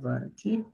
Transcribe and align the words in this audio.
gravar 0.00 0.24
aqui. 0.24 0.64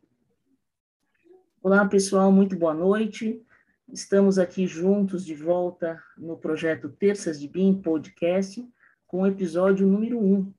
Olá, 1.61 1.85
pessoal, 1.85 2.31
muito 2.31 2.57
boa 2.57 2.73
noite. 2.73 3.43
Estamos 3.89 4.39
aqui 4.39 4.69
juntos 4.69 5.25
de 5.25 5.35
volta 5.35 6.01
no 6.17 6.37
projeto 6.37 6.89
Terças 6.89 7.41
de 7.41 7.49
BIM 7.49 7.83
Podcast, 7.83 8.65
com 9.05 9.23
o 9.23 9.27
episódio 9.27 9.85
número 9.85 10.21
1. 10.21 10.53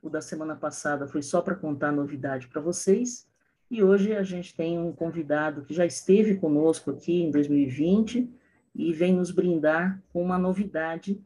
O 0.00 0.08
da 0.08 0.22
semana 0.22 0.56
passada 0.56 1.06
foi 1.06 1.20
só 1.20 1.42
para 1.42 1.54
contar 1.54 1.92
novidade 1.92 2.48
para 2.48 2.62
vocês, 2.62 3.28
e 3.70 3.82
hoje 3.82 4.14
a 4.14 4.22
gente 4.22 4.56
tem 4.56 4.78
um 4.78 4.92
convidado 4.92 5.62
que 5.62 5.74
já 5.74 5.84
esteve 5.84 6.36
conosco 6.36 6.90
aqui 6.90 7.22
em 7.22 7.30
2020 7.30 8.26
e 8.74 8.92
vem 8.94 9.12
nos 9.12 9.30
brindar 9.30 10.02
com 10.10 10.22
uma 10.22 10.38
novidade 10.38 11.20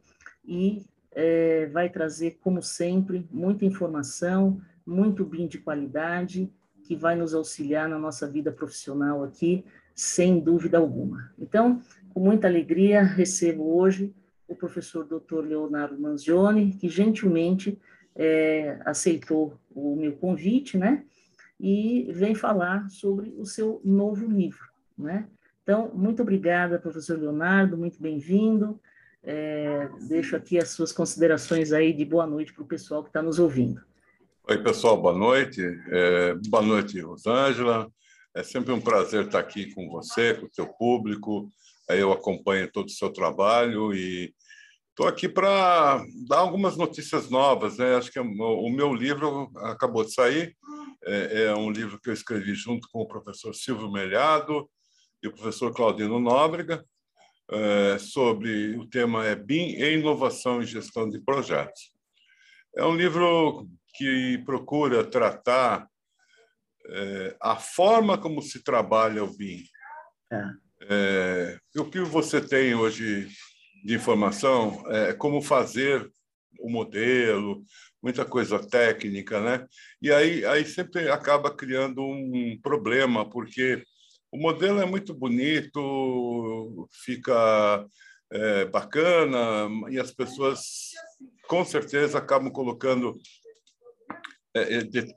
e 0.44 0.84
é, 1.12 1.66
vai 1.66 1.88
trazer, 1.88 2.38
como 2.40 2.60
sempre, 2.60 3.28
muita 3.30 3.64
informação, 3.64 4.60
muito 4.84 5.24
BIM 5.24 5.46
de 5.46 5.58
qualidade, 5.58 6.50
que 6.92 6.96
vai 6.96 7.16
nos 7.16 7.32
auxiliar 7.32 7.88
na 7.88 7.98
nossa 7.98 8.28
vida 8.28 8.52
profissional 8.52 9.24
aqui, 9.24 9.64
sem 9.94 10.38
dúvida 10.38 10.76
alguma. 10.76 11.32
Então, 11.38 11.80
com 12.12 12.20
muita 12.20 12.46
alegria, 12.46 13.02
recebo 13.02 13.78
hoje 13.78 14.14
o 14.46 14.54
professor 14.54 15.06
Dr. 15.06 15.40
Leonardo 15.40 15.98
Manzioni, 15.98 16.74
que 16.74 16.90
gentilmente 16.90 17.80
é, 18.14 18.78
aceitou 18.84 19.58
o 19.74 19.96
meu 19.96 20.12
convite, 20.12 20.76
né? 20.76 21.02
E 21.58 22.10
vem 22.12 22.34
falar 22.34 22.90
sobre 22.90 23.34
o 23.38 23.46
seu 23.46 23.80
novo 23.82 24.26
livro, 24.26 24.68
né? 24.98 25.26
Então, 25.62 25.90
muito 25.94 26.20
obrigada, 26.20 26.78
professor 26.78 27.18
Leonardo, 27.18 27.78
muito 27.78 28.02
bem-vindo. 28.02 28.78
É, 29.22 29.88
deixo 30.08 30.36
aqui 30.36 30.58
as 30.58 30.68
suas 30.68 30.92
considerações 30.92 31.72
aí 31.72 31.90
de 31.94 32.04
boa 32.04 32.26
noite 32.26 32.52
para 32.52 32.64
o 32.64 32.66
pessoal 32.66 33.02
que 33.02 33.08
está 33.08 33.22
nos 33.22 33.38
ouvindo. 33.38 33.80
Oi, 34.48 34.60
pessoal, 34.60 35.00
boa 35.00 35.16
noite. 35.16 35.62
É, 35.88 36.34
boa 36.48 36.64
noite, 36.64 37.00
Rosângela. 37.00 37.88
É 38.34 38.42
sempre 38.42 38.72
um 38.72 38.80
prazer 38.80 39.26
estar 39.26 39.38
aqui 39.38 39.72
com 39.72 39.88
você, 39.88 40.34
com 40.34 40.46
o 40.46 40.52
seu 40.52 40.66
público. 40.66 41.48
Eu 41.88 42.10
acompanho 42.10 42.68
todo 42.72 42.86
o 42.86 42.90
seu 42.90 43.12
trabalho 43.12 43.94
e 43.94 44.34
estou 44.90 45.06
aqui 45.06 45.28
para 45.28 46.04
dar 46.26 46.38
algumas 46.38 46.76
notícias 46.76 47.30
novas. 47.30 47.78
Né? 47.78 47.94
Acho 47.94 48.10
que 48.10 48.18
o 48.18 48.68
meu 48.68 48.92
livro 48.92 49.48
acabou 49.58 50.04
de 50.04 50.12
sair. 50.12 50.56
É, 51.04 51.44
é 51.44 51.54
um 51.54 51.70
livro 51.70 52.00
que 52.00 52.10
eu 52.10 52.14
escrevi 52.14 52.52
junto 52.52 52.88
com 52.90 53.00
o 53.00 53.08
professor 53.08 53.54
Silvio 53.54 53.92
Melhado 53.92 54.68
e 55.22 55.28
o 55.28 55.32
professor 55.32 55.72
Claudino 55.72 56.18
Nóbrega 56.18 56.84
é, 57.48 57.96
sobre 58.00 58.76
o 58.76 58.88
tema 58.88 59.24
é 59.24 59.36
BIM 59.36 59.76
e 59.76 59.94
inovação 59.94 60.60
e 60.60 60.66
gestão 60.66 61.08
de 61.08 61.20
projetos. 61.20 61.92
É 62.74 62.84
um 62.84 62.96
livro 62.96 63.68
que 63.94 64.38
procura 64.44 65.04
tratar 65.04 65.88
é, 66.86 67.36
a 67.40 67.56
forma 67.56 68.18
como 68.18 68.42
se 68.42 68.62
trabalha 68.62 69.22
o 69.24 69.36
BIM. 69.36 69.62
É. 70.32 70.62
É, 70.88 71.58
o 71.76 71.84
que 71.84 72.00
você 72.00 72.40
tem 72.40 72.74
hoje 72.74 73.28
de 73.84 73.94
informação 73.94 74.82
é 74.88 75.12
como 75.12 75.40
fazer 75.40 76.10
o 76.58 76.68
modelo, 76.68 77.62
muita 78.02 78.24
coisa 78.24 78.58
técnica, 78.58 79.40
né? 79.40 79.66
E 80.00 80.12
aí, 80.12 80.44
aí 80.44 80.64
sempre 80.64 81.08
acaba 81.08 81.54
criando 81.54 82.02
um 82.02 82.58
problema, 82.62 83.28
porque 83.28 83.82
o 84.30 84.38
modelo 84.38 84.80
é 84.80 84.86
muito 84.86 85.14
bonito, 85.14 86.88
fica 87.04 87.86
é, 88.30 88.64
bacana, 88.64 89.68
e 89.90 89.98
as 89.98 90.10
pessoas 90.10 90.90
com 91.46 91.64
certeza 91.64 92.18
acabam 92.18 92.50
colocando, 92.50 93.18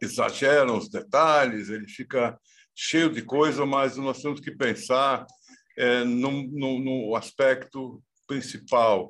exageram 0.01 0.77
os 0.77 0.89
detalhes, 0.89 1.69
ele 1.69 1.87
fica 1.87 2.39
cheio 2.75 3.09
de 3.09 3.21
coisa, 3.21 3.65
mas 3.65 3.97
nós 3.97 4.21
temos 4.21 4.39
que 4.39 4.51
pensar 4.51 5.25
é, 5.77 6.03
no, 6.03 6.43
no, 6.43 6.79
no 6.79 7.15
aspecto 7.15 8.01
principal, 8.27 9.09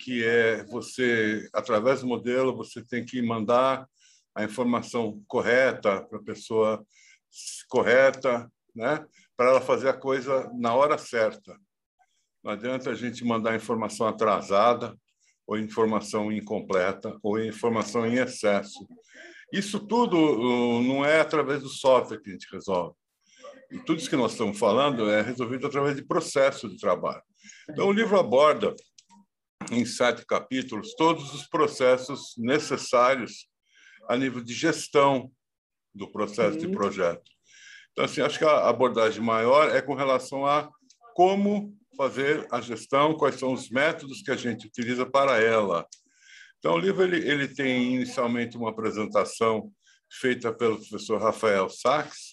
que 0.00 0.24
é 0.24 0.64
você, 0.64 1.48
através 1.52 2.00
do 2.00 2.06
modelo, 2.06 2.56
você 2.56 2.82
tem 2.82 3.04
que 3.04 3.20
mandar 3.20 3.86
a 4.34 4.44
informação 4.44 5.22
correta 5.26 6.02
para 6.04 6.18
a 6.18 6.22
pessoa 6.22 6.84
correta, 7.68 8.50
né? 8.74 9.04
para 9.36 9.50
ela 9.50 9.60
fazer 9.60 9.88
a 9.88 9.96
coisa 9.96 10.50
na 10.54 10.74
hora 10.74 10.98
certa. 10.98 11.56
Não 12.42 12.52
adianta 12.52 12.90
a 12.90 12.94
gente 12.94 13.24
mandar 13.24 13.56
informação 13.56 14.06
atrasada, 14.06 14.96
ou 15.46 15.58
informação 15.58 16.30
incompleta, 16.30 17.16
ou 17.22 17.42
informação 17.42 18.06
em 18.06 18.18
excesso. 18.18 18.86
Isso 19.52 19.80
tudo 19.80 20.16
uh, 20.16 20.82
não 20.82 21.04
é 21.04 21.20
através 21.20 21.62
do 21.62 21.68
software 21.68 22.20
que 22.20 22.30
a 22.30 22.32
gente 22.32 22.46
resolve. 22.52 22.94
E 23.70 23.78
tudo 23.78 23.98
isso 23.98 24.10
que 24.10 24.16
nós 24.16 24.32
estamos 24.32 24.58
falando 24.58 25.10
é 25.10 25.20
resolvido 25.20 25.66
através 25.66 25.96
de 25.96 26.04
processo 26.04 26.68
de 26.68 26.78
trabalho. 26.78 27.22
Então, 27.68 27.86
o 27.86 27.92
livro 27.92 28.18
aborda, 28.18 28.74
em 29.70 29.84
sete 29.84 30.24
capítulos, 30.26 30.94
todos 30.94 31.34
os 31.34 31.46
processos 31.46 32.34
necessários 32.38 33.48
a 34.08 34.16
nível 34.16 34.42
de 34.42 34.54
gestão 34.54 35.30
do 35.94 36.10
processo 36.10 36.58
de 36.58 36.68
projeto. 36.68 37.30
Então, 37.92 38.04
assim, 38.04 38.20
acho 38.20 38.38
que 38.38 38.44
a 38.44 38.68
abordagem 38.68 39.22
maior 39.22 39.74
é 39.74 39.82
com 39.82 39.94
relação 39.94 40.46
a 40.46 40.70
como 41.14 41.76
fazer 41.96 42.46
a 42.50 42.60
gestão, 42.60 43.16
quais 43.16 43.34
são 43.34 43.52
os 43.52 43.68
métodos 43.68 44.22
que 44.22 44.30
a 44.30 44.36
gente 44.36 44.66
utiliza 44.66 45.04
para 45.04 45.42
ela. 45.42 45.86
Então, 46.58 46.74
o 46.74 46.78
livro 46.78 47.02
ele, 47.02 47.28
ele 47.28 47.48
tem 47.48 47.94
inicialmente 47.94 48.56
uma 48.56 48.70
apresentação 48.70 49.72
feita 50.10 50.52
pelo 50.52 50.76
professor 50.76 51.20
Rafael 51.20 51.68
Sachs, 51.68 52.30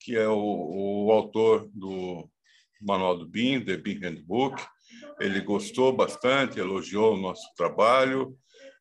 que 0.00 0.16
é 0.16 0.28
o, 0.28 1.06
o 1.06 1.12
autor 1.12 1.68
do 1.72 2.28
Manual 2.80 3.18
do 3.18 3.26
BIM, 3.26 3.64
The 3.64 3.76
BIM 3.76 4.00
Handbook. 4.00 4.62
Ele 5.20 5.40
gostou 5.40 5.92
bastante, 5.92 6.58
elogiou 6.58 7.14
o 7.14 7.20
nosso 7.20 7.48
trabalho. 7.56 8.36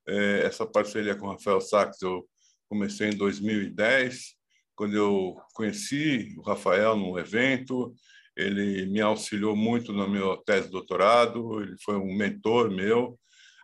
É, 0.07 0.41
essa 0.45 0.65
parceria 0.65 1.15
com 1.15 1.27
o 1.27 1.31
Rafael 1.31 1.61
Sachs 1.61 2.01
eu 2.01 2.27
comecei 2.67 3.09
em 3.09 3.15
2010 3.15 4.35
quando 4.75 4.95
eu 4.95 5.37
conheci 5.53 6.33
o 6.37 6.41
Rafael 6.41 6.95
num 6.95 7.17
evento, 7.17 7.93
ele 8.35 8.85
me 8.87 9.01
auxiliou 9.01 9.55
muito 9.55 9.93
na 9.93 10.07
minha 10.07 10.35
tese 10.45 10.65
de 10.65 10.71
doutorado, 10.71 11.61
ele 11.61 11.75
foi 11.83 11.95
um 11.95 12.15
mentor 12.15 12.71
meu. 12.71 13.19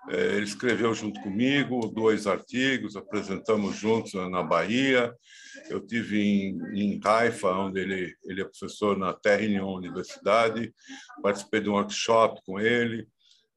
É, 0.07 0.35
ele 0.35 0.45
escreveu 0.45 0.93
junto 0.93 1.19
comigo 1.21 1.87
dois 1.87 2.25
artigos, 2.25 2.95
apresentamos 2.95 3.75
juntos 3.75 4.13
na 4.13 4.41
Bahia. 4.41 5.13
Eu 5.69 5.85
tive 5.85 6.21
em, 6.21 6.99
Haifa, 7.03 7.51
onde 7.51 7.81
ele, 7.81 8.15
ele 8.23 8.41
é 8.41 8.45
professor 8.45 8.97
na 8.97 9.13
Technion 9.13 9.75
Universidade, 9.75 10.73
participei 11.21 11.61
de 11.61 11.69
um 11.69 11.73
workshop 11.73 12.41
com 12.45 12.59
ele. 12.59 13.07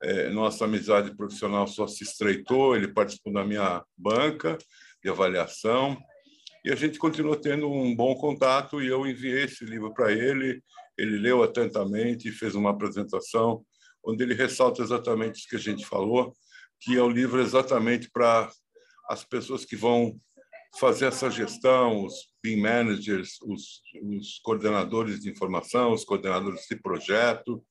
É, 0.03 0.31
nossa 0.31 0.65
amizade 0.65 1.17
profissional 1.17 1.67
só 1.69 1.87
se 1.87 2.03
estreitou, 2.03 2.75
ele 2.75 2.89
participou 2.89 3.33
da 3.33 3.45
minha 3.45 3.85
banca 3.97 4.59
de 5.03 5.09
avaliação 5.09 5.97
e 6.65 6.71
a 6.71 6.77
gente 6.77 6.99
continuou 6.99 7.37
tendo 7.37 7.71
um 7.71 7.95
bom 7.95 8.15
contato 8.15 8.81
e 8.81 8.87
eu 8.87 9.07
enviei 9.07 9.45
esse 9.45 9.65
livro 9.65 9.93
para 9.93 10.13
ele, 10.13 10.63
ele 10.97 11.19
leu 11.19 11.43
atentamente 11.43 12.29
e 12.29 12.33
fez 12.33 12.55
uma 12.55 12.71
apresentação 12.71 13.65
onde 14.05 14.23
ele 14.23 14.35
ressalta 14.35 14.83
exatamente 14.83 15.39
isso 15.39 15.49
que 15.49 15.57
a 15.57 15.61
gente 15.61 15.87
falou, 15.87 16.37
que 16.81 16.97
é 16.97 17.03
o 17.03 17.09
livro 17.09 17.41
exatamente 17.41 18.11
para 18.11 18.51
as 19.09 19.25
pessoas 19.25 19.65
que 19.65 19.77
vão 19.77 20.17
fazer 20.79 21.07
essa 21.07 21.31
gestão, 21.31 22.05
os 22.05 22.33
BIM 22.43 22.61
managers, 22.61 23.37
os, 23.43 23.83
os, 24.03 24.39
coordenadores 24.43 25.21
de 25.21 25.31
informação, 25.31 25.93
os 25.93 26.05
coordenadores 26.05 26.67
de 26.69 26.77
projeto, 26.77 27.63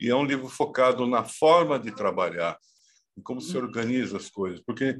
e 0.00 0.08
é 0.08 0.14
um 0.14 0.24
livro 0.24 0.48
focado 0.48 1.06
na 1.06 1.24
forma 1.24 1.78
de 1.78 1.90
trabalhar, 1.90 2.56
em 3.18 3.22
como 3.22 3.40
se 3.40 3.56
organiza 3.56 4.16
as 4.16 4.30
coisas, 4.30 4.60
porque 4.64 4.96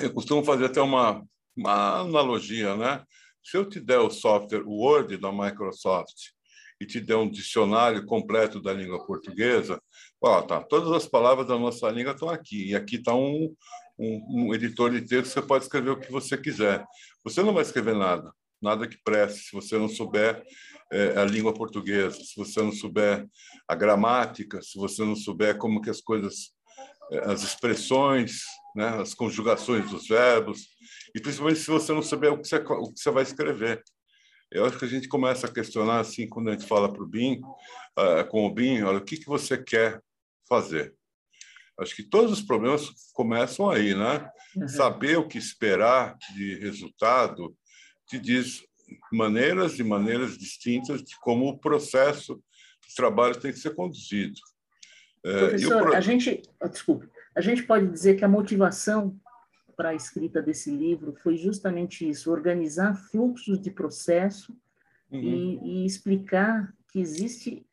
eu 0.00 0.12
costumo 0.12 0.44
fazer 0.44 0.66
até 0.66 0.80
uma 0.80 1.24
uma 1.56 2.00
analogia, 2.00 2.76
né? 2.76 3.04
Se 3.42 3.56
eu 3.56 3.68
te 3.68 3.80
der 3.80 3.98
o 3.98 4.10
software 4.10 4.66
Word 4.66 5.16
da 5.18 5.30
Microsoft 5.30 6.32
e 6.84 6.86
te 6.86 7.00
der 7.00 7.16
um 7.16 7.28
dicionário 7.28 8.04
completo 8.04 8.60
da 8.60 8.72
língua 8.72 9.04
portuguesa, 9.04 9.80
ó, 10.22 10.42
tá, 10.42 10.62
todas 10.62 10.92
as 10.92 11.06
palavras 11.06 11.48
da 11.48 11.58
nossa 11.58 11.88
língua 11.90 12.12
estão 12.12 12.28
aqui, 12.28 12.70
e 12.70 12.76
aqui 12.76 12.96
está 12.96 13.14
um, 13.14 13.54
um, 13.98 14.48
um, 14.48 14.54
editor 14.54 14.90
de 14.90 15.00
texto, 15.00 15.32
você 15.32 15.42
pode 15.42 15.64
escrever 15.64 15.90
o 15.90 15.98
que 15.98 16.12
você 16.12 16.36
quiser. 16.36 16.84
Você 17.24 17.42
não 17.42 17.54
vai 17.54 17.62
escrever 17.62 17.94
nada, 17.94 18.30
nada 18.60 18.86
que 18.86 18.98
preste, 19.02 19.46
se 19.46 19.52
você 19.52 19.78
não 19.78 19.88
souber 19.88 20.44
é, 20.92 21.18
a 21.18 21.24
língua 21.24 21.54
portuguesa, 21.54 22.18
se 22.22 22.36
você 22.36 22.60
não 22.62 22.72
souber 22.72 23.26
a 23.66 23.74
gramática, 23.74 24.60
se 24.60 24.78
você 24.78 25.02
não 25.02 25.16
souber 25.16 25.56
como 25.56 25.80
que 25.80 25.88
as 25.88 26.02
coisas, 26.02 26.52
é, 27.10 27.30
as 27.30 27.42
expressões, 27.42 28.42
né, 28.76 28.88
as 29.00 29.14
conjugações 29.14 29.90
dos 29.90 30.06
verbos, 30.06 30.68
e 31.14 31.20
principalmente 31.20 31.60
se 31.60 31.70
você 31.70 31.92
não 31.92 32.02
souber 32.02 32.32
o 32.32 32.38
que 32.38 32.46
você, 32.46 32.56
o 32.56 32.92
que 32.92 33.00
você 33.00 33.10
vai 33.10 33.22
escrever. 33.22 33.82
Eu 34.54 34.64
acho 34.64 34.78
que 34.78 34.84
a 34.84 34.88
gente 34.88 35.08
começa 35.08 35.48
a 35.48 35.52
questionar 35.52 35.98
assim 35.98 36.28
quando 36.28 36.48
a 36.48 36.52
gente 36.52 36.64
fala 36.64 36.90
para 36.90 37.02
o 37.02 37.06
BIM, 37.06 37.40
uh, 37.98 38.24
com 38.30 38.46
o 38.46 38.54
BIM, 38.54 38.82
olha, 38.82 38.98
o 38.98 39.04
que, 39.04 39.16
que 39.16 39.26
você 39.26 39.58
quer 39.58 40.00
fazer? 40.48 40.94
Acho 41.80 41.96
que 41.96 42.04
todos 42.04 42.30
os 42.30 42.40
problemas 42.40 42.88
começam 43.12 43.68
aí, 43.68 43.96
né? 43.96 44.30
Uhum. 44.56 44.68
Saber 44.68 45.18
o 45.18 45.26
que 45.26 45.38
esperar 45.38 46.16
de 46.36 46.54
resultado 46.60 47.52
te 48.06 48.16
diz 48.16 48.64
maneiras 49.12 49.80
e 49.80 49.82
maneiras 49.82 50.38
distintas 50.38 51.02
de 51.02 51.18
como 51.18 51.48
o 51.48 51.58
processo 51.58 52.40
de 52.86 52.94
trabalho 52.94 53.34
tem 53.34 53.52
que 53.52 53.58
ser 53.58 53.74
conduzido. 53.74 54.38
É, 55.24 55.48
Professor, 55.48 55.82
pro... 55.82 55.96
a 55.96 56.00
gente, 56.00 56.42
ah, 56.60 56.68
desculpe, 56.68 57.08
a 57.34 57.40
gente 57.40 57.64
pode 57.64 57.88
dizer 57.88 58.14
que 58.14 58.24
a 58.24 58.28
motivação 58.28 59.18
para 59.76 59.90
a 59.90 59.94
escrita 59.94 60.40
desse 60.42 60.70
livro 60.70 61.14
foi 61.22 61.36
justamente 61.36 62.08
isso, 62.08 62.30
organizar 62.30 62.94
fluxos 62.94 63.60
de 63.60 63.70
processo 63.70 64.56
uhum. 65.10 65.20
e, 65.20 65.82
e, 65.82 65.86
explicar 65.86 66.72
que 66.92 66.98
existe 66.98 67.66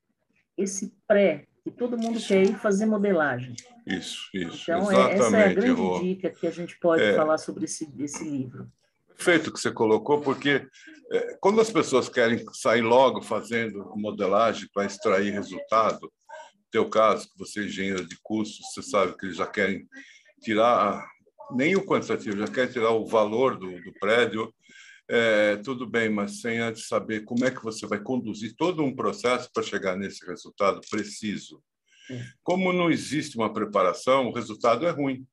esse 0.58 0.94
pré, 1.08 1.48
que 1.64 1.72
todo 1.72 1.98
mundo 1.98 2.18
isso. 2.18 2.28
quer 2.28 2.44
ir 2.44 2.58
fazer 2.58 2.86
modelagem. 2.86 3.56
Isso, 3.86 4.30
isso, 4.34 4.64
então, 4.64 4.92
exatamente. 4.92 5.22
essa 5.22 5.38
é 5.38 5.46
a 5.46 5.54
grande 5.54 6.00
dica 6.02 6.30
que 6.30 6.48
a 6.48 6.52
gente 6.52 6.80
pode 6.80 7.04
é... 7.04 7.16
falar 7.16 7.38
sobre 7.38 7.66
esse, 7.66 7.90
esse 8.00 8.24
livro. 8.24 8.72
Perfeito 9.08 9.54
que 9.54 9.60
você 9.60 9.72
colocou, 9.72 10.20
porque 10.22 10.68
é, 11.12 11.38
quando 11.40 11.62
as 11.62 11.70
pessoas 11.70 12.10
querem 12.10 12.44
sair 12.54 12.82
logo 12.82 13.22
fazendo 13.22 13.94
modelagem 13.96 14.68
para 14.74 14.86
extrair 14.86 15.32
resultado, 15.32 16.12
teu 16.72 16.90
caso, 16.90 17.30
que 17.30 17.38
você 17.38 17.60
é 17.60 17.64
engenheiro 17.66 18.08
de 18.08 18.18
curso, 18.24 18.64
você 18.64 18.82
sabe 18.82 19.16
que 19.18 19.26
eles 19.26 19.38
já 19.38 19.46
querem 19.46 19.88
tirar 20.42 21.06
nem 21.56 21.76
o 21.76 21.86
quantitativo, 21.86 22.38
já 22.38 22.48
querem 22.48 22.72
tirar 22.72 22.92
o 22.92 23.06
valor 23.06 23.58
do, 23.58 23.82
do 23.82 23.94
prédio. 24.00 24.54
É, 25.10 25.58
tudo 25.58 25.86
bem, 25.86 26.10
mas 26.10 26.40
sem 26.40 26.60
antes 26.60 26.88
saber 26.88 27.26
como 27.26 27.44
é 27.44 27.52
que 27.52 27.64
você 27.64 27.86
vai 27.86 28.00
conduzir 28.00 28.56
todo 28.56 28.84
um 28.84 28.96
processo 28.96 29.50
para 29.54 29.64
chegar 29.64 29.98
nesse 29.98 30.26
resultado 30.26 30.80
preciso. 30.90 31.62
Como 32.44 32.74
não 32.74 32.90
existe 32.90 33.38
uma 33.38 33.52
preparação, 33.52 34.28
o 34.28 34.34
resultado 34.34 34.86
é 34.86 34.90
ruim. 34.90 35.26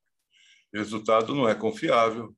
O 0.72 0.78
resultado 0.78 1.34
não 1.34 1.48
é 1.48 1.54
confiável. 1.54 2.34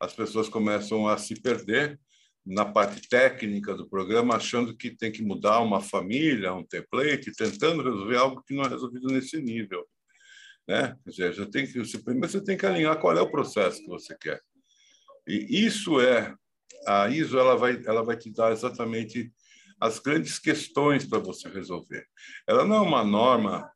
As 0.00 0.12
pessoas 0.12 0.48
começam 0.48 1.08
a 1.08 1.16
se 1.16 1.40
perder 1.40 1.98
na 2.44 2.64
parte 2.64 3.08
técnica 3.08 3.74
do 3.74 3.88
programa, 3.88 4.36
achando 4.36 4.76
que 4.76 4.90
tem 4.90 5.10
que 5.10 5.22
mudar 5.22 5.60
uma 5.60 5.80
família, 5.80 6.52
um 6.52 6.64
template, 6.64 7.32
tentando 7.32 7.82
resolver 7.82 8.16
algo 8.16 8.42
que 8.42 8.54
não 8.54 8.64
é 8.64 8.68
resolvido 8.68 9.08
nesse 9.08 9.40
nível. 9.40 9.86
Né? 10.66 10.96
Quer 11.04 11.10
dizer, 11.10 11.32
já 11.34 11.46
tem 11.46 11.66
que, 11.66 11.78
você, 11.78 11.98
primeiro 11.98 12.28
você 12.28 12.42
tem 12.42 12.56
que 12.56 12.66
alinhar 12.66 12.98
qual 12.98 13.16
é 13.16 13.20
o 13.20 13.30
processo 13.30 13.82
que 13.82 13.88
você 13.88 14.16
quer. 14.16 14.40
E 15.26 15.64
isso 15.64 16.00
é, 16.00 16.34
a 16.86 17.08
ISO 17.08 17.38
ela 17.38 17.56
vai, 17.56 17.82
ela 17.86 18.02
vai 18.02 18.16
te 18.16 18.30
dar 18.30 18.52
exatamente 18.52 19.32
as 19.80 19.98
grandes 19.98 20.38
questões 20.38 21.04
para 21.06 21.18
você 21.18 21.48
resolver. 21.48 22.06
Ela 22.46 22.64
não 22.64 22.76
é 22.76 22.80
uma 22.80 23.04
norma 23.04 23.70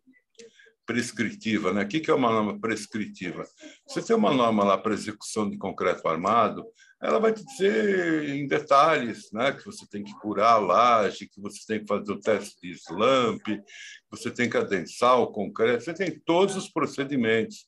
prescritiva, 0.87 1.73
né? 1.73 1.83
O 1.83 1.89
que 1.89 2.11
é 2.11 2.15
uma 2.15 2.31
norma 2.31 2.59
prescritiva? 2.59 3.45
Você 3.87 4.03
tem 4.03 4.17
uma 4.17 4.33
norma 4.33 4.65
lá 4.65 4.79
para 4.79 4.95
execução 4.95 5.51
de 5.51 5.59
concreto 5.59 6.09
armado, 6.09 6.65
ela 7.01 7.21
vai 7.21 7.33
te 7.33 7.45
dizer 7.45 8.29
em 8.29 8.47
detalhes, 8.47 9.31
né? 9.33 9.53
Que 9.53 9.65
você 9.65 9.87
tem 9.89 10.03
que 10.03 10.13
curar 10.19 10.55
a 10.55 10.59
laje, 10.59 11.29
que 11.29 11.41
você 11.41 11.61
tem 11.67 11.81
que 11.81 11.87
fazer 11.87 12.13
o 12.13 12.21
teste 12.21 12.61
de 12.61 12.73
slump, 12.73 13.43
que 13.45 13.63
você 14.11 14.31
tem 14.31 14.51
que 14.51 14.57
adensar 14.57 15.19
o 15.21 15.29
concreto, 15.29 15.85
você 15.85 15.95
tem 15.95 16.19
todos 16.19 16.57
os 16.57 16.69
procedimentos. 16.69 17.67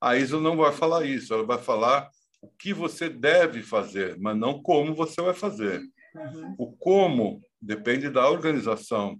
A 0.00 0.16
ISO 0.16 0.40
não 0.40 0.56
vai 0.56 0.72
falar 0.72 1.04
isso, 1.04 1.32
ela 1.32 1.46
vai 1.46 1.58
falar 1.58 2.10
o 2.42 2.48
que 2.48 2.72
você 2.72 3.08
deve 3.08 3.62
fazer, 3.62 4.18
mas 4.18 4.36
não 4.36 4.60
como 4.60 4.94
você 4.94 5.22
vai 5.22 5.34
fazer. 5.34 5.80
Uhum. 6.14 6.54
O 6.58 6.72
como 6.72 7.40
depende 7.60 8.10
da 8.10 8.28
organização. 8.28 9.18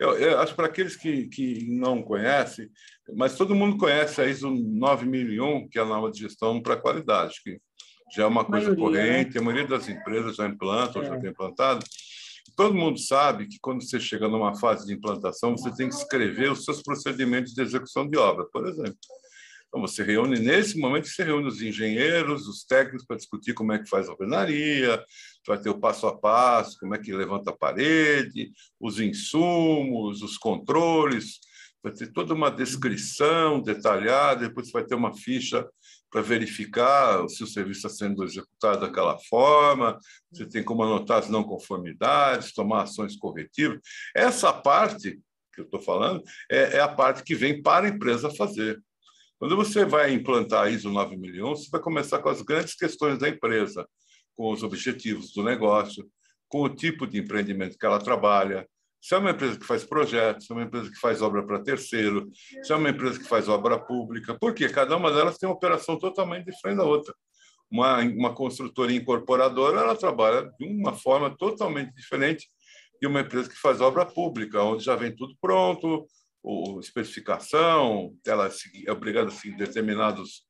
Eu, 0.00 0.18
eu 0.18 0.38
acho 0.40 0.54
para 0.54 0.66
aqueles 0.66 0.96
que, 0.96 1.28
que 1.28 1.66
não 1.68 2.02
conhecem, 2.02 2.68
mas 3.14 3.36
todo 3.36 3.54
mundo 3.54 3.76
conhece 3.76 4.20
a 4.20 4.26
ISO 4.26 4.50
9001, 4.50 5.68
que 5.68 5.78
é 5.78 5.82
a 5.82 5.86
norma 5.86 6.10
de 6.10 6.20
gestão 6.20 6.62
para 6.62 6.76
qualidade, 6.76 7.40
que 7.42 7.58
já 8.14 8.24
é 8.24 8.26
uma 8.26 8.44
coisa 8.44 8.74
maioria, 8.74 9.02
né? 9.02 9.08
corrente, 9.08 9.34
né? 9.34 9.40
a 9.40 9.44
maioria 9.44 9.66
das 9.66 9.88
empresas 9.88 10.36
já 10.36 10.46
implantam, 10.46 11.02
é. 11.02 11.06
já 11.06 11.18
tem 11.18 11.30
implantado. 11.30 11.84
Todo 12.54 12.74
mundo 12.74 12.98
sabe 12.98 13.46
que 13.46 13.58
quando 13.60 13.82
você 13.82 13.98
chega 13.98 14.28
numa 14.28 14.54
fase 14.54 14.86
de 14.86 14.94
implantação, 14.94 15.56
você 15.56 15.70
tem 15.74 15.88
que 15.88 15.94
escrever 15.94 16.50
os 16.50 16.64
seus 16.64 16.82
procedimentos 16.82 17.52
de 17.52 17.60
execução 17.60 18.08
de 18.08 18.16
obra, 18.16 18.46
por 18.46 18.66
exemplo. 18.66 18.96
Então, 19.68 19.80
você 19.80 20.02
reúne, 20.02 20.38
nesse 20.38 20.78
momento, 20.78 21.08
você 21.08 21.24
reúne 21.24 21.48
os 21.48 21.60
engenheiros, 21.60 22.46
os 22.46 22.64
técnicos 22.64 23.04
para 23.04 23.16
discutir 23.16 23.52
como 23.52 23.72
é 23.72 23.78
que 23.78 23.88
faz 23.88 24.08
a 24.08 24.12
alvenaria, 24.12 25.04
vai 25.46 25.60
ter 25.60 25.68
o 25.68 25.78
passo 25.78 26.06
a 26.06 26.16
passo, 26.16 26.78
como 26.78 26.94
é 26.94 26.98
que 26.98 27.12
levanta 27.12 27.50
a 27.50 27.56
parede, 27.56 28.52
os 28.80 29.00
insumos, 29.00 30.22
os 30.22 30.38
controles, 30.38 31.40
vai 31.82 31.92
ter 31.92 32.12
toda 32.12 32.32
uma 32.32 32.50
descrição 32.50 33.60
detalhada, 33.60 34.48
depois 34.48 34.70
vai 34.70 34.84
ter 34.84 34.94
uma 34.94 35.12
ficha 35.12 35.68
para 36.10 36.22
verificar 36.22 37.28
se 37.28 37.42
o 37.42 37.46
serviço 37.46 37.86
está 37.86 37.88
sendo 37.88 38.24
executado 38.24 38.80
daquela 38.80 39.18
forma, 39.18 39.98
você 40.30 40.46
tem 40.46 40.62
como 40.62 40.82
anotar 40.82 41.18
as 41.18 41.28
não 41.28 41.44
conformidades, 41.44 42.52
tomar 42.52 42.82
ações 42.82 43.16
corretivas. 43.16 43.80
Essa 44.14 44.52
parte 44.52 45.20
que 45.52 45.60
eu 45.62 45.64
estou 45.64 45.80
falando 45.80 46.22
é, 46.50 46.76
é, 46.76 46.80
a 46.80 46.88
parte 46.88 47.22
que 47.22 47.34
vem 47.34 47.62
para 47.62 47.86
a 47.86 47.88
empresa 47.88 48.30
fazer. 48.30 48.80
Quando 49.38 49.56
você 49.56 49.84
vai 49.84 50.12
implantar 50.12 50.64
a 50.64 50.70
ISO 50.70 50.90
9001, 50.90 51.48
você 51.48 51.68
vai 51.70 51.80
começar 51.80 52.20
com 52.20 52.28
as 52.28 52.42
grandes 52.42 52.74
questões 52.74 53.18
da 53.18 53.28
empresa, 53.28 53.86
com 54.34 54.52
os 54.52 54.62
objetivos 54.62 55.32
do 55.32 55.42
negócio, 55.42 56.06
com 56.48 56.62
o 56.62 56.68
tipo 56.68 57.06
de 57.06 57.18
empreendimento 57.18 57.76
que 57.78 57.84
ela 57.84 57.98
trabalha, 57.98 58.66
se 59.00 59.14
é 59.14 59.18
uma 59.18 59.30
empresa 59.30 59.58
que 59.58 59.66
faz 59.66 59.84
projetos, 59.84 60.46
se 60.46 60.52
é 60.52 60.56
uma 60.56 60.64
empresa 60.64 60.90
que 60.90 60.98
faz 60.98 61.22
obra 61.22 61.44
para 61.46 61.62
terceiro, 61.62 62.30
se 62.62 62.72
é 62.72 62.76
uma 62.76 62.90
empresa 62.90 63.18
que 63.18 63.28
faz 63.28 63.48
obra 63.48 63.78
pública, 63.78 64.36
porque 64.38 64.68
cada 64.68 64.96
uma 64.96 65.12
delas 65.12 65.38
tem 65.38 65.48
uma 65.48 65.54
operação 65.54 65.98
totalmente 65.98 66.46
diferente 66.46 66.78
da 66.78 66.84
outra. 66.84 67.14
Uma, 67.70 68.00
uma 68.00 68.34
construtora 68.34 68.92
incorporadora, 68.92 69.80
ela 69.80 69.96
trabalha 69.96 70.50
de 70.58 70.66
uma 70.66 70.92
forma 70.92 71.36
totalmente 71.36 71.94
diferente 71.94 72.48
de 73.00 73.06
uma 73.06 73.20
empresa 73.20 73.48
que 73.48 73.56
faz 73.56 73.80
obra 73.80 74.06
pública, 74.06 74.62
onde 74.62 74.84
já 74.84 74.96
vem 74.96 75.14
tudo 75.14 75.36
pronto, 75.40 76.06
ou 76.42 76.78
especificação, 76.78 78.14
ela 78.24 78.48
é 78.84 78.92
obrigada 78.92 79.28
a 79.28 79.32
seguir 79.32 79.56
determinados 79.56 80.46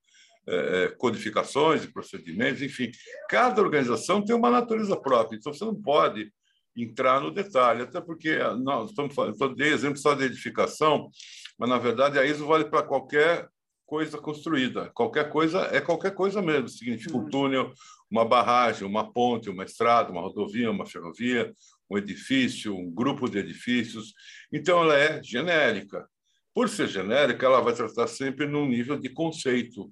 é, 0.46 0.94
codificações 0.98 1.84
e 1.84 1.92
procedimentos, 1.92 2.62
enfim, 2.62 2.90
cada 3.28 3.60
organização 3.60 4.24
tem 4.24 4.36
uma 4.36 4.50
natureza 4.50 4.96
própria, 4.96 5.36
então 5.36 5.52
você 5.52 5.64
não 5.64 5.74
pode 5.74 6.30
entrar 6.76 7.20
no 7.20 7.30
detalhe, 7.30 7.82
até 7.82 8.00
porque 8.00 8.38
nós 8.58 8.90
estamos 8.90 9.14
falando, 9.14 9.54
dei 9.54 9.72
exemplo 9.72 9.96
só 9.96 10.14
de 10.14 10.24
edificação, 10.24 11.10
mas 11.58 11.68
na 11.68 11.78
verdade 11.78 12.18
a 12.18 12.24
ISO 12.24 12.46
vale 12.46 12.66
para 12.66 12.82
qualquer 12.82 13.48
coisa 13.86 14.18
construída. 14.18 14.90
Qualquer 14.92 15.30
coisa 15.30 15.60
é 15.72 15.80
qualquer 15.80 16.12
coisa 16.12 16.42
mesmo. 16.42 16.68
Significa 16.68 17.16
um 17.16 17.20
uhum. 17.20 17.30
túnel, 17.30 17.72
uma 18.10 18.24
barragem, 18.24 18.86
uma 18.86 19.10
ponte, 19.10 19.48
uma 19.48 19.64
estrada, 19.64 20.10
uma 20.10 20.20
rodovia, 20.20 20.70
uma 20.70 20.84
ferrovia, 20.84 21.54
um 21.88 21.96
edifício, 21.96 22.76
um 22.76 22.90
grupo 22.90 23.28
de 23.30 23.38
edifícios. 23.38 24.12
Então, 24.52 24.82
ela 24.82 24.98
é 24.98 25.22
genérica. 25.22 26.06
Por 26.52 26.68
ser 26.68 26.88
genérica, 26.88 27.46
ela 27.46 27.60
vai 27.60 27.74
tratar 27.74 28.08
sempre 28.08 28.46
num 28.46 28.66
nível 28.66 28.98
de 28.98 29.08
conceito. 29.08 29.90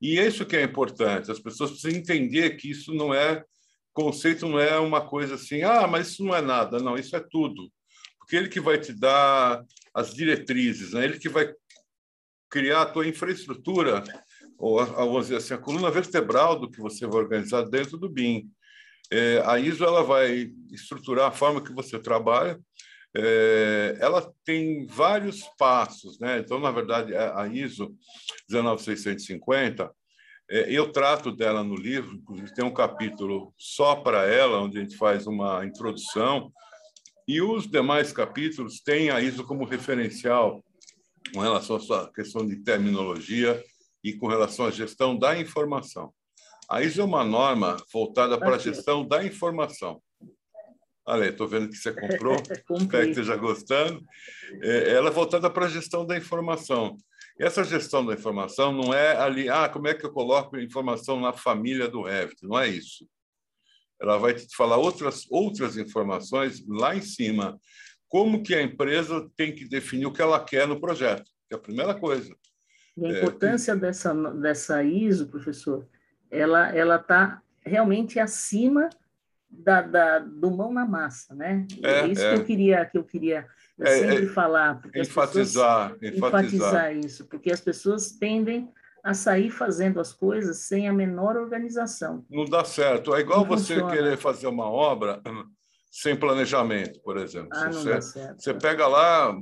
E 0.00 0.18
isso 0.18 0.44
que 0.44 0.56
é 0.56 0.62
importante. 0.62 1.30
As 1.30 1.40
pessoas 1.40 1.70
precisam 1.70 1.98
entender 1.98 2.56
que 2.56 2.70
isso 2.70 2.92
não 2.92 3.14
é 3.14 3.44
conceito, 3.92 4.48
não 4.48 4.58
é 4.58 4.78
uma 4.78 5.06
coisa 5.06 5.34
assim, 5.34 5.62
ah, 5.62 5.86
mas 5.86 6.08
isso 6.08 6.24
não 6.24 6.34
é 6.34 6.40
nada. 6.40 6.78
Não, 6.78 6.96
isso 6.96 7.14
é 7.14 7.20
tudo. 7.20 7.70
Porque 8.18 8.36
ele 8.36 8.48
que 8.48 8.60
vai 8.60 8.78
te 8.78 8.92
dar 8.92 9.62
as 9.94 10.14
diretrizes, 10.14 10.92
né? 10.92 11.04
ele 11.04 11.18
que 11.18 11.28
vai 11.28 11.52
criar 12.50 12.82
a 12.82 12.86
tua 12.86 13.06
infraestrutura, 13.06 14.02
ou 14.58 14.84
vamos 14.84 15.26
dizer 15.26 15.36
assim, 15.36 15.54
a 15.54 15.58
coluna 15.58 15.90
vertebral 15.90 16.58
do 16.58 16.70
que 16.70 16.80
você 16.80 17.06
vai 17.06 17.22
organizar 17.22 17.62
dentro 17.62 17.96
do 17.96 18.08
BIM. 18.08 18.50
É, 19.10 19.42
a 19.44 19.58
ISO 19.58 19.84
ela 19.84 20.02
vai 20.02 20.50
estruturar 20.70 21.28
a 21.28 21.32
forma 21.32 21.62
que 21.62 21.72
você 21.72 21.98
trabalha. 21.98 22.58
É, 23.14 23.98
ela 24.00 24.32
tem 24.44 24.86
vários 24.86 25.42
passos, 25.58 26.18
né? 26.18 26.38
Então, 26.38 26.58
na 26.58 26.70
verdade, 26.70 27.14
a 27.14 27.46
ISO 27.46 27.94
19650 28.48 29.84
é, 29.84 29.90
eu 30.48 30.92
trato 30.92 31.30
dela 31.30 31.64
no 31.64 31.74
livro, 31.74 32.14
inclusive 32.16 32.54
tem 32.54 32.64
um 32.64 32.74
capítulo 32.74 33.54
só 33.56 33.96
para 33.96 34.26
ela, 34.26 34.60
onde 34.60 34.78
a 34.78 34.82
gente 34.82 34.96
faz 34.96 35.26
uma 35.26 35.64
introdução, 35.64 36.52
e 37.26 37.40
os 37.40 37.66
demais 37.66 38.12
capítulos 38.12 38.80
têm 38.80 39.10
a 39.10 39.20
ISO 39.20 39.44
como 39.44 39.64
referencial 39.64 40.62
com 41.32 41.40
relação 41.40 41.76
à 41.76 41.80
sua 41.80 42.12
questão 42.12 42.46
de 42.46 42.56
terminologia 42.56 43.62
e 44.04 44.12
com 44.12 44.26
relação 44.26 44.66
à 44.66 44.70
gestão 44.70 45.16
da 45.16 45.38
informação. 45.38 46.12
A 46.68 46.82
ISO 46.82 47.00
é 47.00 47.04
uma 47.04 47.24
norma 47.24 47.76
voltada 47.92 48.38
para 48.38 48.56
a 48.56 48.58
gestão 48.58 49.06
da 49.06 49.24
informação. 49.24 50.02
Olha, 51.06 51.28
estou 51.28 51.48
vendo 51.48 51.68
que 51.68 51.76
você 51.76 51.92
comprou, 51.92 52.36
espero 52.70 52.88
que 52.88 53.10
esteja 53.10 53.36
gostando. 53.36 54.00
É, 54.62 54.92
ela 54.92 55.08
é 55.08 55.12
voltada 55.12 55.50
para 55.50 55.66
a 55.66 55.68
gestão 55.68 56.06
da 56.06 56.16
informação. 56.16 56.96
Essa 57.38 57.64
gestão 57.64 58.04
da 58.04 58.14
informação 58.14 58.72
não 58.72 58.92
é 58.92 59.16
ali, 59.16 59.48
ah, 59.48 59.68
como 59.68 59.88
é 59.88 59.94
que 59.94 60.04
eu 60.04 60.12
coloco 60.12 60.58
informação 60.58 61.20
na 61.20 61.32
família 61.32 61.88
do 61.88 62.02
Revit? 62.02 62.46
Não 62.46 62.58
é 62.58 62.68
isso. 62.68 63.06
Ela 64.00 64.18
vai 64.18 64.34
te 64.34 64.54
falar 64.54 64.76
outras, 64.76 65.26
outras 65.30 65.76
informações 65.76 66.64
lá 66.66 66.94
em 66.94 67.02
cima. 67.02 67.58
Como 68.08 68.42
que 68.42 68.54
a 68.54 68.62
empresa 68.62 69.30
tem 69.36 69.54
que 69.54 69.68
definir 69.68 70.06
o 70.06 70.12
que 70.12 70.20
ela 70.20 70.42
quer 70.44 70.66
no 70.68 70.80
projeto, 70.80 71.24
que 71.48 71.54
é 71.54 71.56
a 71.56 71.60
primeira 71.60 71.94
coisa. 71.94 72.34
E 72.96 73.06
a 73.06 73.18
importância 73.18 73.72
é, 73.72 73.76
dessa, 73.76 74.12
dessa 74.32 74.82
ISO, 74.82 75.28
professor, 75.28 75.88
ela 76.30 76.68
ela 76.74 76.96
está 76.96 77.42
realmente 77.64 78.18
acima 78.18 78.90
da, 79.48 79.82
da, 79.82 80.18
do 80.18 80.50
mão 80.50 80.72
na 80.72 80.84
massa, 80.84 81.34
né? 81.34 81.66
É, 81.82 82.06
isso 82.06 82.22
é. 82.22 82.34
que 82.34 82.40
eu 82.40 82.44
queria 82.44 82.86
que 82.86 82.98
eu 82.98 83.04
queria 83.04 83.46
eu 83.82 83.86
é, 83.86 83.98
sempre 83.98 84.26
é, 84.26 84.28
falar, 84.28 84.80
enfatizar, 84.94 85.96
enfatizar, 86.02 86.14
enfatizar 86.14 86.96
isso, 86.96 87.26
porque 87.26 87.50
as 87.50 87.60
pessoas 87.60 88.12
tendem 88.12 88.68
a 89.02 89.14
sair 89.14 89.50
fazendo 89.50 90.00
as 90.00 90.12
coisas 90.12 90.58
sem 90.58 90.88
a 90.88 90.92
menor 90.92 91.36
organização. 91.36 92.24
Não 92.30 92.44
dá 92.44 92.64
certo. 92.64 93.14
É 93.14 93.20
igual 93.20 93.40
não 93.40 93.46
você 93.46 93.74
funciona. 93.74 93.92
querer 93.92 94.16
fazer 94.16 94.46
uma 94.46 94.70
obra 94.70 95.20
sem 95.90 96.14
planejamento, 96.14 97.00
por 97.02 97.16
exemplo. 97.16 97.48
Ah, 97.52 97.64
não 97.64 97.72
você, 97.72 97.90
dá 97.90 98.00
certo. 98.00 98.42
você 98.42 98.54
pega 98.54 98.86
lá, 98.86 99.36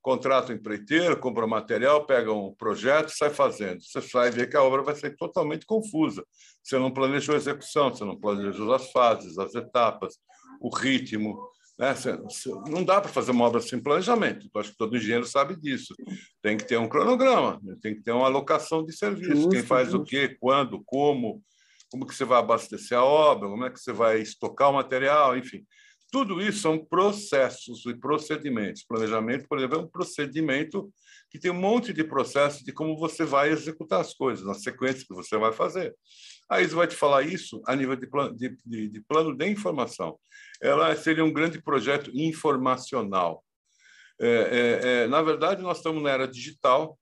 contrata 0.00 0.52
um 0.52 0.56
empreiteiro, 0.56 1.18
compra 1.18 1.46
material, 1.46 2.06
pega 2.06 2.32
um 2.32 2.54
projeto 2.54 3.10
sai 3.10 3.28
fazendo. 3.28 3.82
Você 3.82 4.00
sai 4.00 4.30
ver 4.30 4.48
que 4.48 4.56
a 4.56 4.62
obra 4.62 4.82
vai 4.82 4.94
ser 4.94 5.14
totalmente 5.16 5.66
confusa. 5.66 6.24
Você 6.62 6.78
não 6.78 6.90
planejou 6.90 7.34
a 7.34 7.38
execução, 7.38 7.90
você 7.90 8.04
não 8.04 8.18
planejou 8.18 8.72
as 8.72 8.90
fases, 8.92 9.38
as 9.38 9.54
etapas, 9.54 10.14
o 10.60 10.74
ritmo. 10.74 11.36
Né? 11.78 11.94
Não 12.68 12.82
dá 12.82 13.00
para 13.00 13.10
fazer 13.10 13.32
uma 13.32 13.44
obra 13.44 13.60
sem 13.60 13.82
planejamento. 13.82 14.48
Eu 14.52 14.60
acho 14.60 14.70
que 14.70 14.76
todo 14.78 14.96
engenheiro 14.96 15.26
sabe 15.26 15.56
disso. 15.56 15.94
Tem 16.42 16.56
que 16.56 16.64
ter 16.64 16.78
um 16.78 16.88
cronograma, 16.88 17.60
tem 17.82 17.94
que 17.94 18.02
ter 18.02 18.12
uma 18.12 18.26
alocação 18.26 18.84
de 18.84 18.96
serviço. 18.96 19.32
Justo, 19.32 19.50
Quem 19.50 19.62
faz 19.62 19.90
justo. 19.90 20.02
o 20.02 20.04
quê, 20.04 20.36
quando, 20.40 20.82
como, 20.86 21.42
como 21.90 22.06
que 22.06 22.14
você 22.14 22.24
vai 22.24 22.38
abastecer 22.38 22.96
a 22.96 23.04
obra, 23.04 23.48
como 23.48 23.64
é 23.64 23.70
que 23.70 23.78
você 23.78 23.92
vai 23.92 24.20
estocar 24.20 24.70
o 24.70 24.74
material, 24.74 25.36
enfim. 25.36 25.66
Tudo 26.10 26.40
isso 26.40 26.60
são 26.60 26.82
processos 26.82 27.84
e 27.84 27.94
procedimentos. 27.94 28.84
Planejamento, 28.84 29.46
por 29.48 29.58
exemplo, 29.58 29.78
é 29.78 29.82
um 29.82 29.88
procedimento 29.88 30.90
que 31.30 31.38
tem 31.38 31.50
um 31.50 31.60
monte 31.60 31.92
de 31.92 32.04
processos 32.04 32.62
de 32.62 32.72
como 32.72 32.96
você 32.96 33.24
vai 33.24 33.50
executar 33.50 34.00
as 34.00 34.14
coisas, 34.14 34.46
na 34.46 34.54
sequência 34.54 35.06
que 35.06 35.14
você 35.14 35.36
vai 35.36 35.52
fazer. 35.52 35.94
A 36.48 36.60
Isa 36.60 36.76
vai 36.76 36.86
te 36.86 36.94
falar 36.94 37.22
isso 37.22 37.60
a 37.66 37.74
nível 37.74 37.96
de 37.96 38.06
plano 38.06 38.36
de, 38.36 38.56
de, 38.64 38.88
de 38.88 39.00
plano 39.02 39.36
de 39.36 39.46
informação. 39.48 40.18
Ela 40.60 40.94
seria 40.94 41.24
um 41.24 41.32
grande 41.32 41.60
projeto 41.60 42.10
informacional. 42.14 43.44
É, 44.20 44.26
é, 44.28 44.88
é, 44.88 45.06
na 45.08 45.20
verdade, 45.20 45.62
nós 45.62 45.78
estamos 45.78 46.02
na 46.02 46.10
era 46.10 46.26
digital, 46.26 46.98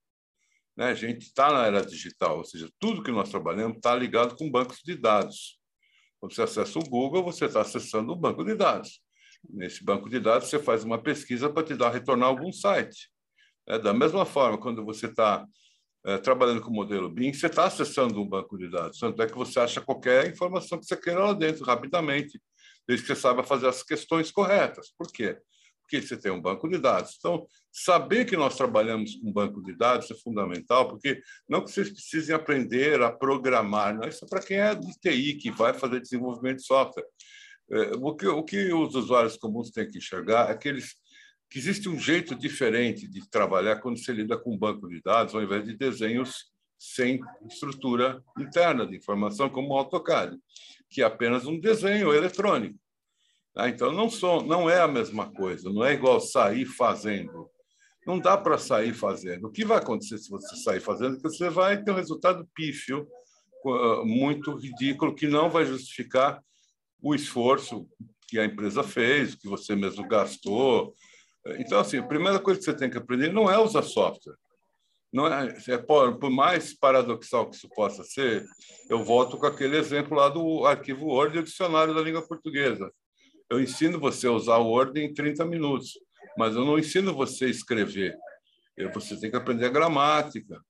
né? 0.77 0.87
a 0.87 0.95
gente 0.95 1.27
está 1.27 1.53
na 1.53 1.67
era 1.67 1.85
digital, 1.85 2.39
ou 2.39 2.45
seja, 2.45 2.69
tudo 2.81 3.03
que 3.03 3.13
nós 3.13 3.29
trabalhamos 3.29 3.77
está 3.77 3.95
ligado 3.95 4.35
com 4.37 4.51
bancos 4.51 4.81
de 4.85 4.97
dados. 4.97 5.61
Quando 6.19 6.35
você 6.35 6.43
acessa 6.43 6.79
o 6.79 6.83
Google, 6.83 7.23
você 7.23 7.45
está 7.45 7.61
acessando 7.61 8.13
o 8.13 8.17
banco 8.17 8.43
de 8.43 8.55
dados. 8.55 9.01
Nesse 9.49 9.85
banco 9.85 10.09
de 10.09 10.19
dados, 10.19 10.49
você 10.49 10.59
faz 10.59 10.83
uma 10.83 11.01
pesquisa 11.01 11.51
para 11.51 11.63
te 11.63 11.77
dar 11.77 11.91
retornar 11.91 12.29
algum 12.29 12.51
site. 12.51 13.11
É, 13.67 13.79
da 13.79 13.95
mesma 13.95 14.25
forma, 14.27 14.59
quando 14.59 14.85
você 14.85 15.07
está 15.07 15.47
é, 16.05 16.19
trabalhando 16.19 16.61
com 16.61 16.71
o 16.71 16.75
modelo 16.75 17.09
BIM, 17.09 17.33
você 17.33 17.47
está 17.47 17.65
acessando 17.65 18.21
um 18.21 18.29
banco 18.29 18.59
de 18.59 18.71
dados. 18.71 18.99
Tanto 18.99 19.21
é 19.23 19.27
que 19.27 19.35
você 19.35 19.59
acha 19.59 19.81
qualquer 19.81 20.31
informação 20.31 20.79
que 20.79 20.85
você 20.85 20.97
queira 20.97 21.25
lá 21.25 21.33
dentro, 21.33 21.65
rapidamente, 21.65 22.41
desde 22.87 23.07
que 23.07 23.15
você 23.15 23.21
saiba 23.21 23.43
fazer 23.43 23.69
as 23.69 23.83
questões 23.83 24.31
corretas. 24.31 24.93
Por 24.99 25.11
quê? 25.11 25.39
Porque 25.81 26.03
você 26.03 26.17
tem 26.17 26.31
um 26.31 26.41
banco 26.41 26.69
de 26.69 26.79
dados. 26.79 27.17
Então, 27.19 27.47
saber 27.73 28.27
que 28.27 28.37
nós 28.37 28.57
trabalhamos 28.57 29.17
com 29.17 29.33
banco 29.33 29.63
de 29.63 29.75
dados 29.77 30.11
é 30.11 30.15
fundamental, 30.15 30.89
porque 30.89 31.23
não 31.49 31.65
que 31.65 31.71
vocês 31.71 31.91
precisem 31.91 32.35
aprender 32.35 33.03
a 33.03 33.11
programar, 33.11 33.95
não, 33.95 34.07
isso 34.07 34.25
é 34.25 34.29
para 34.29 34.43
quem 34.43 34.59
é 34.59 34.75
de 34.75 34.93
TI, 35.01 35.35
que 35.35 35.51
vai 35.51 35.73
fazer 35.73 36.01
desenvolvimento 36.01 36.59
de 36.59 36.67
software. 36.67 37.07
É, 37.71 37.93
o 37.97 38.15
que, 38.15 38.27
o 38.27 38.43
que 38.43 38.73
os 38.75 38.95
usuários 38.95 39.39
comuns 39.39 39.71
têm 39.71 39.89
que 39.89 39.97
enxergar 39.97 40.51
é 40.51 40.55
que 40.55 40.69
eles 40.69 40.97
que 41.55 41.61
existe 41.61 41.89
um 41.89 41.97
jeito 41.97 42.35
diferente 42.35 43.07
de 43.07 43.31
trabalhar 43.31 43.77
quando 43.77 43.97
você 43.97 44.13
lida 44.13 44.37
com 44.37 44.53
um 44.53 44.59
banco 44.59 44.89
de 44.89 45.01
dados, 45.01 45.37
ao 45.37 45.41
invés 45.41 45.65
de 45.65 45.77
desenhos 45.77 46.47
sem 46.77 47.21
estrutura 47.49 48.21
interna 48.37 48.85
de 48.85 48.97
informação, 48.97 49.49
como 49.49 49.69
o 49.69 49.79
AutoCAD, 49.79 50.37
que 50.91 51.01
é 51.01 51.05
apenas 51.05 51.47
um 51.47 51.61
desenho 51.61 52.13
eletrônico. 52.13 52.77
Tá? 53.55 53.69
Então, 53.69 53.93
não, 53.93 54.11
sou, 54.11 54.43
não 54.45 54.69
é 54.69 54.81
a 54.81 54.89
mesma 54.89 55.31
coisa, 55.31 55.71
não 55.71 55.85
é 55.85 55.95
igual 55.95 56.19
sair 56.19 56.67
fazendo. 56.67 57.49
Não 58.05 58.19
dá 58.19 58.37
para 58.37 58.59
sair 58.59 58.93
fazendo. 58.93 59.47
O 59.47 59.53
que 59.53 59.65
vai 59.65 59.79
acontecer 59.79 60.19
se 60.19 60.29
você 60.31 60.57
sair 60.57 60.81
fazendo? 60.81 61.19
Que 61.19 61.23
você 61.23 61.49
vai 61.49 61.81
ter 61.81 61.93
um 61.93 61.97
resultado 61.97 62.45
pífio, 62.53 63.07
muito 64.05 64.57
ridículo, 64.57 65.15
que 65.15 65.29
não 65.29 65.49
vai 65.49 65.65
justificar 65.67 66.43
o 67.01 67.15
esforço 67.15 67.89
que 68.27 68.41
a 68.41 68.45
empresa 68.45 68.83
fez, 68.83 69.37
que 69.37 69.47
você 69.47 69.77
mesmo 69.77 70.05
gastou, 70.09 70.93
então, 71.47 71.81
assim, 71.81 71.99
a 71.99 72.03
primeira 72.03 72.39
coisa 72.39 72.59
que 72.59 72.65
você 72.65 72.75
tem 72.75 72.91
que 72.91 72.99
aprender 72.99 73.33
não 73.33 73.51
é 73.51 73.59
usar 73.59 73.83
software. 73.83 74.37
Não 75.13 75.27
é, 75.27 75.55
é 75.69 75.79
por, 75.79 76.19
por, 76.19 76.31
mais 76.31 76.75
paradoxal 76.77 77.49
que 77.49 77.55
isso 77.55 77.69
possa 77.69 78.03
ser, 78.03 78.45
eu 78.91 79.05
volto 79.05 79.37
com 79.37 79.47
aquele 79.47 79.77
exemplo 79.77 80.17
lá 80.17 80.29
do 80.29 80.67
arquivo 80.67 81.07
Word 81.07 81.37
e 81.37 81.41
o 81.41 81.45
dicionário 81.45 81.95
da 81.95 82.01
língua 82.01 82.27
portuguesa. 82.27 82.91
Eu 83.49 83.61
ensino 83.61 84.01
você 84.01 84.27
a 84.27 84.33
usar 84.33 84.57
o 84.57 84.67
Word 84.67 84.99
em 84.99 85.15
30 85.15 85.45
minutos, 85.45 85.93
mas 86.37 86.57
eu 86.57 86.65
não 86.65 86.79
ensino 86.79 87.15
você 87.15 87.45
a 87.45 87.49
escrever. 87.49 88.17
Você 88.93 89.21
tem 89.21 89.31
que 89.31 89.37
aprender 89.37 89.67
a 89.67 89.71
gramática. 89.71 90.61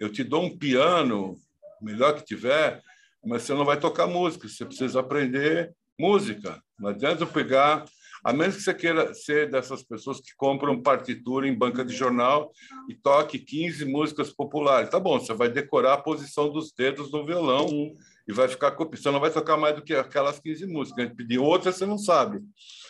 Eu 0.00 0.10
te 0.10 0.24
dou 0.24 0.44
um 0.44 0.56
piano, 0.56 1.36
melhor 1.82 2.14
que 2.14 2.24
tiver, 2.24 2.80
mas 3.22 3.42
você 3.42 3.52
não 3.52 3.66
vai 3.66 3.78
tocar 3.78 4.06
música, 4.06 4.48
você 4.48 4.64
precisa 4.64 5.00
aprender 5.00 5.74
música. 5.98 6.58
Não 6.78 6.88
adianta 6.88 7.24
eu 7.24 7.26
pegar 7.26 7.84
a 8.24 8.32
menos 8.32 8.56
que 8.56 8.62
você 8.62 8.72
queira 8.72 9.12
ser 9.12 9.50
dessas 9.50 9.82
pessoas 9.82 10.18
que 10.18 10.34
compram 10.34 10.80
partitura 10.80 11.46
em 11.46 11.56
banca 11.56 11.84
de 11.84 11.94
jornal 11.94 12.50
e 12.88 12.94
toque 12.94 13.38
15 13.38 13.84
músicas 13.84 14.32
populares. 14.32 14.88
Tá 14.88 14.98
bom, 14.98 15.20
você 15.20 15.34
vai 15.34 15.50
decorar 15.50 15.92
a 15.92 16.02
posição 16.02 16.50
dos 16.50 16.72
dedos 16.72 17.12
no 17.12 17.26
violão 17.26 17.68
e 18.26 18.32
vai 18.32 18.48
ficar 18.48 18.70
copiando. 18.70 19.02
Você 19.02 19.10
não 19.10 19.20
vai 19.20 19.30
tocar 19.30 19.58
mais 19.58 19.76
do 19.76 19.82
que 19.82 19.94
aquelas 19.94 20.40
15 20.40 20.66
músicas. 20.66 21.12
Pedir 21.14 21.38
outras, 21.38 21.76
você 21.76 21.84
não 21.84 21.98
sabe, 21.98 22.40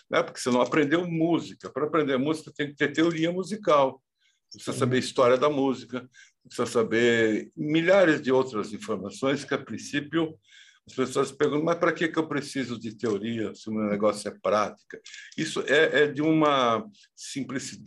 né? 0.09 0.23
porque 0.23 0.39
você 0.39 0.51
não 0.51 0.61
aprendeu 0.61 1.05
música. 1.05 1.69
Para 1.69 1.87
aprender 1.87 2.17
música, 2.17 2.53
tem 2.57 2.69
que 2.69 2.77
ter 2.77 2.93
teoria 2.93 3.33
musical. 3.33 4.01
Você 4.49 4.59
precisa 4.59 4.79
saber 4.79 4.99
história 4.99 5.37
da 5.37 5.51
música, 5.51 6.09
precisa 6.45 6.67
saber 6.67 7.51
milhares 7.57 8.23
de 8.23 8.31
outras 8.31 8.73
informações 8.73 9.45
que, 9.45 9.53
a 9.53 9.59
princípio, 9.59 10.39
as 10.87 10.95
pessoas 10.95 11.33
perguntam, 11.33 11.65
mas 11.65 11.79
para 11.79 11.93
que, 11.93 12.09
que 12.09 12.19
eu 12.19 12.29
preciso 12.29 12.79
de 12.79 12.95
teoria 12.95 13.55
se 13.55 13.71
o 13.71 13.73
meu 13.73 13.89
negócio 13.89 14.29
é 14.29 14.39
prática? 14.43 15.01
Isso 15.37 15.61
é, 15.67 16.03
é 16.03 16.07
de 16.07 16.21
uma 16.21 16.85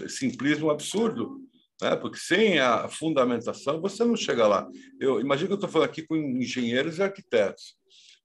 simplismo 0.09 0.71
absurdo, 0.71 1.39
né? 1.81 1.95
porque 1.95 2.17
sem 2.17 2.59
a 2.59 2.87
fundamentação 2.87 3.79
você 3.79 4.03
não 4.03 4.15
chega 4.15 4.47
lá. 4.47 4.67
Eu 4.99 5.21
imagino 5.21 5.47
que 5.47 5.53
eu 5.53 5.57
estou 5.57 5.69
falando 5.69 5.89
aqui 5.89 6.01
com 6.01 6.15
engenheiros 6.15 6.97
e 6.97 7.03
arquitetos. 7.03 7.75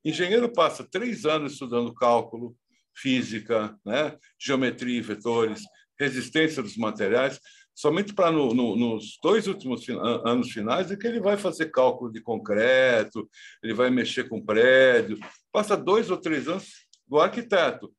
Engenheiro 0.05 0.51
passa 0.51 0.89
três 0.91 1.27
anos 1.27 1.53
estudando 1.53 1.95
cálculo, 1.95 2.57
física, 2.97 3.77
né? 3.85 4.17
geometria 4.41 4.99
e 4.99 5.03
vetores, 5.03 5.63
resistência 5.99 6.63
dos 6.63 6.77
materiais, 6.77 7.39
somente 7.83 8.15
para 8.15 8.31
no, 8.31 8.55
no, 8.55 8.77
nos 8.77 9.19
dois 9.21 9.49
últimos 9.49 9.85
anos 10.25 10.53
finais 10.53 10.93
é 10.93 10.97
que 10.97 11.05
ele 11.05 11.19
vai 11.19 11.37
fazer 11.37 11.67
cálculo 11.73 12.13
de 12.13 12.21
concreto, 12.21 13.29
ele 13.61 13.75
vai 13.75 13.91
mexer 13.91 14.29
com 14.29 14.41
prédio. 14.41 15.19
Passa 15.51 15.77
dois 15.77 16.09
ou 16.09 16.17
três 16.17 16.47
anos 16.47 16.87
do 17.09 17.19
arquiteto, 17.19 17.93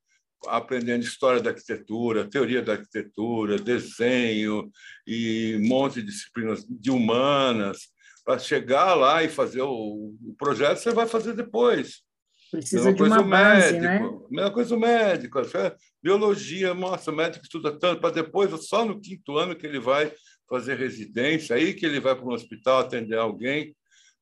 aprendendo 0.48 1.04
história 1.04 1.42
da 1.42 1.50
arquitetura, 1.50 2.30
teoria 2.30 2.62
da 2.62 2.74
arquitetura, 2.74 3.58
desenho 3.58 4.72
e 5.06 5.58
um 5.62 5.68
monte 5.68 5.96
de 5.96 6.06
disciplinas 6.06 6.66
de 6.66 6.90
humanas. 6.90 7.92
Para 8.24 8.40
chegar 8.40 8.94
lá 8.94 9.22
e 9.22 9.28
fazer 9.28 9.64
o, 9.64 10.16
o 10.26 10.34
projeto, 10.38 10.78
você 10.78 10.94
vai 10.94 11.06
fazer 11.06 11.34
depois. 11.34 12.03
Precisa 12.54 12.94
de 12.94 13.02
uma 13.02 13.24
base, 13.24 13.80
né? 13.80 14.00
médico, 14.00 14.20
né? 14.20 14.28
Mesma 14.30 14.52
coisa 14.52 14.76
o 14.76 14.80
médico. 14.80 15.42
Biologia, 16.04 16.74
mostra, 16.76 17.12
o 17.12 17.16
médico 17.18 17.44
estuda 17.44 17.72
tanto, 17.72 18.00
para 18.00 18.14
depois, 18.14 18.52
só 18.68 18.86
no 18.86 19.02
quinto 19.02 19.40
ano 19.40 19.56
que 19.56 19.66
ele 19.66 19.80
vai 19.80 20.14
fazer 20.48 20.78
residência, 20.78 21.56
aí 21.56 21.74
que 21.74 21.84
ele 21.84 22.00
vai 22.00 22.16
para 22.16 22.24
um 22.24 22.32
hospital 22.32 22.80
atender 22.80 23.18
alguém. 23.18 23.76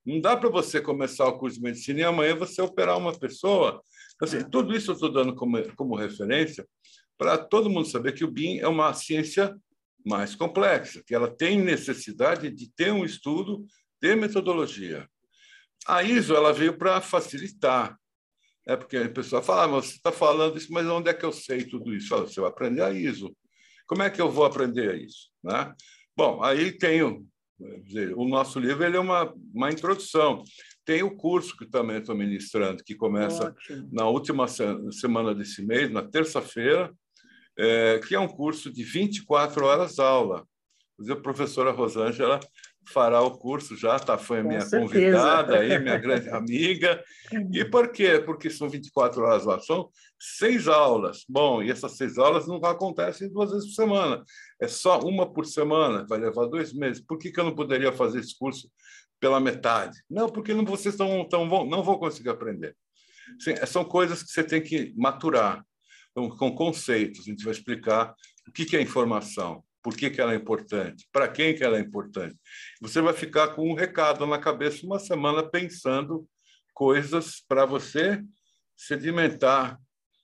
Não 0.05 0.21
dá 0.21 0.37
para 0.37 0.47
você 0.47 0.79
começar 0.79 1.27
o 1.27 1.37
curso 1.37 1.57
de 1.57 1.63
medicina 1.63 1.99
e 1.99 2.03
amanhã 2.03 2.33
você 2.33 2.61
operar 2.61 2.97
uma 2.97 3.11
pessoa. 3.11 3.81
Assim, 4.21 4.37
é. 4.37 4.43
tudo 4.43 4.73
isso 4.73 4.91
eu 4.91 4.95
estou 4.95 5.11
dando 5.11 5.35
como, 5.35 5.61
como 5.75 5.95
referência 5.95 6.65
para 7.17 7.37
todo 7.37 7.69
mundo 7.69 7.85
saber 7.85 8.13
que 8.13 8.23
o 8.23 8.31
BIM 8.31 8.59
é 8.59 8.67
uma 8.67 8.93
ciência 8.93 9.53
mais 10.05 10.35
complexa, 10.35 11.03
que 11.05 11.13
ela 11.13 11.29
tem 11.29 11.59
necessidade 11.59 12.49
de 12.49 12.71
ter 12.71 12.93
um 12.93 13.03
estudo 13.03 13.65
de 14.01 14.15
metodologia. 14.15 15.05
A 15.85 16.01
ISO 16.01 16.33
ela 16.33 16.53
veio 16.53 16.77
para 16.77 17.01
facilitar, 17.01 17.97
é 18.67 18.75
porque 18.75 18.97
a 18.97 19.09
pessoa 19.09 19.41
fala, 19.41 19.63
ah, 19.63 19.67
você 19.67 19.95
está 19.95 20.11
falando 20.11 20.57
isso, 20.57 20.71
mas 20.71 20.85
onde 20.87 21.09
é 21.09 21.13
que 21.13 21.25
eu 21.25 21.31
sei 21.31 21.63
tudo 21.63 21.93
isso? 21.93 22.09
Fala, 22.09 22.27
você 22.27 22.39
vai 22.39 22.49
aprender 22.49 22.81
a 22.81 22.91
ISO. 22.91 23.35
Como 23.87 24.03
é 24.03 24.09
que 24.09 24.21
eu 24.21 24.29
vou 24.29 24.45
aprender 24.45 24.95
isso? 24.95 25.29
Né? 25.43 25.73
Bom, 26.15 26.43
aí 26.43 26.71
tem 26.71 27.01
dizer, 27.83 28.13
o 28.15 28.27
nosso 28.27 28.59
livro 28.59 28.83
ele 28.83 28.97
é 28.97 28.99
uma, 28.99 29.33
uma 29.53 29.71
introdução. 29.71 30.43
Tem 30.85 31.03
o 31.03 31.15
curso 31.15 31.55
que 31.55 31.65
também 31.65 31.97
estou 31.97 32.15
ministrando, 32.15 32.83
que 32.83 32.95
começa 32.95 33.49
Ótimo. 33.49 33.89
na 33.91 34.07
última 34.07 34.47
semana 34.47 35.33
desse 35.35 35.63
mês, 35.63 35.91
na 35.91 36.01
terça-feira, 36.01 36.91
é, 37.57 37.99
que 37.99 38.15
é 38.15 38.19
um 38.19 38.27
curso 38.27 38.71
de 38.71 38.83
24 38.83 39.65
horas 39.65 39.99
aula. 39.99 40.45
A 41.09 41.15
professora 41.15 41.71
Rosângela 41.71 42.39
fará 42.87 43.21
o 43.21 43.37
curso 43.37 43.75
já, 43.75 43.97
tá? 43.99 44.17
Foi 44.17 44.39
a 44.39 44.43
minha 44.43 44.67
convidada 44.69 45.59
aí, 45.59 45.79
minha 45.79 45.97
grande 45.99 46.29
amiga. 46.29 47.03
E 47.53 47.63
por 47.65 47.91
quê? 47.91 48.21
Porque 48.23 48.49
são 48.49 48.69
24 48.69 49.21
horas 49.21 49.45
lá, 49.45 49.59
são 49.59 49.89
seis 50.19 50.67
aulas. 50.67 51.23
Bom, 51.27 51.61
e 51.61 51.71
essas 51.71 51.97
seis 51.97 52.17
aulas 52.17 52.47
não 52.47 52.57
acontecem 52.57 53.31
duas 53.31 53.51
vezes 53.51 53.67
por 53.67 53.75
semana, 53.75 54.23
é 54.59 54.67
só 54.67 54.99
uma 54.99 55.31
por 55.31 55.45
semana, 55.45 56.05
vai 56.07 56.19
levar 56.19 56.45
dois 56.47 56.73
meses. 56.73 57.03
Por 57.03 57.17
que, 57.17 57.31
que 57.31 57.39
eu 57.39 57.45
não 57.45 57.55
poderia 57.55 57.91
fazer 57.91 58.19
esse 58.19 58.37
curso 58.37 58.69
pela 59.19 59.39
metade? 59.39 59.97
Não, 60.09 60.29
porque 60.29 60.53
não, 60.53 60.65
vocês 60.65 60.95
tão, 60.95 61.27
tão, 61.27 61.45
não 61.65 61.83
vão 61.83 61.97
conseguir 61.97 62.29
aprender. 62.29 62.75
Sim, 63.39 63.55
são 63.65 63.85
coisas 63.85 64.23
que 64.23 64.31
você 64.31 64.43
tem 64.43 64.61
que 64.61 64.93
maturar, 64.97 65.63
então, 66.11 66.29
com 66.29 66.53
conceitos. 66.53 67.21
A 67.21 67.31
gente 67.31 67.43
vai 67.43 67.53
explicar 67.53 68.13
o 68.47 68.51
que, 68.51 68.65
que 68.65 68.75
é 68.75 68.81
informação, 68.81 69.63
por 69.83 69.95
que, 69.95 70.09
que 70.09 70.21
ela 70.21 70.33
é 70.33 70.35
importante, 70.35 71.07
para 71.11 71.27
quem 71.27 71.55
que 71.55 71.63
ela 71.63 71.77
é 71.77 71.81
importante. 71.81 72.35
Você 72.81 73.01
vai 73.01 73.13
ficar 73.13 73.49
com 73.49 73.69
um 73.69 73.73
recado 73.73 74.25
na 74.25 74.37
cabeça 74.37 74.85
uma 74.85 74.99
semana 74.99 75.47
pensando 75.47 76.27
coisas 76.73 77.43
para 77.47 77.65
você 77.65 78.21
sedimentar. 78.75 79.79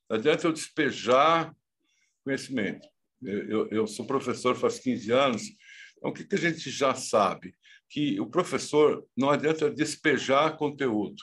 Não 0.09 0.17
adianta 0.17 0.47
eu 0.47 0.53
despejar 0.53 1.53
conhecimento. 2.23 2.87
Eu, 3.21 3.49
eu, 3.49 3.67
eu, 3.69 3.87
sou 3.87 4.05
professor 4.05 4.55
faz 4.55 4.79
15 4.79 5.11
anos, 5.11 5.43
então 5.97 6.11
o 6.11 6.13
que, 6.13 6.23
que 6.23 6.35
a 6.35 6.39
gente 6.39 6.69
já 6.69 6.93
sabe? 6.93 7.53
Que 7.89 8.19
o 8.19 8.27
professor 8.27 9.05
não 9.15 9.29
adianta 9.29 9.71
despejar 9.71 10.55
conteúdo. 10.55 11.21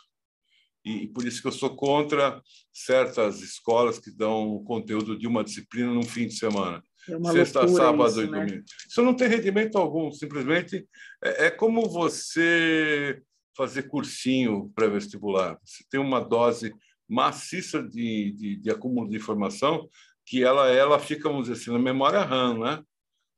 E, 0.84 1.04
e 1.04 1.08
por 1.08 1.24
isso 1.24 1.40
que 1.40 1.48
eu 1.48 1.52
sou 1.52 1.76
contra 1.76 2.42
certas 2.72 3.40
escolas 3.40 3.98
que 3.98 4.10
dão 4.10 4.62
conteúdo 4.64 5.16
de 5.16 5.26
uma 5.26 5.44
disciplina 5.44 5.92
num 5.92 6.02
fim 6.02 6.26
de 6.26 6.36
semana. 6.36 6.82
É 7.08 7.32
Sexta, 7.32 7.68
sábado 7.68 8.08
isso, 8.08 8.22
e 8.22 8.30
né? 8.30 8.38
domingo. 8.40 8.64
Isso 8.88 9.02
não 9.02 9.14
tem 9.14 9.28
rendimento 9.28 9.76
algum, 9.76 10.10
simplesmente 10.10 10.86
é, 11.22 11.46
é 11.46 11.50
como 11.50 11.88
você 11.88 13.22
fazer 13.56 13.84
cursinho 13.84 14.72
pré-vestibular. 14.74 15.58
Você 15.64 15.84
tem 15.90 16.00
uma 16.00 16.20
dose 16.20 16.74
maciça 17.08 17.82
de, 17.82 18.32
de, 18.32 18.56
de, 18.56 18.70
acúmulo 18.70 19.08
de 19.08 19.16
informação 19.16 19.88
que 20.26 20.42
ela, 20.42 20.68
ela 20.70 20.98
fica, 20.98 21.28
vamos 21.28 21.48
dizer 21.48 21.60
assim, 21.60 21.70
na 21.70 21.78
memória 21.78 22.20
RAM, 22.22 22.58
né? 22.58 22.82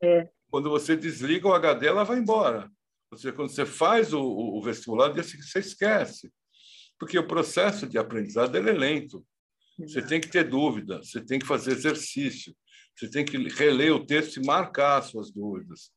É. 0.03 0.29
Quando 0.49 0.71
você 0.71 0.97
desliga 0.97 1.49
o 1.49 1.53
HD, 1.53 1.89
ela 1.89 2.05
vai 2.05 2.19
embora. 2.19 2.71
Ou 3.11 3.19
seja, 3.19 3.33
quando 3.33 3.51
você 3.51 3.67
faz 3.67 4.13
o, 4.13 4.23
o 4.23 4.63
vestibular, 4.63 5.13
você 5.13 5.59
esquece. 5.59 6.31
Porque 6.99 7.19
o 7.19 7.27
processo 7.27 7.87
de 7.87 7.99
aprendizado 7.99 8.57
é 8.57 8.61
lento. 8.61 9.25
Você 9.79 10.01
tem 10.01 10.21
que 10.21 10.29
ter 10.29 10.45
dúvida, 10.45 11.03
você 11.03 11.21
tem 11.21 11.39
que 11.39 11.47
fazer 11.47 11.73
exercício, 11.73 12.57
você 12.97 13.11
tem 13.11 13.25
que 13.25 13.37
reler 13.37 13.95
o 13.95 14.05
texto 14.05 14.39
e 14.39 14.47
marcar 14.47 14.99
as 14.99 15.07
suas 15.07 15.31
dúvidas. 15.31 15.91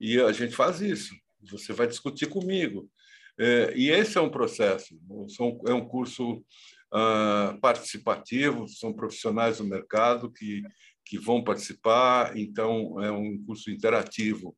E 0.00 0.18
a 0.20 0.32
gente 0.32 0.54
faz 0.54 0.80
isso. 0.80 1.14
Você 1.50 1.72
vai 1.72 1.86
discutir 1.86 2.26
comigo. 2.26 2.90
É, 3.38 3.72
e 3.76 3.90
esse 3.90 4.16
é 4.16 4.20
um 4.20 4.30
processo. 4.30 4.98
É 5.66 5.72
um 5.72 5.86
curso 5.86 6.44
uh, 6.92 7.60
participativo, 7.60 8.66
são 8.66 8.92
profissionais 8.92 9.58
do 9.58 9.64
mercado 9.64 10.32
que, 10.32 10.62
que 11.04 11.18
vão 11.18 11.44
participar, 11.44 12.36
então 12.36 13.00
é 13.02 13.12
um 13.12 13.38
curso 13.44 13.70
interativo. 13.70 14.56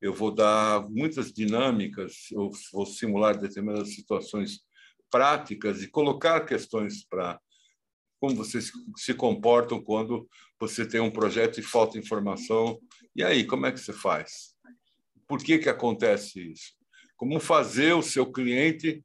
Eu 0.00 0.12
vou 0.12 0.32
dar 0.34 0.88
muitas 0.90 1.32
dinâmicas, 1.32 2.30
eu 2.32 2.50
vou 2.72 2.86
simular 2.86 3.38
determinadas 3.38 3.94
situações 3.94 4.60
práticas 5.10 5.82
e 5.82 5.88
colocar 5.88 6.44
questões 6.44 7.04
para 7.04 7.40
como 8.20 8.34
vocês 8.34 8.70
se 8.96 9.14
comportam 9.14 9.80
quando 9.80 10.28
você 10.60 10.86
tem 10.86 11.00
um 11.00 11.10
projeto 11.10 11.58
e 11.58 11.62
falta 11.62 11.98
informação. 11.98 12.78
E 13.14 13.22
aí, 13.22 13.44
como 13.44 13.66
é 13.66 13.72
que 13.72 13.80
você 13.80 13.92
faz? 13.92 14.54
Por 15.26 15.42
que, 15.42 15.58
que 15.58 15.68
acontece 15.68 16.52
isso? 16.52 16.72
Como 17.16 17.38
fazer 17.40 17.92
o 17.92 18.02
seu 18.02 18.30
cliente 18.30 19.04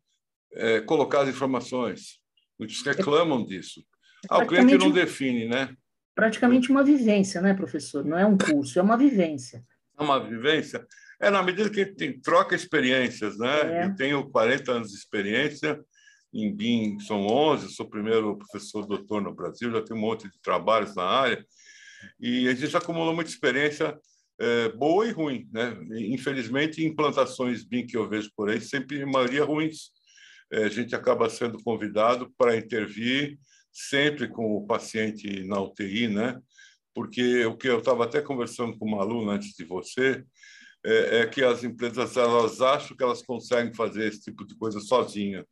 é, 0.53 0.81
colocar 0.81 1.21
as 1.21 1.29
informações? 1.29 2.19
Muitos 2.57 2.81
reclamam 2.83 3.45
disso. 3.45 3.83
Ah, 4.29 4.39
o 4.39 4.47
cliente 4.47 4.77
não 4.77 4.91
define, 4.91 5.47
né? 5.47 5.75
Praticamente 6.15 6.71
uma 6.71 6.83
vivência, 6.83 7.41
né, 7.41 7.53
professor? 7.53 8.05
Não 8.05 8.17
é 8.17 8.25
um 8.25 8.37
curso, 8.37 8.79
é 8.79 8.81
uma 8.81 8.97
vivência. 8.97 9.63
É 9.97 10.03
uma 10.03 10.19
vivência? 10.19 10.85
É, 11.19 11.29
na 11.29 11.41
medida 11.41 11.69
que 11.69 11.85
tem, 11.85 12.19
troca 12.19 12.55
experiências, 12.55 13.37
né? 13.37 13.81
É. 13.81 13.85
Eu 13.85 13.95
tenho 13.95 14.29
40 14.29 14.71
anos 14.71 14.89
de 14.89 14.97
experiência, 14.97 15.83
em 16.33 16.53
BIM 16.53 16.99
são 16.99 17.25
11, 17.27 17.73
sou 17.73 17.85
o 17.85 17.89
primeiro 17.89 18.37
professor 18.37 18.85
doutor 18.85 19.21
no 19.21 19.33
Brasil, 19.33 19.71
já 19.71 19.81
tenho 19.81 19.99
um 19.99 20.01
monte 20.01 20.29
de 20.29 20.39
trabalhos 20.41 20.95
na 20.95 21.03
área, 21.03 21.45
e 22.19 22.47
a 22.47 22.55
gente 22.55 22.75
acumulou 22.75 23.13
muita 23.13 23.29
experiência 23.29 23.97
é, 24.39 24.69
boa 24.69 25.07
e 25.07 25.11
ruim. 25.11 25.47
Né? 25.51 25.77
Infelizmente, 26.09 26.83
implantações 26.83 27.63
BIM 27.63 27.85
que 27.85 27.95
eu 27.95 28.09
vejo 28.09 28.31
por 28.35 28.49
aí, 28.49 28.59
sempre, 28.59 29.01
em 29.01 29.05
maioria, 29.05 29.43
ruins. 29.43 29.91
É, 30.51 30.65
a 30.65 30.69
gente 30.69 30.95
acaba 30.95 31.29
sendo 31.29 31.61
convidado 31.63 32.31
para 32.37 32.57
intervir 32.57 33.37
sempre 33.71 34.27
com 34.27 34.55
o 34.55 34.65
paciente 34.65 35.43
na 35.43 35.59
UTI, 35.61 36.07
né? 36.07 36.39
porque 36.93 37.45
o 37.45 37.57
que 37.57 37.67
eu 37.67 37.79
estava 37.79 38.03
até 38.03 38.21
conversando 38.21 38.77
com 38.77 38.85
uma 38.85 39.01
aluna 39.01 39.33
antes 39.33 39.53
de 39.55 39.65
você, 39.65 40.23
é, 40.85 41.19
é, 41.19 41.27
que 41.27 41.43
as 41.43 41.63
empresas 41.63 42.17
elas 42.17 42.61
acham 42.61 42.95
que 42.95 43.03
elas 43.03 43.21
conseguem 43.21 43.73
fazer 43.73 44.07
esse 44.07 44.21
tipo 44.21 44.45
de 44.45 44.55
coisa 44.55 44.79
sozinha. 44.79 45.45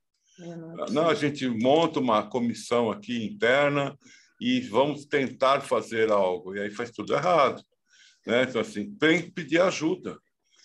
Não, 0.89 1.09
a 1.09 1.13
gente 1.13 1.47
monta 1.47 1.99
uma 1.99 2.27
comissão 2.27 2.89
aqui 2.89 3.25
interna 3.25 3.97
e 4.39 4.59
vamos 4.61 5.05
tentar 5.05 5.61
fazer 5.61 6.11
algo. 6.11 6.55
E 6.55 6.61
aí 6.61 6.69
faz 6.69 6.91
tudo 6.91 7.13
errado. 7.13 7.63
Né? 8.25 8.43
Então, 8.43 8.61
assim, 8.61 8.95
tem 8.95 9.21
que 9.23 9.31
pedir 9.31 9.61
ajuda. 9.61 10.17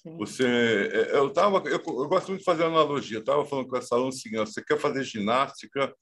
Sim. 0.02 0.16
Você, 0.18 0.46
é, 0.92 1.16
eu 1.16 1.30
tava, 1.30 1.58
eu, 1.68 1.82
eu, 1.84 2.08
gosto 2.08 2.28
muito 2.28 2.40
de 2.40 2.44
fazer 2.44 2.64
analogia. 2.64 3.18
Eu 3.18 3.20
estava 3.20 3.44
falando 3.44 3.68
com 3.68 3.76
essa 3.76 3.94
aluna 3.94 4.12
seguinte: 4.12 4.50
você 4.50 4.62
quer 4.62 4.78
fazer 4.78 5.02
ginástica 5.04 5.92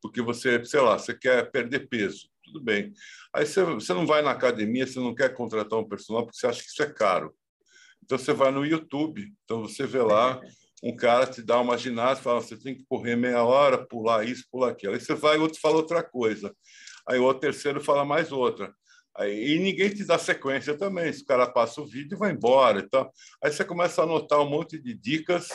porque 0.00 0.22
você, 0.22 0.64
sei 0.64 0.80
lá, 0.80 0.98
você 0.98 1.12
quer 1.12 1.50
perder 1.50 1.88
peso, 1.88 2.28
tudo 2.44 2.60
bem. 2.60 2.92
Aí 3.34 3.44
você, 3.44 3.64
você 3.64 3.92
não 3.92 4.06
vai 4.06 4.22
na 4.22 4.30
academia, 4.30 4.86
você 4.86 5.00
não 5.00 5.14
quer 5.14 5.34
contratar 5.34 5.78
um 5.78 5.88
personal 5.88 6.24
porque 6.24 6.38
você 6.38 6.46
acha 6.46 6.62
que 6.62 6.68
isso 6.68 6.82
é 6.82 6.92
caro. 6.92 7.34
Então 8.04 8.16
você 8.16 8.32
vai 8.32 8.50
no 8.50 8.64
YouTube, 8.64 9.32
então 9.44 9.62
você 9.62 9.86
vê 9.86 10.00
lá 10.00 10.40
um 10.82 10.94
cara 10.94 11.26
te 11.26 11.42
dá 11.42 11.60
uma 11.60 11.76
ginástica, 11.76 12.30
fala, 12.30 12.40
você 12.40 12.56
tem 12.56 12.74
que 12.74 12.84
correr 12.88 13.16
meia 13.16 13.42
hora, 13.42 13.84
pular 13.86 14.24
isso, 14.24 14.44
pular 14.50 14.70
aquilo. 14.70 14.94
Aí 14.94 15.00
você 15.00 15.14
vai, 15.14 15.36
outro 15.36 15.60
fala 15.60 15.76
outra 15.76 16.02
coisa. 16.02 16.54
Aí 17.08 17.18
o 17.18 17.34
terceiro 17.34 17.80
fala 17.80 18.04
mais 18.04 18.30
outra. 18.30 18.72
Aí, 19.16 19.54
e 19.54 19.58
ninguém 19.58 19.90
te 19.90 20.04
dá 20.04 20.16
sequência 20.18 20.76
também. 20.76 21.08
Esse 21.08 21.24
cara 21.24 21.50
passa 21.50 21.80
o 21.80 21.86
vídeo 21.86 22.14
e 22.14 22.18
vai 22.18 22.30
embora. 22.30 22.80
Então, 22.80 23.10
aí 23.42 23.50
você 23.50 23.64
começa 23.64 24.00
a 24.00 24.04
anotar 24.04 24.40
um 24.40 24.48
monte 24.48 24.78
de 24.78 24.94
dicas, 24.94 25.48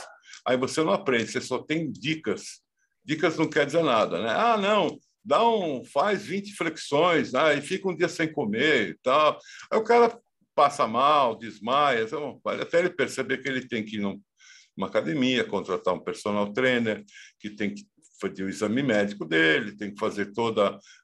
aí 0.46 0.58
você 0.58 0.84
não 0.84 0.92
aprende, 0.92 1.32
você 1.32 1.40
só 1.40 1.60
tem 1.60 1.90
dicas. 1.90 2.62
Dicas 3.06 3.38
não 3.38 3.50
quer 3.50 3.66
dizer 3.66 3.84
nada, 3.84 4.22
né? 4.22 4.30
Ah, 4.30 4.58
não, 4.58 4.98
dá 5.24 5.48
um, 5.48 5.86
faz 5.86 6.26
20 6.26 6.54
flexões, 6.56 7.32
né? 7.32 7.58
e 7.58 7.62
fica 7.62 7.88
um 7.88 7.96
dia 7.96 8.10
sem 8.10 8.32
comer 8.32 8.90
e 8.90 8.98
tal. 9.02 9.40
Aí 9.72 9.80
o 9.80 9.84
cara 9.84 10.18
passa 10.56 10.86
mal, 10.86 11.36
desmaia, 11.36 12.04
então, 12.04 12.40
até 12.46 12.80
ele 12.80 12.90
perceber 12.90 13.40
que 13.40 13.48
ele 13.48 13.68
tem 13.68 13.84
que 13.84 13.98
num 13.98 14.22
uma 14.76 14.88
academia, 14.88 15.44
contratar 15.44 15.94
um 15.94 16.04
personal 16.04 16.52
trainer 16.52 17.04
que 17.40 17.50
tem 17.50 17.74
que 17.74 17.86
fazer 18.20 18.44
o 18.44 18.50
exame 18.50 18.82
médico 18.82 19.26
dele, 19.26 19.76
tem 19.76 19.94
que 19.94 20.00
fazer 20.00 20.32
todo 20.32 20.62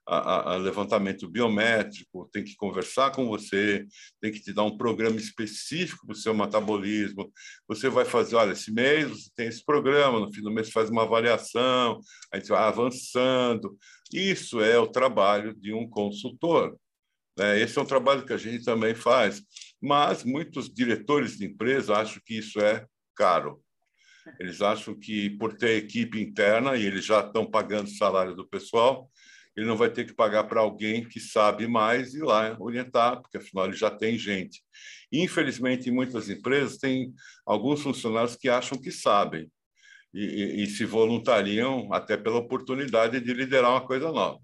o 0.07 0.57
levantamento 0.57 1.29
biométrico, 1.29 2.29
tem 2.31 2.43
que 2.43 2.55
conversar 2.55 3.11
com 3.11 3.27
você, 3.27 3.85
tem 4.21 4.31
que 4.31 4.39
te 4.39 4.53
dar 4.53 4.63
um 4.63 4.77
programa 4.77 5.17
específico 5.17 6.05
para 6.05 6.13
o 6.13 6.17
seu 6.17 6.33
metabolismo. 6.33 7.31
Você 7.67 7.89
vai 7.89 8.05
fazer, 8.05 8.35
olha, 8.35 8.53
esse 8.53 8.71
mês 8.71 9.09
você 9.09 9.29
tem 9.35 9.47
esse 9.47 9.63
programa, 9.63 10.19
no 10.19 10.33
fim 10.33 10.41
do 10.41 10.51
mês 10.51 10.71
faz 10.71 10.89
uma 10.89 11.03
avaliação, 11.03 11.99
a 12.31 12.37
gente 12.37 12.49
vai 12.49 12.63
avançando. 12.63 13.77
Isso 14.13 14.61
é 14.61 14.79
o 14.79 14.87
trabalho 14.87 15.53
de 15.53 15.73
um 15.73 15.87
consultor. 15.89 16.77
Né? 17.37 17.59
Esse 17.59 17.77
é 17.77 17.81
um 17.81 17.85
trabalho 17.85 18.25
que 18.25 18.33
a 18.33 18.37
gente 18.37 18.63
também 18.63 18.95
faz, 18.95 19.41
mas 19.81 20.23
muitos 20.23 20.73
diretores 20.73 21.37
de 21.37 21.45
empresa 21.45 21.95
acham 21.95 22.21
que 22.25 22.37
isso 22.37 22.59
é 22.59 22.85
caro. 23.19 23.61
Eles 24.39 24.61
acham 24.61 24.97
que, 24.97 25.29
por 25.31 25.53
ter 25.57 25.75
equipe 25.75 26.21
interna, 26.21 26.77
e 26.77 26.85
eles 26.85 27.03
já 27.03 27.19
estão 27.19 27.45
pagando 27.45 27.87
o 27.87 27.95
salário 27.97 28.33
do 28.33 28.47
pessoal, 28.47 29.09
ele 29.57 29.65
não 29.65 29.75
vai 29.75 29.89
ter 29.89 30.05
que 30.05 30.13
pagar 30.13 30.45
para 30.45 30.61
alguém 30.61 31.03
que 31.03 31.19
sabe 31.19 31.67
mais 31.67 32.13
e 32.13 32.19
lá 32.19 32.55
orientar, 32.59 33.21
porque 33.21 33.37
afinal 33.37 33.65
ele 33.65 33.75
já 33.75 33.91
tem 33.91 34.17
gente. 34.17 34.61
Infelizmente, 35.11 35.89
em 35.89 35.91
muitas 35.91 36.29
empresas, 36.29 36.77
tem 36.77 37.13
alguns 37.45 37.81
funcionários 37.81 38.37
que 38.37 38.47
acham 38.47 38.79
que 38.79 38.91
sabem 38.91 39.51
e, 40.13 40.23
e, 40.23 40.63
e 40.63 40.67
se 40.67 40.85
voluntariam 40.85 41.91
até 41.91 42.15
pela 42.15 42.37
oportunidade 42.37 43.19
de 43.19 43.33
liderar 43.33 43.71
uma 43.71 43.85
coisa 43.85 44.11
nova. 44.11 44.39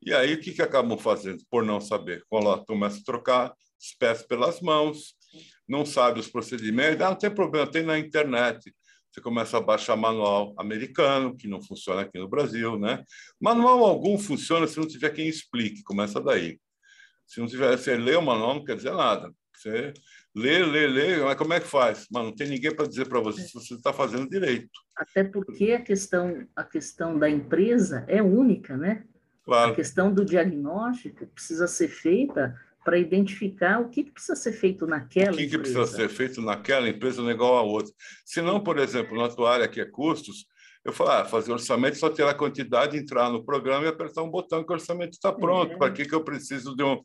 E 0.00 0.12
aí, 0.14 0.34
o 0.34 0.40
que, 0.40 0.52
que 0.52 0.62
acabam 0.62 0.98
fazendo 0.98 1.42
por 1.50 1.64
não 1.64 1.80
saber? 1.80 2.22
Quando 2.28 2.50
a 2.50 2.64
trocar 3.04 3.52
os 3.80 3.94
pés 3.98 4.22
pelas 4.22 4.60
mãos, 4.60 5.16
não 5.68 5.84
sabe 5.84 6.20
os 6.20 6.28
procedimentos, 6.28 7.00
ah, 7.00 7.10
não 7.10 7.18
tem 7.18 7.30
problema, 7.30 7.70
tem 7.70 7.82
na 7.82 7.98
internet. 7.98 8.74
Você 9.10 9.20
começa 9.20 9.56
a 9.56 9.60
baixar 9.60 9.96
manual 9.96 10.54
americano, 10.58 11.36
que 11.36 11.46
não 11.46 11.62
funciona 11.62 12.02
aqui 12.02 12.18
no 12.18 12.28
Brasil, 12.28 12.78
né? 12.78 13.04
Manual 13.40 13.84
algum 13.84 14.18
funciona 14.18 14.66
se 14.66 14.76
não 14.78 14.88
tiver 14.88 15.10
quem 15.10 15.28
explique, 15.28 15.84
começa 15.84 16.20
daí. 16.20 16.58
Se 17.26 17.40
não 17.40 17.46
tiver, 17.46 17.76
você 17.76 17.96
lê 17.96 18.16
o 18.16 18.22
manual, 18.22 18.56
não 18.56 18.64
quer 18.64 18.76
dizer 18.76 18.92
nada. 18.92 19.32
Você 19.56 19.94
lê, 20.34 20.64
lê, 20.64 20.86
lê, 20.88 21.16
mas 21.22 21.38
como 21.38 21.52
é 21.52 21.60
que 21.60 21.66
faz? 21.66 22.06
Mas 22.10 22.24
não 22.24 22.34
tem 22.34 22.48
ninguém 22.48 22.74
para 22.74 22.88
dizer 22.88 23.08
para 23.08 23.20
você 23.20 23.42
se 23.42 23.54
você 23.54 23.74
está 23.74 23.92
fazendo 23.92 24.28
direito. 24.28 24.68
Até 24.96 25.22
porque 25.22 25.72
a 25.72 25.80
questão, 25.80 26.46
a 26.56 26.64
questão 26.64 27.18
da 27.18 27.30
empresa 27.30 28.04
é 28.08 28.20
única, 28.20 28.76
né? 28.76 29.04
Claro. 29.44 29.72
A 29.72 29.74
questão 29.74 30.12
do 30.12 30.24
diagnóstico 30.24 31.26
precisa 31.28 31.68
ser 31.68 31.88
feita 31.88 32.58
para 32.84 32.98
identificar 32.98 33.80
o 33.80 33.88
que, 33.88 34.04
que, 34.04 34.12
precisa 34.12 34.36
ser 34.36 34.52
feito 34.52 34.86
naquela 34.86 35.32
empresa. 35.32 35.40
O 35.40 35.44
que, 35.44 35.48
que 35.48 35.58
precisa 35.58 35.86
ser 35.86 36.08
feito 36.08 36.42
naquela 36.42 36.88
empresa 36.88 37.22
não 37.22 37.30
é 37.30 37.32
igual 37.32 37.56
a 37.56 37.62
outra. 37.62 37.92
Se 38.24 38.42
não, 38.42 38.60
por 38.60 38.78
exemplo, 38.78 39.16
na 39.16 39.28
tua 39.28 39.52
área 39.52 39.68
que 39.68 39.80
é 39.80 39.84
custos, 39.84 40.46
eu 40.84 40.92
falo, 40.92 41.10
ah, 41.10 41.24
fazer 41.24 41.50
orçamento 41.50 41.96
só 41.96 42.10
ter 42.10 42.26
a 42.26 42.34
quantidade, 42.34 42.98
entrar 42.98 43.30
no 43.30 43.42
programa 43.42 43.86
e 43.86 43.88
apertar 43.88 44.22
um 44.22 44.30
botão 44.30 44.62
que 44.62 44.70
o 44.70 44.74
orçamento 44.74 45.12
está 45.12 45.32
pronto. 45.32 45.72
É. 45.72 45.76
Para 45.78 45.90
que, 45.90 46.04
que 46.04 46.14
eu 46.14 46.22
preciso 46.22 46.76
de 46.76 46.84
um, 46.84 47.00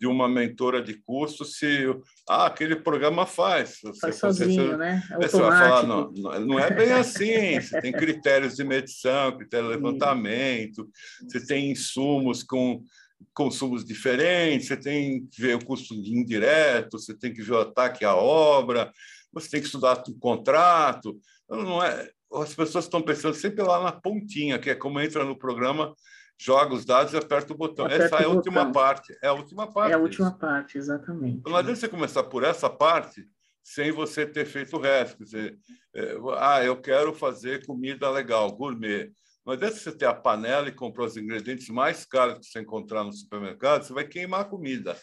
de 0.00 0.06
uma 0.06 0.28
mentora 0.28 0.80
de 0.80 0.94
custo 1.02 1.44
se 1.44 1.86
ah, 2.28 2.46
aquele 2.46 2.76
programa 2.76 3.26
faz. 3.26 3.80
Faz 4.00 4.16
sozinho, 4.16 4.68
você, 4.68 4.76
né? 4.76 5.02
É 5.10 5.16
você 5.16 5.36
vai 5.36 5.50
falar, 5.50 5.82
não, 5.84 6.12
não 6.12 6.60
é 6.60 6.70
bem 6.70 6.92
assim. 6.92 7.60
Você 7.60 7.80
tem 7.80 7.92
critérios 7.92 8.54
de 8.54 8.62
medição, 8.62 9.36
critério 9.36 9.68
de 9.68 9.74
levantamento, 9.76 10.88
você 11.22 11.44
tem 11.44 11.72
insumos 11.72 12.44
com 12.44 12.84
consumos 13.32 13.84
diferentes, 13.84 14.68
você 14.68 14.76
tem 14.76 15.26
que 15.26 15.40
ver 15.40 15.56
o 15.56 15.64
custo 15.64 15.94
indireto, 15.94 16.98
você 16.98 17.16
tem 17.16 17.32
que 17.32 17.42
ver 17.42 17.52
o 17.52 17.60
ataque 17.60 18.04
à 18.04 18.14
obra, 18.14 18.92
você 19.32 19.48
tem 19.50 19.60
que 19.60 19.66
estudar 19.66 20.02
o 20.06 20.18
contrato. 20.18 21.18
Não 21.48 21.82
é, 21.82 22.10
as 22.34 22.54
pessoas 22.54 22.84
estão 22.84 23.00
pensando 23.00 23.34
sempre 23.34 23.62
lá 23.62 23.82
na 23.82 23.92
pontinha, 23.92 24.58
que 24.58 24.70
é 24.70 24.74
como 24.74 25.00
entra 25.00 25.24
no 25.24 25.38
programa 25.38 25.94
joga 26.38 26.74
os 26.74 26.84
dados 26.84 27.12
e 27.12 27.16
aperta 27.16 27.52
o 27.52 27.56
botão. 27.56 27.86
Aperta 27.86 28.04
essa 28.04 28.16
é 28.16 28.24
a 28.24 28.28
última 28.28 28.72
parte. 28.72 29.16
É 29.22 29.28
a 29.28 29.32
última 29.32 29.72
parte. 29.72 29.92
É 29.92 29.94
a 29.94 29.98
última 29.98 30.28
disso. 30.28 30.38
parte, 30.38 30.78
exatamente. 30.78 31.42
Não 31.44 31.56
adianta 31.56 31.80
você 31.80 31.88
começar 31.88 32.24
por 32.24 32.44
essa 32.44 32.68
parte 32.68 33.26
sem 33.62 33.90
você 33.92 34.26
ter 34.26 34.44
feito 34.44 34.76
o 34.76 34.80
resto. 34.80 35.18
Quer 35.18 35.24
dizer, 35.24 35.58
é, 35.94 36.16
ah, 36.38 36.62
eu 36.62 36.76
quero 36.80 37.14
fazer 37.14 37.64
comida 37.64 38.10
legal, 38.10 38.50
gourmet. 38.54 39.10
Não 39.44 39.52
adianta 39.52 39.76
você 39.76 39.96
ter 39.96 40.06
a 40.06 40.14
panela 40.14 40.68
e 40.68 40.72
comprar 40.72 41.04
os 41.04 41.16
ingredientes 41.16 41.68
mais 41.68 42.04
caros 42.04 42.38
que 42.38 42.46
você 42.46 42.60
encontrar 42.60 43.04
no 43.04 43.12
supermercado, 43.12 43.84
você 43.84 43.92
vai 43.92 44.06
queimar 44.06 44.40
a 44.40 44.44
comida 44.44 44.96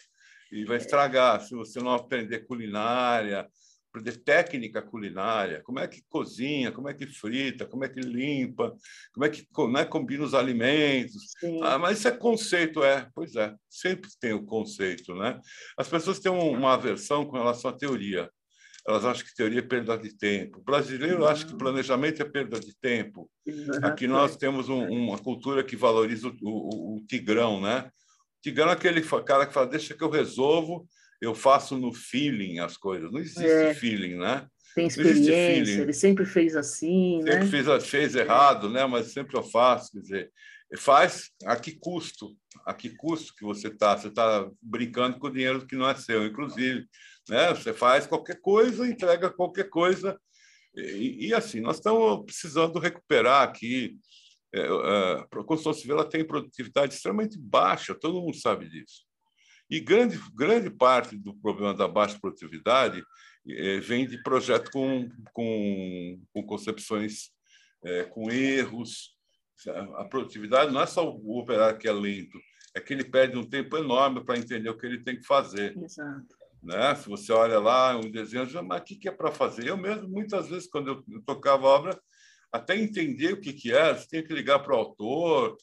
e 0.50 0.64
vai 0.64 0.76
estragar 0.78 1.40
se 1.40 1.54
você 1.54 1.80
não 1.80 1.92
aprender 1.92 2.40
culinária, 2.40 3.48
aprender 3.92 4.16
técnica 4.24 4.80
culinária, 4.82 5.62
como 5.62 5.78
é 5.78 5.86
que 5.86 6.02
cozinha, 6.08 6.72
como 6.72 6.88
é 6.88 6.94
que 6.94 7.06
frita, 7.06 7.66
como 7.66 7.84
é 7.84 7.88
que 7.88 8.00
limpa, 8.00 8.74
como 9.12 9.26
é 9.26 9.28
que 9.28 9.46
né, 9.70 9.84
combina 9.84 10.24
os 10.24 10.34
alimentos. 10.34 11.34
Ah, 11.62 11.78
mas 11.78 11.98
isso 11.98 12.08
é 12.08 12.10
conceito, 12.10 12.82
é. 12.82 13.08
Pois 13.14 13.36
é, 13.36 13.54
sempre 13.68 14.10
tem 14.18 14.32
o 14.32 14.44
conceito, 14.44 15.14
né? 15.14 15.38
As 15.76 15.88
pessoas 15.88 16.18
têm 16.18 16.32
uma 16.32 16.74
aversão 16.74 17.26
com 17.26 17.36
relação 17.36 17.70
à 17.70 17.74
teoria. 17.76 18.30
Elas 18.86 19.04
acham 19.04 19.24
que 19.24 19.34
teoria 19.34 19.60
é 19.60 19.62
perda 19.62 19.96
de 19.96 20.16
tempo. 20.16 20.58
O 20.58 20.64
brasileiro 20.64 21.24
acha 21.24 21.46
que 21.46 21.56
planejamento 21.56 22.20
é 22.20 22.24
perda 22.24 22.58
de 22.58 22.76
tempo. 22.80 23.30
Aqui 23.82 24.08
nós 24.08 24.36
temos 24.36 24.68
um, 24.68 24.84
uma 24.88 25.18
cultura 25.18 25.62
que 25.62 25.76
valoriza 25.76 26.28
o, 26.28 26.34
o, 26.42 26.96
o 26.96 27.06
tigrão, 27.06 27.60
né? 27.60 27.90
O 28.38 28.42
tigrão 28.42 28.70
é 28.70 28.72
aquele 28.72 29.00
cara 29.24 29.46
que 29.46 29.54
fala, 29.54 29.68
deixa 29.68 29.94
que 29.94 30.02
eu 30.02 30.10
resolvo, 30.10 30.88
eu 31.20 31.32
faço 31.32 31.76
no 31.76 31.92
feeling 31.92 32.58
as 32.58 32.76
coisas. 32.76 33.12
Não 33.12 33.20
existe 33.20 33.44
é. 33.44 33.72
feeling, 33.72 34.16
né? 34.16 34.46
Tem 34.74 34.86
experiência, 34.86 35.82
ele 35.82 35.92
sempre 35.92 36.24
fez 36.24 36.56
assim, 36.56 37.20
sempre 37.22 37.40
né? 37.40 37.46
Fez, 37.46 37.86
fez 37.86 38.14
errado, 38.16 38.68
né? 38.70 38.86
Mas 38.86 39.12
sempre 39.12 39.36
eu 39.36 39.42
faço, 39.42 39.92
quer 39.92 40.00
dizer, 40.00 40.30
faz 40.78 41.30
a 41.44 41.56
que 41.56 41.72
custo? 41.78 42.34
A 42.64 42.72
que 42.72 42.90
custo 42.90 43.34
que 43.36 43.44
você 43.44 43.68
está? 43.68 43.96
Você 43.96 44.08
está 44.08 44.48
brincando 44.60 45.18
com 45.18 45.26
o 45.26 45.32
dinheiro 45.32 45.66
que 45.66 45.76
não 45.76 45.88
é 45.88 45.94
seu, 45.94 46.26
inclusive, 46.26 46.86
né? 47.28 47.50
Você 47.54 47.72
faz 47.72 48.06
qualquer 48.06 48.40
coisa, 48.40 48.86
entrega 48.86 49.30
qualquer 49.30 49.68
coisa 49.68 50.18
e, 50.74 51.28
e 51.28 51.34
assim 51.34 51.60
nós 51.60 51.76
estamos 51.76 52.24
precisando 52.24 52.78
recuperar 52.78 53.42
aqui. 53.42 53.98
É, 54.54 54.66
a 54.66 55.26
construção 55.44 55.72
civil 55.72 55.96
ela 55.96 56.08
tem 56.08 56.26
produtividade 56.26 56.94
extremamente 56.94 57.38
baixa, 57.38 57.94
todo 57.94 58.20
mundo 58.20 58.36
sabe 58.36 58.68
disso. 58.68 59.04
E 59.70 59.80
grande, 59.80 60.20
grande 60.34 60.68
parte 60.68 61.16
do 61.16 61.34
problema 61.36 61.72
da 61.72 61.88
baixa 61.88 62.18
produtividade 62.20 63.02
é, 63.48 63.80
vem 63.80 64.06
de 64.06 64.22
projeto 64.22 64.70
com, 64.70 65.08
com, 65.32 66.22
com 66.32 66.42
concepções 66.42 67.30
é, 67.82 68.04
com 68.04 68.30
erros. 68.30 69.16
A 69.96 70.04
produtividade 70.04 70.72
não 70.72 70.82
é 70.82 70.86
só 70.86 71.08
o 71.08 71.38
operário 71.38 71.78
que 71.78 71.88
é 71.88 71.92
lento, 71.92 72.38
é 72.74 72.80
que 72.80 72.92
ele 72.92 73.04
perde 73.04 73.38
um 73.38 73.48
tempo 73.48 73.76
enorme 73.76 74.24
para 74.24 74.36
entender 74.36 74.68
o 74.68 74.76
que 74.76 74.84
ele 74.84 75.02
tem 75.02 75.16
que 75.16 75.26
fazer. 75.26 75.76
Exato. 75.78 76.41
Né? 76.62 76.94
Se 76.94 77.08
você 77.08 77.32
olha 77.32 77.58
lá 77.58 77.96
um 77.96 78.10
desenho, 78.10 78.46
mas 78.64 78.80
o 78.80 78.84
que, 78.84 78.96
que 78.96 79.08
é 79.08 79.12
para 79.12 79.32
fazer? 79.32 79.68
Eu 79.68 79.76
mesmo, 79.76 80.08
muitas 80.08 80.48
vezes, 80.48 80.68
quando 80.68 81.04
eu 81.10 81.22
tocava 81.22 81.66
obra, 81.66 82.00
até 82.52 82.76
entender 82.76 83.32
o 83.32 83.40
que, 83.40 83.52
que 83.52 83.72
era, 83.72 83.96
você 83.96 84.06
tem 84.06 84.24
que 84.24 84.32
ligar 84.32 84.60
para 84.60 84.74
o 84.74 84.78
autor, 84.78 85.56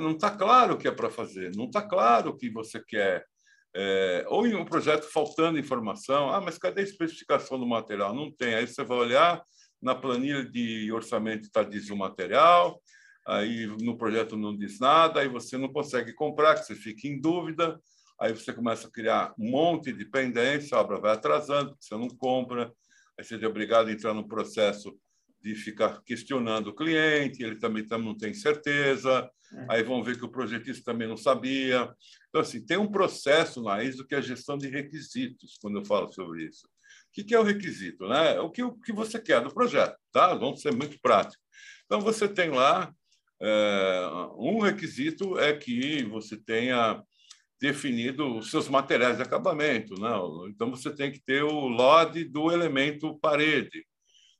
não 0.00 0.12
está 0.12 0.30
claro 0.30 0.74
o 0.74 0.78
que 0.78 0.88
é 0.88 0.90
para 0.90 1.10
fazer, 1.10 1.54
não 1.54 1.66
está 1.66 1.82
claro 1.82 2.30
o 2.30 2.36
que 2.36 2.50
você 2.50 2.82
quer. 2.82 3.24
É, 3.76 4.24
ou 4.28 4.46
em 4.46 4.54
um 4.54 4.64
projeto 4.64 5.02
faltando 5.04 5.58
informação, 5.58 6.30
ah, 6.30 6.40
mas 6.40 6.58
cadê 6.58 6.80
a 6.80 6.84
especificação 6.84 7.58
do 7.58 7.66
material? 7.66 8.14
Não 8.14 8.30
tem. 8.30 8.54
Aí 8.54 8.66
você 8.66 8.84
vai 8.84 8.98
olhar 8.98 9.42
na 9.82 9.94
planilha 9.94 10.44
de 10.44 10.90
orçamento 10.92 11.42
está 11.42 11.62
diz 11.62 11.90
o 11.90 11.96
material, 11.96 12.80
aí 13.26 13.66
no 13.82 13.98
projeto 13.98 14.36
não 14.36 14.56
diz 14.56 14.78
nada, 14.78 15.20
aí 15.20 15.28
você 15.28 15.58
não 15.58 15.72
consegue 15.72 16.14
comprar, 16.14 16.56
você 16.56 16.74
fica 16.74 17.06
em 17.06 17.20
dúvida, 17.20 17.78
aí 18.20 18.32
você 18.32 18.52
começa 18.52 18.88
a 18.88 18.90
criar 18.90 19.34
um 19.38 19.50
monte 19.50 19.92
de 19.92 20.04
pendência, 20.04 20.76
a 20.76 20.80
obra 20.80 21.00
vai 21.00 21.12
atrasando, 21.12 21.76
você 21.78 21.94
não 21.96 22.08
compra, 22.08 22.72
aí 23.18 23.24
você 23.24 23.36
é 23.36 23.46
obrigado 23.46 23.88
a 23.88 23.92
entrar 23.92 24.14
no 24.14 24.26
processo 24.26 24.96
de 25.44 25.54
ficar 25.54 26.02
questionando 26.02 26.68
o 26.68 26.74
cliente, 26.74 27.42
ele 27.42 27.56
também, 27.56 27.86
também 27.86 28.06
não 28.06 28.16
tem 28.16 28.32
certeza, 28.32 29.30
é. 29.52 29.66
aí 29.68 29.82
vão 29.82 30.02
ver 30.02 30.16
que 30.16 30.24
o 30.24 30.30
projetista 30.30 30.90
também 30.90 31.06
não 31.06 31.18
sabia. 31.18 31.92
Então, 32.30 32.40
assim, 32.40 32.64
tem 32.64 32.78
um 32.78 32.90
processo 32.90 33.62
na 33.62 33.82
ISO 33.82 34.06
que 34.06 34.14
é 34.14 34.18
a 34.18 34.22
gestão 34.22 34.56
de 34.56 34.68
requisitos, 34.68 35.58
quando 35.60 35.78
eu 35.78 35.84
falo 35.84 36.10
sobre 36.10 36.46
isso. 36.46 36.66
O 36.66 37.24
que 37.24 37.34
é 37.34 37.38
o 37.38 37.42
requisito? 37.44 38.08
Né? 38.08 38.40
O 38.40 38.50
que, 38.50 38.62
o 38.62 38.72
que 38.72 38.92
você 38.92 39.20
quer 39.20 39.42
do 39.42 39.52
projeto, 39.52 39.96
tá? 40.10 40.34
Vamos 40.34 40.62
ser 40.62 40.74
muito 40.74 40.98
práticos. 41.00 41.44
Então, 41.84 42.00
você 42.00 42.26
tem 42.26 42.48
lá, 42.48 42.90
é, 43.40 44.08
um 44.38 44.60
requisito 44.60 45.38
é 45.38 45.52
que 45.52 46.04
você 46.04 46.38
tenha 46.38 47.04
definido 47.64 48.36
os 48.36 48.50
seus 48.50 48.68
materiais 48.68 49.16
de 49.16 49.22
acabamento. 49.22 49.94
Né? 49.98 50.10
Então, 50.50 50.70
você 50.70 50.94
tem 50.94 51.10
que 51.10 51.18
ter 51.18 51.42
o 51.42 51.66
LOD 51.66 52.24
do 52.24 52.52
elemento 52.52 53.18
parede. 53.18 53.86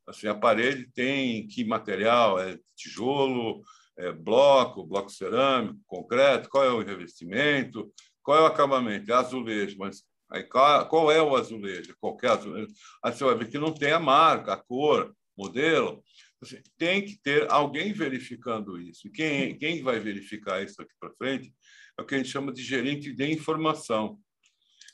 Assim, 0.07 0.27
a 0.27 0.35
parede 0.35 0.91
tem 0.93 1.47
que 1.47 1.65
material? 1.65 2.39
É 2.39 2.59
tijolo, 2.77 3.63
é 3.97 4.13
bloco, 4.13 4.85
bloco 4.85 5.11
cerâmico, 5.11 5.81
concreto, 5.87 6.51
qual 6.51 6.65
é 6.65 6.71
o 6.71 6.83
revestimento, 6.83 7.91
qual 8.23 8.37
é 8.37 8.43
o 8.43 8.47
acabamento? 8.47 9.11
É 9.11 9.15
azulejo, 9.15 9.79
mas 9.79 10.03
aí 10.31 10.43
qual, 10.45 11.11
é 11.11 11.23
o 11.23 11.35
azulejo? 11.35 11.97
Qualquer 11.99 12.33
azulejo. 12.33 12.69
Aí 13.03 13.11
você 13.11 13.25
vai 13.25 13.37
ver 13.37 13.49
que 13.49 13.59
não 13.59 13.73
tem 13.73 13.93
a 13.93 14.01
marca, 14.01 14.53
a 14.53 14.57
cor, 14.59 15.15
modelo. 15.35 16.03
Assim, 16.43 16.61
tem 16.77 17.03
que 17.03 17.19
ter 17.23 17.51
alguém 17.51 17.95
verificando 17.95 18.79
isso. 18.79 19.11
Quem, 19.11 19.57
quem 19.57 19.83
vai 19.83 19.99
verificar 19.99 20.63
isso 20.63 20.83
aqui 20.83 20.93
para 21.01 21.15
frente 21.15 21.51
é 21.99 22.03
o 22.03 22.05
que 22.05 22.15
a 22.15 22.19
gente 22.19 22.31
chama 22.31 22.53
de 22.53 22.63
gerente 22.63 23.13
de 23.13 23.33
informação. 23.33 24.19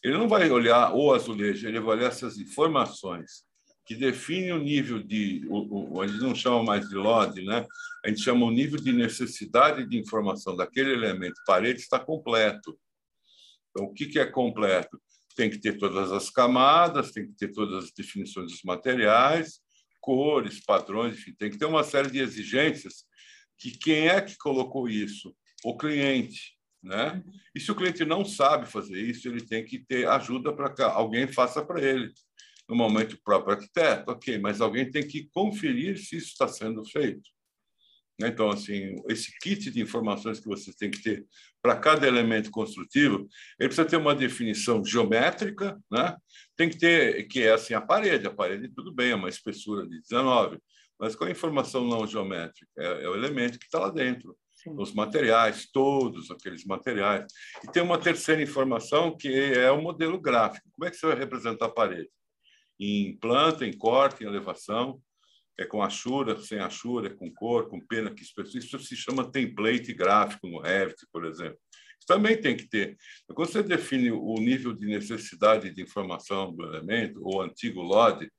Ele 0.03 0.17
não 0.17 0.29
vai 0.29 0.51
olhar 0.51 0.95
o 0.95 1.13
azulejo, 1.13 1.67
ele 1.69 1.81
vai 1.81 1.97
olhar 1.97 2.09
essas 2.09 2.39
informações 2.39 3.45
que 3.85 3.95
define 3.95 4.53
o 4.53 4.59
nível 4.59 5.03
de, 5.03 5.45
o, 5.49 5.97
o, 5.97 6.01
a 6.01 6.07
gente 6.07 6.21
não 6.21 6.35
chama 6.35 6.63
mais 6.63 6.89
de 6.89 6.95
LOD, 6.95 7.43
né? 7.43 7.67
a 8.05 8.09
gente 8.09 8.23
chama 8.23 8.47
o 8.47 8.51
nível 8.51 8.79
de 8.79 8.93
necessidade 8.93 9.85
de 9.89 9.99
informação 9.99 10.55
daquele 10.55 10.93
elemento 10.93 11.41
parede 11.45 11.81
está 11.81 11.99
completo. 11.99 12.79
Então, 13.71 13.87
o 13.87 13.93
que, 13.93 14.07
que 14.07 14.19
é 14.19 14.27
completo? 14.27 15.01
Tem 15.35 15.51
que 15.51 15.59
ter 15.59 15.77
todas 15.77 16.13
as 16.13 16.31
camadas, 16.31 17.11
tem 17.11 17.27
que 17.27 17.35
ter 17.35 17.53
todas 17.53 17.85
as 17.85 17.93
definições 17.93 18.53
dos 18.53 18.63
materiais, 18.63 19.61
cores, 20.01 20.65
padrões, 20.65 21.15
enfim, 21.15 21.35
tem 21.37 21.51
que 21.51 21.59
ter 21.59 21.67
uma 21.67 21.85
série 21.85 22.11
de 22.11 22.21
exigências 22.21 23.05
que 23.59 23.73
quem 23.73 24.09
é 24.09 24.21
que 24.21 24.39
colocou 24.39 24.89
isso? 24.89 25.37
O 25.63 25.77
cliente. 25.77 26.57
Né? 26.83 27.23
E 27.55 27.61
se 27.61 27.71
o 27.71 27.75
cliente 27.75 28.05
não 28.05 28.25
sabe 28.25 28.67
fazer 28.67 29.01
isso, 29.01 29.29
ele 29.29 29.45
tem 29.45 29.65
que 29.65 29.79
ter 29.79 30.09
ajuda 30.09 30.53
para 30.53 30.73
que 30.73 30.83
alguém 30.83 31.27
faça 31.27 31.65
para 31.65 31.83
ele 31.83 32.11
normalmente 32.71 33.17
o 33.17 33.23
próprio 33.23 33.55
arquiteto, 33.55 34.13
ok, 34.13 34.39
mas 34.39 34.61
alguém 34.61 34.89
tem 34.89 35.07
que 35.07 35.29
conferir 35.35 35.99
se 35.99 36.17
isso 36.17 36.29
está 36.29 36.47
sendo 36.47 36.85
feito. 36.85 37.29
Então, 38.23 38.51
assim, 38.51 38.97
esse 39.09 39.37
kit 39.39 39.71
de 39.71 39.81
informações 39.81 40.39
que 40.39 40.47
você 40.47 40.73
tem 40.75 40.91
que 40.91 41.03
ter 41.03 41.27
para 41.63 41.75
cada 41.77 42.07
elemento 42.07 42.51
construtivo, 42.51 43.27
ele 43.59 43.69
precisa 43.69 43.87
ter 43.87 43.97
uma 43.97 44.15
definição 44.15 44.85
geométrica, 44.85 45.79
né? 45.91 46.15
Tem 46.55 46.69
que 46.69 46.79
ter, 46.79 47.27
que 47.29 47.43
é 47.43 47.53
assim, 47.53 47.73
a 47.73 47.81
parede. 47.81 48.27
A 48.27 48.31
parede, 48.31 48.69
tudo 48.69 48.93
bem, 48.93 49.13
é 49.13 49.15
uma 49.15 49.29
espessura 49.29 49.87
de 49.89 50.01
19, 50.03 50.59
mas 50.99 51.17
qual 51.17 51.29
a 51.29 51.33
informação 51.33 51.87
não 51.87 52.07
geométrica? 52.07 52.71
É, 52.79 53.05
é 53.05 53.09
o 53.09 53.17
elemento 53.17 53.59
que 53.59 53.65
está 53.65 53.79
lá 53.79 53.91
dentro. 53.91 54.37
Sim. 54.63 54.75
os 54.79 54.93
materiais, 54.93 55.69
todos 55.73 56.31
aqueles 56.31 56.65
materiais. 56.65 57.33
E 57.65 57.71
tem 57.71 57.83
uma 57.83 57.99
terceira 57.99 58.43
informação 58.43 59.17
que 59.17 59.29
é 59.29 59.71
o 59.71 59.81
modelo 59.81 60.21
gráfico. 60.21 60.69
Como 60.73 60.87
é 60.87 60.91
que 60.91 60.97
você 60.97 61.07
vai 61.07 61.17
representar 61.17 61.67
a 61.67 61.71
parede? 61.71 62.11
Em 62.79 63.17
planta, 63.19 63.67
em 63.67 63.77
corte, 63.77 64.23
em 64.23 64.27
elevação, 64.27 65.01
é 65.59 65.65
com 65.65 65.83
achura, 65.83 66.39
sem 66.41 66.59
achura, 66.59 67.09
é 67.09 67.15
com 67.15 67.33
cor, 67.33 67.69
com 67.69 67.81
pena, 67.81 68.15
que 68.15 68.23
isso 68.23 68.79
se 68.79 68.97
chama 68.97 69.31
template 69.31 69.93
gráfico 69.93 70.49
no 70.49 70.61
Revit, 70.61 71.07
por 71.13 71.25
exemplo. 71.27 71.59
Isso 71.99 72.07
também 72.07 72.41
tem 72.41 72.57
que 72.57 72.67
ter. 72.67 72.97
Quando 73.35 73.51
você 73.51 73.63
define 73.63 74.11
o 74.11 74.35
nível 74.37 74.73
de 74.73 74.87
necessidade 74.87 75.71
de 75.71 75.83
informação 75.83 76.51
do 76.51 76.65
elemento, 76.65 77.21
ou 77.23 77.43
antigo 77.43 77.83
LOD, 77.83 78.31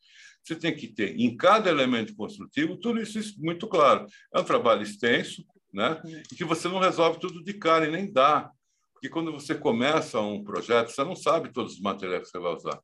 você 0.43 0.55
tem 0.55 0.75
que 0.75 0.87
ter 0.87 1.19
em 1.19 1.37
cada 1.37 1.69
elemento 1.69 2.15
construtivo 2.15 2.75
tudo 2.75 2.99
isso 2.99 3.19
muito 3.39 3.67
claro. 3.67 4.07
É 4.33 4.39
um 4.39 4.43
trabalho 4.43 4.81
extenso, 4.81 5.45
né? 5.73 6.01
E 6.31 6.35
que 6.35 6.43
você 6.43 6.67
não 6.67 6.79
resolve 6.79 7.19
tudo 7.19 7.43
de 7.43 7.53
cara 7.53 7.87
e 7.87 7.91
nem 7.91 8.11
dá. 8.11 8.51
Porque 8.93 9.09
quando 9.09 9.31
você 9.31 9.55
começa 9.55 10.19
um 10.19 10.43
projeto, 10.43 10.89
você 10.89 11.03
não 11.03 11.15
sabe 11.15 11.51
todos 11.51 11.73
os 11.73 11.81
materiais 11.81 12.23
que 12.23 12.29
você 12.29 12.39
vai 12.39 12.53
usar. 12.53 12.79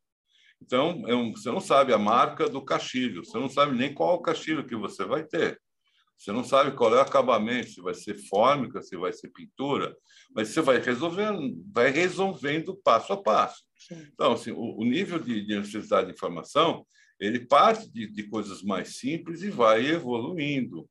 Então, 0.61 1.03
é 1.07 1.31
você 1.31 1.51
não 1.51 1.59
sabe 1.59 1.93
a 1.93 1.97
marca 1.97 2.49
do 2.49 2.63
caixilho, 2.63 3.23
você 3.23 3.37
não 3.37 3.49
sabe 3.49 3.77
nem 3.77 3.93
qual 3.93 4.15
o 4.15 4.21
caixilho 4.21 4.65
que 4.65 4.75
você 4.75 5.05
vai 5.05 5.23
ter. 5.23 5.61
Você 6.17 6.31
não 6.31 6.43
sabe 6.43 6.75
qual 6.75 6.93
é 6.95 6.97
o 6.97 7.01
acabamento, 7.01 7.69
se 7.69 7.81
vai 7.81 7.93
ser 7.93 8.15
fórmica, 8.27 8.81
se 8.81 8.97
vai 8.97 9.13
ser 9.13 9.29
pintura, 9.29 9.95
mas 10.33 10.49
você 10.49 10.61
vai 10.61 10.79
resolvendo, 10.79 11.63
vai 11.71 11.91
resolvendo 11.91 12.75
passo 12.75 13.13
a 13.13 13.21
passo. 13.21 13.63
Então, 13.91 14.31
assim, 14.31 14.51
o, 14.51 14.79
o 14.79 14.83
nível 14.83 15.19
de, 15.19 15.45
de, 15.45 15.59
necessidade 15.59 16.07
de 16.07 16.13
informação, 16.13 16.83
ele 17.19 17.45
parte 17.45 17.87
de, 17.91 18.07
de 18.07 18.23
coisas 18.23 18.63
mais 18.63 18.97
simples 18.97 19.43
e 19.43 19.51
vai 19.51 19.85
evoluindo. 19.85 20.89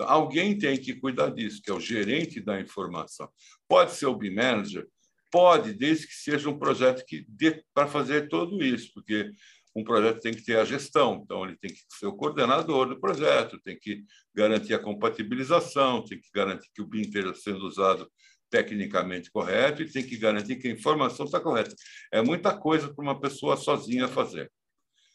Então, 0.00 0.10
alguém 0.10 0.56
tem 0.56 0.78
que 0.78 0.94
cuidar 0.94 1.28
disso, 1.28 1.60
que 1.62 1.70
é 1.70 1.74
o 1.74 1.78
gerente 1.78 2.40
da 2.40 2.58
informação. 2.58 3.28
Pode 3.68 3.92
ser 3.92 4.06
o 4.06 4.16
B-Manager, 4.16 4.88
pode, 5.30 5.74
desde 5.74 6.06
que 6.06 6.14
seja 6.14 6.48
um 6.48 6.58
projeto 6.58 7.04
que 7.04 7.26
dê 7.28 7.62
para 7.74 7.86
fazer 7.86 8.26
tudo 8.26 8.64
isso, 8.64 8.90
porque 8.94 9.30
um 9.76 9.84
projeto 9.84 10.20
tem 10.20 10.32
que 10.32 10.42
ter 10.42 10.56
a 10.56 10.64
gestão, 10.64 11.20
então 11.22 11.44
ele 11.44 11.54
tem 11.58 11.70
que 11.70 11.80
ser 11.90 12.06
o 12.06 12.14
coordenador 12.14 12.88
do 12.88 12.98
projeto, 12.98 13.60
tem 13.60 13.78
que 13.78 14.02
garantir 14.34 14.72
a 14.72 14.78
compatibilização, 14.78 16.02
tem 16.02 16.18
que 16.18 16.30
garantir 16.34 16.70
que 16.74 16.80
o 16.80 16.86
BIM 16.86 17.02
esteja 17.02 17.34
sendo 17.34 17.66
usado 17.66 18.10
tecnicamente 18.48 19.30
correto 19.30 19.82
e 19.82 19.92
tem 19.92 20.02
que 20.02 20.16
garantir 20.16 20.56
que 20.56 20.66
a 20.66 20.72
informação 20.72 21.26
está 21.26 21.38
correta. 21.38 21.74
É 22.10 22.22
muita 22.22 22.56
coisa 22.56 22.92
para 22.92 23.02
uma 23.02 23.20
pessoa 23.20 23.54
sozinha 23.54 24.08
fazer. 24.08 24.50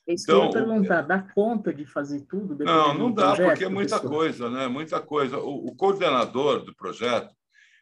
Isso 0.08 0.26
então, 0.26 0.50
que 0.50 0.58
eu 0.58 0.62
ia 0.62 0.68
perguntar, 0.68 1.02
dá 1.02 1.20
conta 1.20 1.74
de 1.74 1.86
fazer 1.86 2.22
tudo? 2.22 2.64
Não, 2.64 2.94
não 2.94 3.12
dá, 3.12 3.28
projeto, 3.28 3.48
porque 3.48 3.64
é 3.66 3.70
muita 3.70 4.00
professor? 4.00 4.16
coisa, 4.16 4.50
né? 4.50 4.68
Muita 4.68 5.02
coisa. 5.02 5.40
O, 5.40 5.68
o, 5.68 5.76
coordenador 5.76 6.64
do 6.64 6.76
projeto 6.76 7.34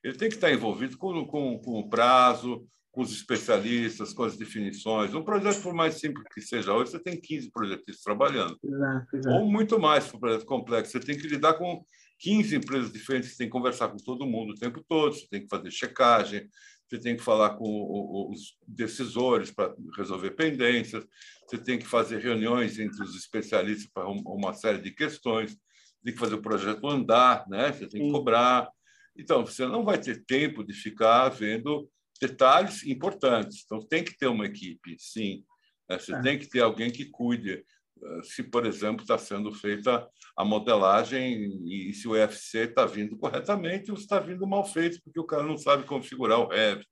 ele 0.03 0.15
tem 0.15 0.29
que 0.29 0.35
estar 0.35 0.51
envolvido 0.51 0.97
com, 0.97 1.25
com, 1.25 1.59
com 1.59 1.79
o 1.79 1.89
prazo, 1.89 2.65
com 2.91 3.01
os 3.01 3.11
especialistas, 3.11 4.13
com 4.13 4.23
as 4.23 4.37
definições. 4.37 5.13
Um 5.13 5.23
projeto, 5.23 5.61
por 5.61 5.73
mais 5.73 5.95
simples 5.95 6.25
que 6.33 6.41
seja 6.41 6.73
hoje, 6.73 6.91
você 6.91 6.99
tem 6.99 7.19
15 7.19 7.51
projetistas 7.51 8.03
trabalhando. 8.03 8.57
Exato, 8.63 9.17
exato. 9.17 9.35
Ou 9.35 9.45
muito 9.49 9.79
mais 9.79 10.07
para 10.07 10.17
um 10.17 10.19
projeto 10.19 10.45
complexo. 10.45 10.91
Você 10.91 10.99
tem 10.99 11.17
que 11.17 11.27
lidar 11.27 11.53
com 11.55 11.83
15 12.19 12.55
empresas 12.55 12.91
diferentes, 12.91 13.31
você 13.31 13.37
tem 13.37 13.47
que 13.47 13.51
conversar 13.51 13.89
com 13.89 13.97
todo 13.97 14.25
mundo 14.25 14.51
o 14.51 14.57
tempo 14.57 14.81
todo, 14.87 15.13
você 15.13 15.27
tem 15.29 15.41
que 15.41 15.49
fazer 15.49 15.71
checagem, 15.71 16.47
você 16.93 16.99
tem 16.99 17.17
que 17.17 17.23
falar 17.23 17.55
com 17.55 18.29
os 18.31 18.55
decisores 18.67 19.49
para 19.49 19.73
resolver 19.97 20.31
pendências, 20.31 21.03
você 21.47 21.57
tem 21.57 21.79
que 21.79 21.87
fazer 21.87 22.19
reuniões 22.19 22.77
entre 22.77 23.01
os 23.01 23.15
especialistas 23.15 23.89
para 23.91 24.07
uma 24.07 24.53
série 24.53 24.79
de 24.79 24.91
questões, 24.91 25.57
tem 26.03 26.13
que 26.13 26.19
fazer 26.19 26.35
o 26.35 26.41
projeto 26.41 26.87
andar, 26.87 27.47
né? 27.49 27.71
você 27.71 27.87
tem 27.87 28.01
que 28.01 28.11
cobrar. 28.11 28.69
Então, 29.17 29.43
você 29.43 29.65
não 29.65 29.83
vai 29.83 29.99
ter 29.99 30.23
tempo 30.25 30.63
de 30.63 30.73
ficar 30.73 31.29
vendo 31.29 31.89
detalhes 32.21 32.83
importantes. 32.85 33.63
Então, 33.65 33.79
tem 33.79 34.03
que 34.03 34.15
ter 34.15 34.27
uma 34.27 34.45
equipe, 34.45 34.95
sim. 34.99 35.43
Né? 35.89 35.97
Você 35.97 36.13
é. 36.13 36.21
tem 36.21 36.37
que 36.37 36.47
ter 36.47 36.61
alguém 36.61 36.91
que 36.91 37.05
cuide. 37.05 37.63
Eh, 38.03 38.21
se, 38.23 38.43
por 38.43 38.65
exemplo, 38.65 39.01
está 39.01 39.17
sendo 39.17 39.51
feita 39.51 40.07
a 40.35 40.43
modelagem 40.43 41.61
e 41.65 41.93
se 41.93 42.07
o 42.07 42.15
EFC 42.15 42.59
está 42.69 42.85
vindo 42.85 43.15
corretamente 43.17 43.91
ou 43.91 43.97
está 43.97 44.19
vindo 44.19 44.47
mal 44.47 44.65
feito, 44.65 44.99
porque 45.03 45.19
o 45.19 45.25
cara 45.25 45.43
não 45.43 45.57
sabe 45.57 45.83
configurar 45.83 46.39
o 46.39 46.47
Revit. 46.47 46.87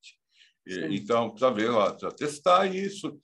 Sim. 0.68 0.94
Então, 0.94 1.30
precisa 1.30 1.52
ver, 1.52 1.72
ó, 1.72 1.90
precisa 1.90 2.12
testar 2.12 2.66
isso. 2.68 3.20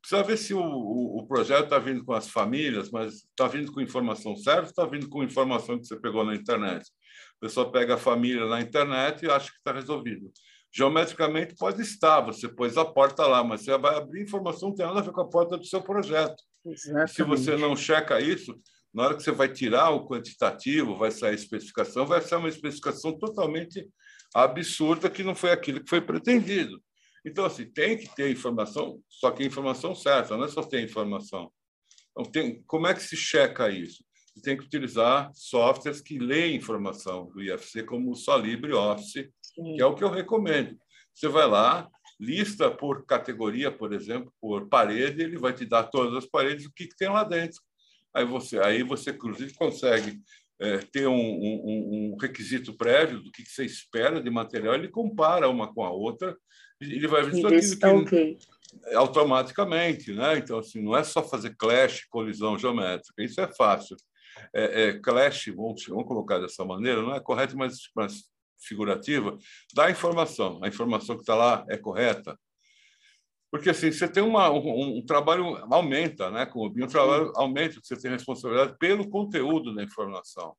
Precisa 0.00 0.22
ver 0.24 0.36
se 0.36 0.52
o, 0.52 0.60
o, 0.60 1.18
o 1.20 1.26
projeto 1.28 1.64
está 1.64 1.78
vindo 1.78 2.04
com 2.04 2.12
as 2.12 2.28
famílias, 2.28 2.90
mas 2.90 3.14
está 3.14 3.46
vindo 3.46 3.70
com 3.70 3.80
informação 3.80 4.34
certa, 4.36 4.68
está 4.68 4.84
vindo 4.84 5.08
com 5.08 5.22
informação 5.22 5.78
que 5.78 5.86
você 5.86 5.96
pegou 5.96 6.24
na 6.24 6.34
internet. 6.34 6.90
A 7.36 7.40
pessoa 7.40 7.70
pega 7.70 7.94
a 7.94 7.98
família 7.98 8.46
na 8.46 8.60
internet 8.60 9.24
e 9.24 9.30
acha 9.30 9.48
que 9.48 9.58
está 9.58 9.72
resolvido. 9.72 10.32
Geometricamente 10.74 11.54
pode 11.54 11.82
estar, 11.82 12.20
você 12.20 12.48
pôs 12.48 12.76
a 12.76 12.84
porta 12.84 13.26
lá, 13.26 13.44
mas 13.44 13.60
você 13.60 13.76
vai 13.78 13.94
abrir 13.94 14.22
informação 14.22 14.70
não 14.70 14.74
tem 14.74 14.86
nada 14.86 15.00
a 15.00 15.02
ver 15.02 15.12
com 15.12 15.20
a 15.20 15.28
porta 15.28 15.56
do 15.56 15.64
seu 15.64 15.82
projeto. 15.82 16.42
Se 17.08 17.22
você 17.22 17.56
não 17.56 17.76
checa 17.76 18.20
isso, 18.20 18.58
na 18.92 19.04
hora 19.04 19.16
que 19.16 19.22
você 19.22 19.32
vai 19.32 19.48
tirar 19.48 19.90
o 19.90 20.06
quantitativo, 20.06 20.96
vai 20.96 21.10
sair 21.10 21.30
a 21.30 21.34
especificação, 21.34 22.06
vai 22.06 22.20
ser 22.20 22.36
uma 22.36 22.48
especificação 22.48 23.18
totalmente 23.18 23.88
absurda 24.34 25.08
que 25.08 25.22
não 25.22 25.34
foi 25.34 25.50
aquilo 25.50 25.82
que 25.82 25.88
foi 25.88 26.00
pretendido. 26.00 26.82
Então, 27.24 27.44
assim, 27.44 27.64
tem 27.64 27.96
que 27.96 28.14
ter 28.14 28.30
informação, 28.30 29.00
só 29.08 29.30
que 29.30 29.44
informação 29.44 29.94
certa, 29.94 30.36
não 30.36 30.44
é 30.44 30.48
só 30.48 30.62
ter 30.62 30.82
informação. 30.82 31.50
Então, 32.10 32.30
tem, 32.30 32.62
como 32.64 32.86
é 32.86 32.94
que 32.94 33.02
se 33.02 33.16
checa 33.16 33.70
isso? 33.70 34.04
Você 34.34 34.42
tem 34.42 34.56
que 34.56 34.64
utilizar 34.64 35.30
softwares 35.34 36.00
que 36.00 36.18
leem 36.18 36.56
informação 36.56 37.30
do 37.30 37.42
IFC, 37.42 37.84
como 37.84 38.10
o 38.10 38.16
Solibre 38.16 38.72
Office, 38.72 39.28
Sim. 39.42 39.76
que 39.76 39.82
é 39.82 39.86
o 39.86 39.94
que 39.94 40.02
eu 40.02 40.10
recomendo. 40.10 40.76
Você 41.14 41.28
vai 41.28 41.46
lá, 41.46 41.88
lista 42.18 42.70
por 42.70 43.04
categoria, 43.04 43.70
por 43.70 43.92
exemplo, 43.92 44.32
por 44.40 44.68
parede, 44.68 45.22
ele 45.22 45.38
vai 45.38 45.52
te 45.52 45.64
dar 45.64 45.84
todas 45.84 46.14
as 46.14 46.26
paredes, 46.26 46.66
o 46.66 46.72
que, 46.72 46.86
que 46.86 46.96
tem 46.96 47.08
lá 47.08 47.24
dentro. 47.24 47.60
Aí 48.14 48.24
você, 48.24 48.58
aí 48.58 48.82
você 48.82 49.10
inclusive, 49.10 49.54
consegue 49.54 50.20
é, 50.60 50.78
ter 50.78 51.06
um, 51.06 51.14
um, 51.14 52.12
um, 52.12 52.16
requisito 52.20 52.76
prévio 52.76 53.20
do 53.20 53.32
que, 53.32 53.44
você 53.44 53.64
espera 53.64 54.22
de 54.22 54.30
material, 54.30 54.74
ele 54.74 54.88
compara 54.88 55.48
uma 55.48 55.72
com 55.72 55.84
a 55.84 55.90
outra, 55.90 56.36
ele 56.80 57.08
vai 57.08 57.22
ver 57.22 57.32
tudo 57.32 57.48
aquilo 57.48 57.78
tá. 57.78 57.92
Okay. 57.94 58.38
Automaticamente, 58.94 60.12
né? 60.12 60.38
Então, 60.38 60.58
assim, 60.58 60.82
não 60.82 60.96
é 60.96 61.04
só 61.04 61.22
fazer 61.22 61.54
clash, 61.56 62.04
colisão 62.08 62.58
geométrica, 62.58 63.22
isso 63.22 63.40
é 63.40 63.52
fácil. 63.52 63.96
É, 64.54 64.82
é, 64.82 64.92
clash, 64.98 65.46
vamos, 65.54 65.84
vamos 65.86 66.06
colocar 66.06 66.38
dessa 66.38 66.64
maneira, 66.64 67.02
não 67.02 67.14
é 67.14 67.20
correto, 67.20 67.56
mas, 67.56 67.76
mas 67.94 68.24
figurativa, 68.58 69.36
dá 69.74 69.90
informação. 69.90 70.60
A 70.62 70.68
informação 70.68 71.16
que 71.16 71.22
está 71.22 71.34
lá 71.34 71.64
é 71.68 71.76
correta. 71.76 72.38
Porque 73.52 73.68
assim, 73.68 73.92
você 73.92 74.08
tem 74.08 74.22
uma, 74.22 74.50
um, 74.50 74.96
um 74.96 75.04
trabalho, 75.04 75.58
aumenta, 75.70 76.30
né? 76.30 76.46
Com 76.46 76.60
o 76.60 76.70
BIM, 76.70 76.84
um 76.84 76.88
trabalho 76.88 77.30
aumenta, 77.36 77.78
você 77.82 77.94
tem 77.94 78.10
responsabilidade 78.10 78.78
pelo 78.78 79.10
conteúdo 79.10 79.74
da 79.74 79.82
informação. 79.82 80.56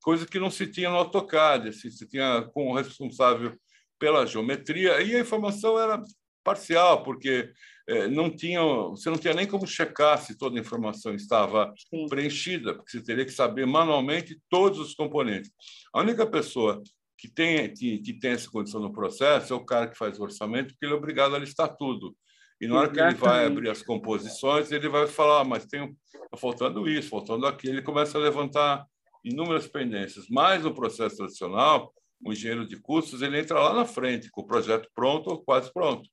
Coisa 0.00 0.24
que 0.24 0.38
não 0.38 0.48
se 0.48 0.68
tinha 0.68 0.88
no 0.90 0.96
AutoCAD, 0.96 1.70
assim, 1.70 1.90
você 1.90 2.06
tinha 2.06 2.48
como 2.54 2.72
responsável 2.76 3.58
pela 3.98 4.24
geometria, 4.24 5.02
e 5.02 5.16
a 5.16 5.20
informação 5.20 5.76
era 5.76 6.00
parcial, 6.44 7.02
porque 7.02 7.52
é, 7.88 8.06
não 8.06 8.30
tinha, 8.30 8.62
você 8.62 9.10
não 9.10 9.18
tinha 9.18 9.34
nem 9.34 9.46
como 9.46 9.66
checar 9.66 10.16
se 10.18 10.38
toda 10.38 10.56
a 10.56 10.60
informação 10.60 11.12
estava 11.12 11.74
Sim. 11.76 12.06
preenchida, 12.08 12.74
porque 12.76 12.92
você 12.92 13.02
teria 13.02 13.24
que 13.24 13.32
saber 13.32 13.66
manualmente 13.66 14.40
todos 14.48 14.78
os 14.78 14.94
componentes. 14.94 15.50
A 15.92 16.00
única 16.00 16.24
pessoa 16.24 16.80
que 17.20 17.28
tem, 17.28 17.72
que, 17.74 17.98
que 17.98 18.14
tem 18.14 18.30
essa 18.30 18.50
condição 18.50 18.80
no 18.80 18.92
processo 18.92 19.52
é 19.52 19.56
o 19.56 19.64
cara 19.64 19.86
que 19.86 19.98
faz 19.98 20.18
o 20.18 20.22
orçamento, 20.22 20.72
porque 20.72 20.86
ele 20.86 20.94
é 20.94 20.96
obrigado 20.96 21.36
a 21.36 21.38
listar 21.38 21.76
tudo. 21.76 22.16
E 22.58 22.66
na 22.66 22.76
hora 22.76 22.90
Exatamente. 22.90 23.18
que 23.18 23.24
ele 23.24 23.30
vai 23.30 23.46
abrir 23.46 23.68
as 23.68 23.82
composições, 23.82 24.72
ele 24.72 24.88
vai 24.88 25.06
falar, 25.06 25.42
ah, 25.42 25.44
mas 25.44 25.66
tem 25.66 25.94
tá 26.30 26.36
faltando 26.38 26.88
isso, 26.88 27.10
faltando 27.10 27.46
aquilo. 27.46 27.74
Ele 27.74 27.82
começa 27.82 28.16
a 28.16 28.20
levantar 28.20 28.86
inúmeras 29.22 29.66
pendências. 29.66 30.26
Mas 30.30 30.64
no 30.64 30.74
processo 30.74 31.18
tradicional, 31.18 31.92
o 32.24 32.32
engenheiro 32.32 32.66
de 32.66 32.76
custos 32.76 33.20
ele 33.20 33.38
entra 33.38 33.60
lá 33.60 33.74
na 33.74 33.84
frente, 33.84 34.30
com 34.30 34.40
o 34.40 34.46
projeto 34.46 34.88
pronto 34.94 35.28
ou 35.28 35.44
quase 35.44 35.70
pronto. 35.72 36.08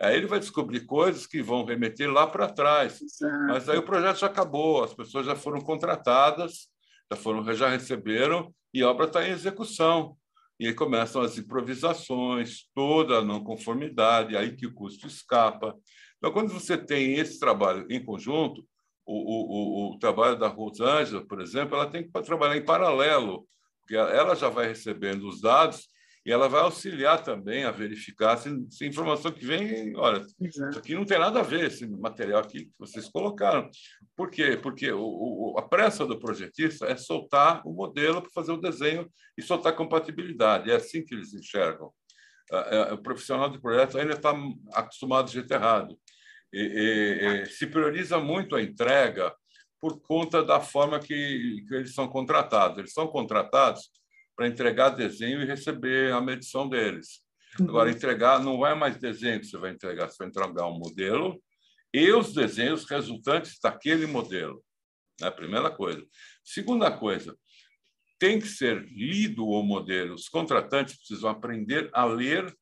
Aí 0.00 0.16
ele 0.16 0.26
vai 0.26 0.40
descobrir 0.40 0.86
coisas 0.86 1.24
que 1.26 1.40
vão 1.40 1.64
remeter 1.64 2.10
lá 2.10 2.26
para 2.26 2.48
trás. 2.48 3.00
Exato. 3.00 3.46
Mas 3.46 3.68
aí 3.68 3.78
o 3.78 3.82
projeto 3.84 4.18
já 4.18 4.26
acabou, 4.26 4.82
as 4.82 4.94
pessoas 4.94 5.24
já 5.24 5.36
foram 5.36 5.60
contratadas, 5.60 6.68
já 7.12 7.16
foram 7.16 7.54
já 7.54 7.68
receberam 7.68 8.52
e 8.74 8.82
a 8.82 8.90
obra 8.90 9.06
está 9.06 9.26
em 9.26 9.30
execução. 9.30 10.17
E 10.58 10.66
aí 10.66 10.74
começam 10.74 11.22
as 11.22 11.38
improvisações, 11.38 12.68
toda 12.74 13.18
a 13.18 13.24
não 13.24 13.44
conformidade, 13.44 14.36
aí 14.36 14.56
que 14.56 14.66
o 14.66 14.74
custo 14.74 15.06
escapa. 15.06 15.76
Então, 16.16 16.32
quando 16.32 16.52
você 16.52 16.76
tem 16.76 17.14
esse 17.14 17.38
trabalho 17.38 17.86
em 17.88 18.04
conjunto, 18.04 18.66
o, 19.06 19.14
o, 19.14 19.90
o, 19.90 19.94
o 19.94 19.98
trabalho 19.98 20.38
da 20.38 20.48
Rosângela, 20.48 21.24
por 21.26 21.40
exemplo, 21.40 21.76
ela 21.76 21.88
tem 21.88 22.02
que 22.02 22.22
trabalhar 22.22 22.56
em 22.56 22.64
paralelo, 22.64 23.46
porque 23.80 23.96
ela 23.96 24.34
já 24.34 24.48
vai 24.48 24.66
recebendo 24.68 25.28
os 25.28 25.40
dados 25.40 25.88
e 26.24 26.32
ela 26.32 26.48
vai 26.48 26.60
auxiliar 26.60 27.22
também 27.22 27.64
a 27.64 27.70
verificar 27.70 28.36
se, 28.36 28.50
se 28.70 28.84
a 28.84 28.86
informação 28.86 29.30
que 29.32 29.46
vem, 29.46 29.96
olha, 29.96 30.24
Exato. 30.40 30.70
isso 30.70 30.78
aqui 30.78 30.94
não 30.94 31.04
tem 31.04 31.18
nada 31.18 31.40
a 31.40 31.42
ver, 31.42 31.66
esse 31.66 31.86
material 31.86 32.40
aqui 32.40 32.66
que 32.66 32.72
vocês 32.78 33.08
colocaram. 33.08 33.70
Por 34.16 34.30
quê? 34.30 34.56
Porque 34.56 34.90
o, 34.92 35.00
o, 35.00 35.58
a 35.58 35.62
pressa 35.62 36.04
do 36.06 36.18
projetista 36.18 36.86
é 36.86 36.96
soltar 36.96 37.62
o 37.66 37.72
modelo 37.72 38.20
para 38.20 38.30
fazer 38.30 38.52
o 38.52 38.60
desenho 38.60 39.10
e 39.36 39.42
soltar 39.42 39.74
compatibilidade. 39.74 40.70
É 40.70 40.76
assim 40.76 41.04
que 41.04 41.14
eles 41.14 41.32
enxergam. 41.32 41.92
O 42.92 42.98
profissional 42.98 43.50
de 43.50 43.60
projeto 43.60 43.98
ainda 43.98 44.14
está 44.14 44.34
acostumado 44.72 45.26
do 45.26 45.32
jeito 45.32 45.52
errado. 45.52 45.98
E, 46.52 46.60
e, 46.60 47.42
e, 47.42 47.46
se 47.46 47.66
prioriza 47.66 48.18
muito 48.18 48.56
a 48.56 48.62
entrega 48.62 49.34
por 49.80 50.00
conta 50.00 50.42
da 50.42 50.60
forma 50.60 50.98
que, 50.98 51.64
que 51.68 51.74
eles 51.74 51.94
são 51.94 52.08
contratados. 52.08 52.78
Eles 52.78 52.92
são 52.92 53.06
contratados 53.06 53.90
para 54.38 54.46
entregar 54.46 54.90
desenho 54.90 55.42
e 55.42 55.44
receber 55.44 56.12
a 56.12 56.20
medição 56.20 56.68
deles. 56.68 57.24
Uhum. 57.58 57.70
Agora, 57.70 57.90
entregar 57.90 58.40
não 58.40 58.64
é 58.64 58.72
mais 58.72 58.96
desenho 58.96 59.40
que 59.40 59.46
você 59.46 59.58
vai 59.58 59.72
entregar, 59.72 60.08
você 60.08 60.16
vai 60.16 60.28
entregar 60.28 60.68
um 60.68 60.78
modelo 60.78 61.42
e 61.92 62.12
os 62.12 62.32
desenhos 62.32 62.84
resultantes 62.84 63.58
daquele 63.60 64.06
modelo. 64.06 64.64
É 65.20 65.26
a 65.26 65.32
primeira 65.32 65.72
coisa. 65.72 66.06
Segunda 66.44 66.88
coisa, 66.88 67.36
tem 68.16 68.38
que 68.38 68.46
ser 68.46 68.84
lido 68.84 69.44
o 69.44 69.60
modelo. 69.60 70.14
Os 70.14 70.28
contratantes 70.28 70.96
precisam 70.96 71.30
aprender 71.30 71.90
a 71.92 72.04
ler 72.04 72.56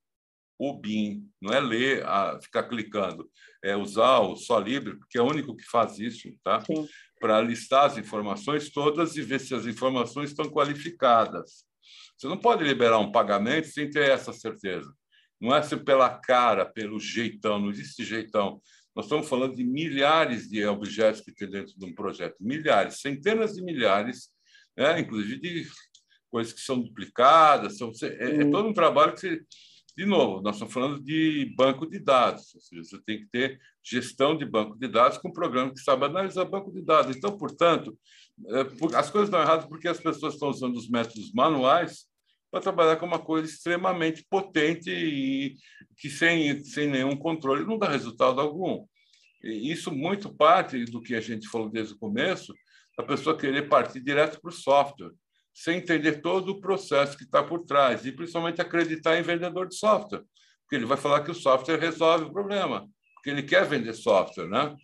o 0.58 0.80
BIM, 0.80 1.28
não 1.42 1.52
é 1.52 1.60
ler, 1.60 2.06
a 2.06 2.40
ficar 2.40 2.62
clicando, 2.62 3.30
é 3.62 3.76
usar 3.76 4.20
o 4.20 4.34
Só 4.34 4.58
Libre, 4.58 4.96
porque 4.96 5.18
é 5.18 5.20
o 5.20 5.28
único 5.28 5.54
que 5.54 5.64
faz 5.64 5.98
isso, 5.98 6.26
tá? 6.42 6.62
Para 7.18 7.40
listar 7.40 7.86
as 7.86 7.96
informações 7.96 8.70
todas 8.70 9.16
e 9.16 9.22
ver 9.22 9.40
se 9.40 9.54
as 9.54 9.66
informações 9.66 10.30
estão 10.30 10.50
qualificadas. 10.50 11.64
Você 12.16 12.28
não 12.28 12.38
pode 12.38 12.64
liberar 12.64 12.98
um 12.98 13.12
pagamento 13.12 13.68
sem 13.68 13.90
ter 13.90 14.10
essa 14.10 14.32
certeza. 14.32 14.92
Não 15.40 15.54
é 15.54 15.58
assim 15.58 15.78
pela 15.78 16.08
cara, 16.10 16.64
pelo 16.64 16.98
jeitão, 16.98 17.58
não 17.58 17.70
existe 17.70 18.04
jeitão. 18.04 18.60
Nós 18.94 19.04
estamos 19.04 19.28
falando 19.28 19.54
de 19.54 19.62
milhares 19.62 20.48
de 20.48 20.64
objetos 20.64 21.20
que 21.20 21.32
tem 21.32 21.50
dentro 21.50 21.78
de 21.78 21.84
um 21.84 21.94
projeto, 21.94 22.36
milhares, 22.40 23.00
centenas 23.00 23.54
de 23.54 23.62
milhares, 23.62 24.30
né? 24.74 24.98
inclusive 24.98 25.38
de 25.38 25.68
coisas 26.30 26.54
que 26.54 26.60
são 26.62 26.80
duplicadas. 26.80 27.76
São, 27.76 27.92
é, 28.02 28.40
é 28.40 28.50
todo 28.50 28.68
um 28.68 28.72
trabalho 28.72 29.12
que 29.12 29.20
você 29.20 29.44
de 29.96 30.04
novo, 30.04 30.42
nós 30.42 30.56
estamos 30.56 30.74
falando 30.74 31.02
de 31.02 31.54
banco 31.56 31.88
de 31.88 31.98
dados, 31.98 32.54
ou 32.54 32.60
seja, 32.60 32.84
você 32.84 32.98
tem 33.02 33.20
que 33.20 33.28
ter 33.28 33.58
gestão 33.82 34.36
de 34.36 34.44
banco 34.44 34.78
de 34.78 34.86
dados 34.88 35.16
com 35.16 35.28
um 35.28 35.32
programa 35.32 35.72
que 35.72 35.80
sabe 35.80 36.04
analisar 36.04 36.44
banco 36.44 36.70
de 36.70 36.82
dados. 36.82 37.16
Então, 37.16 37.36
portanto, 37.38 37.98
é, 38.46 38.60
as 38.94 39.10
coisas 39.10 39.28
estão 39.28 39.40
erradas 39.40 39.64
porque 39.64 39.88
as 39.88 39.98
pessoas 39.98 40.34
estão 40.34 40.50
usando 40.50 40.76
os 40.76 40.90
métodos 40.90 41.32
manuais 41.32 42.04
para 42.50 42.60
trabalhar 42.60 42.96
com 42.96 43.06
uma 43.06 43.18
coisa 43.18 43.48
extremamente 43.50 44.22
potente 44.28 44.90
e 44.90 45.54
que 45.96 46.10
sem, 46.10 46.62
sem 46.62 46.88
nenhum 46.88 47.16
controle 47.16 47.64
não 47.64 47.78
dá 47.78 47.88
resultado 47.88 48.38
algum. 48.38 48.84
E 49.42 49.72
isso 49.72 49.90
muito 49.90 50.34
parte 50.34 50.84
do 50.84 51.00
que 51.00 51.14
a 51.14 51.20
gente 51.20 51.48
falou 51.48 51.70
desde 51.70 51.94
o 51.94 51.98
começo, 51.98 52.54
a 52.98 53.02
pessoa 53.02 53.36
querer 53.36 53.68
partir 53.68 54.00
direto 54.00 54.40
para 54.42 54.50
o 54.50 54.52
software 54.52 55.12
sem 55.56 55.78
entender 55.78 56.20
todo 56.20 56.50
o 56.50 56.60
processo 56.60 57.16
que 57.16 57.24
está 57.24 57.42
por 57.42 57.64
trás 57.64 58.04
e 58.04 58.12
principalmente 58.12 58.60
acreditar 58.60 59.18
em 59.18 59.22
vendedor 59.22 59.66
de 59.66 59.74
software, 59.74 60.22
porque 60.60 60.76
ele 60.76 60.84
vai 60.84 60.98
falar 60.98 61.24
que 61.24 61.30
o 61.30 61.34
software 61.34 61.80
resolve 61.80 62.26
o 62.26 62.32
problema, 62.32 62.86
porque 63.14 63.30
ele 63.30 63.42
quer 63.42 63.64
vender 63.64 63.94
software, 63.94 64.48
né? 64.48 64.76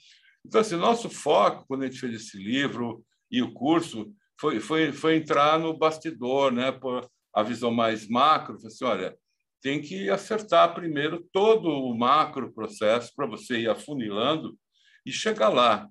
Então, 0.44 0.62
assim, 0.62 0.76
nosso 0.76 1.10
foco 1.10 1.66
quando 1.68 1.82
a 1.82 1.86
gente 1.86 2.00
fez 2.00 2.14
esse 2.14 2.38
livro 2.38 3.04
e 3.30 3.42
o 3.42 3.52
curso 3.52 4.10
foi 4.40 4.60
foi, 4.60 4.92
foi 4.92 5.16
entrar 5.16 5.58
no 5.58 5.76
bastidor, 5.76 6.50
né? 6.50 6.72
Por 6.72 7.06
a 7.34 7.42
visão 7.42 7.70
mais 7.70 8.08
macro, 8.08 8.56
assim, 8.56 8.84
olha, 8.84 9.14
tem 9.60 9.80
que 9.80 10.08
acertar 10.08 10.74
primeiro 10.74 11.22
todo 11.32 11.68
o 11.68 11.96
macro 11.96 12.52
processo 12.52 13.12
para 13.14 13.26
você 13.26 13.60
ir 13.60 13.68
afunilando 13.68 14.58
e 15.04 15.12
chegar 15.12 15.50
lá. 15.50 15.86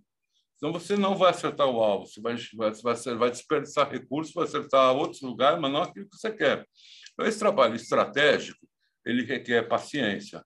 Então, 0.61 0.71
você 0.71 0.95
não 0.95 1.15
vai 1.15 1.31
acertar 1.31 1.67
o 1.67 1.81
alvo, 1.81 2.05
você 2.05 2.21
vai, 2.21 2.35
vai, 2.53 2.71
vai 3.17 3.31
desperdiçar 3.31 3.89
recursos, 3.89 4.31
vai 4.31 4.43
acertar 4.43 4.95
outros 4.95 5.19
lugares, 5.23 5.59
mas 5.59 5.73
não 5.73 5.81
aquilo 5.81 6.07
que 6.07 6.15
você 6.15 6.31
quer. 6.31 6.67
Então, 7.13 7.25
esse 7.25 7.39
trabalho 7.39 7.75
estratégico, 7.75 8.59
ele 9.03 9.23
requer 9.23 9.67
paciência. 9.67 10.45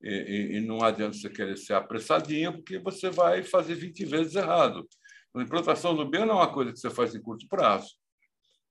E, 0.00 0.10
e, 0.10 0.56
e, 0.58 0.60
não 0.60 0.80
adianta 0.80 1.14
você 1.16 1.28
querer 1.28 1.56
ser 1.56 1.72
apressadinho, 1.72 2.52
porque 2.52 2.78
você 2.78 3.10
vai 3.10 3.42
fazer 3.42 3.74
20 3.74 4.04
vezes 4.04 4.36
errado. 4.36 4.88
A 5.34 5.42
implantação 5.42 5.92
do 5.92 6.08
BIM 6.08 6.20
não 6.20 6.34
é 6.34 6.44
uma 6.44 6.52
coisa 6.52 6.72
que 6.72 6.78
você 6.78 6.88
faz 6.88 7.12
em 7.16 7.20
curto 7.20 7.48
prazo. 7.48 7.96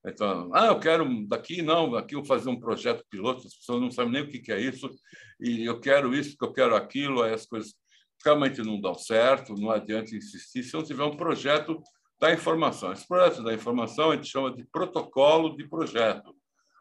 Então, 0.06 0.50
ah, 0.54 0.67
eu 0.67 0.80
quero 0.80 1.06
daqui, 1.28 1.62
não, 1.62 1.91
daqui 1.91 2.15
eu 2.15 2.23
fazer 2.23 2.50
um 2.50 2.58
projeto 2.58 3.04
piloto, 3.10 3.45
as 3.45 3.56
pessoas 3.56 3.82
não 3.82 3.91
sabem 3.91 4.13
nem 4.13 4.21
o 4.21 4.30
que 4.30 4.54
é 4.54 4.62
isso, 4.62 4.89
e 5.38 5.65
eu 5.65 5.82
quero 5.82 6.15
isso, 6.15 6.38
eu 6.41 6.54
quero 6.54 6.78
aquilo, 6.78 7.23
aí 7.23 7.34
as 7.34 7.45
coisas 7.45 7.76
realmente 8.23 8.62
não 8.62 8.80
dão 8.80 8.95
certo, 8.95 9.53
não 9.56 9.71
adianta 9.71 10.15
insistir 10.15 10.63
se 10.63 10.73
não 10.73 10.84
tiver 10.84 11.03
um 11.03 11.15
projeto 11.15 11.82
da 12.19 12.34
informação. 12.34 12.91
Esse 12.91 13.08
projeto 13.08 13.43
da 13.43 13.53
informação 13.53 14.12
a 14.12 14.15
gente 14.15 14.27
chama 14.27 14.56
de 14.56 14.65
protocolo 14.65 15.56
de 15.56 15.67
projeto. 15.67 16.36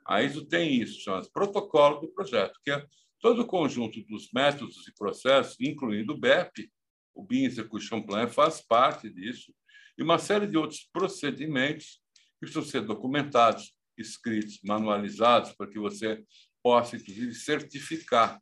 A 0.07 0.23
ISO 0.23 0.47
tem 0.47 0.81
isso, 0.81 1.01
chama 1.01 1.23
de 1.23 1.31
protocolo 1.31 2.01
do 2.01 2.09
projeto, 2.09 2.59
que 2.65 2.71
é 2.71 2.85
todo 3.21 3.43
o 3.43 3.47
conjunto 3.47 4.01
dos 4.05 4.31
métodos 4.33 4.87
e 4.87 4.95
processos, 4.95 5.57
incluindo 5.61 6.13
o 6.13 6.19
BEP, 6.19 6.71
o 7.15 7.25
BIM 7.25 7.45
Execution 7.45 8.03
Plan 8.03 8.29
faz 8.29 8.61
parte 8.61 9.11
disso, 9.11 9.53
e 9.99 10.03
uma 10.03 10.19
série 10.19 10.47
de 10.47 10.57
outros 10.57 10.89
procedimentos 10.93 12.01
que 12.35 12.41
precisam 12.41 12.63
ser 12.63 12.83
documentados, 12.83 13.75
escritos, 13.97 14.61
manualizados, 14.63 15.53
para 15.55 15.67
que 15.67 15.79
você 15.79 16.23
possa, 16.63 16.97
inclusive, 16.97 17.35
certificar 17.35 18.41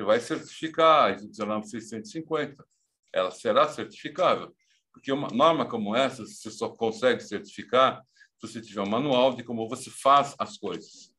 você 0.00 0.04
vai 0.04 0.20
certificar 0.20 1.04
a 1.04 1.14
ISO 1.14 1.30
19650. 1.30 2.64
Ela 3.12 3.30
será 3.30 3.68
certificável. 3.68 4.54
Porque 4.92 5.12
uma 5.12 5.28
norma 5.28 5.66
como 5.66 5.94
essa, 5.94 6.24
você 6.24 6.50
só 6.50 6.68
consegue 6.70 7.22
certificar 7.22 8.02
se 8.38 8.48
você 8.48 8.60
tiver 8.60 8.80
um 8.80 8.88
manual 8.88 9.34
de 9.34 9.44
como 9.44 9.68
você 9.68 9.90
faz 9.90 10.34
as 10.38 10.56
coisas. 10.56 11.14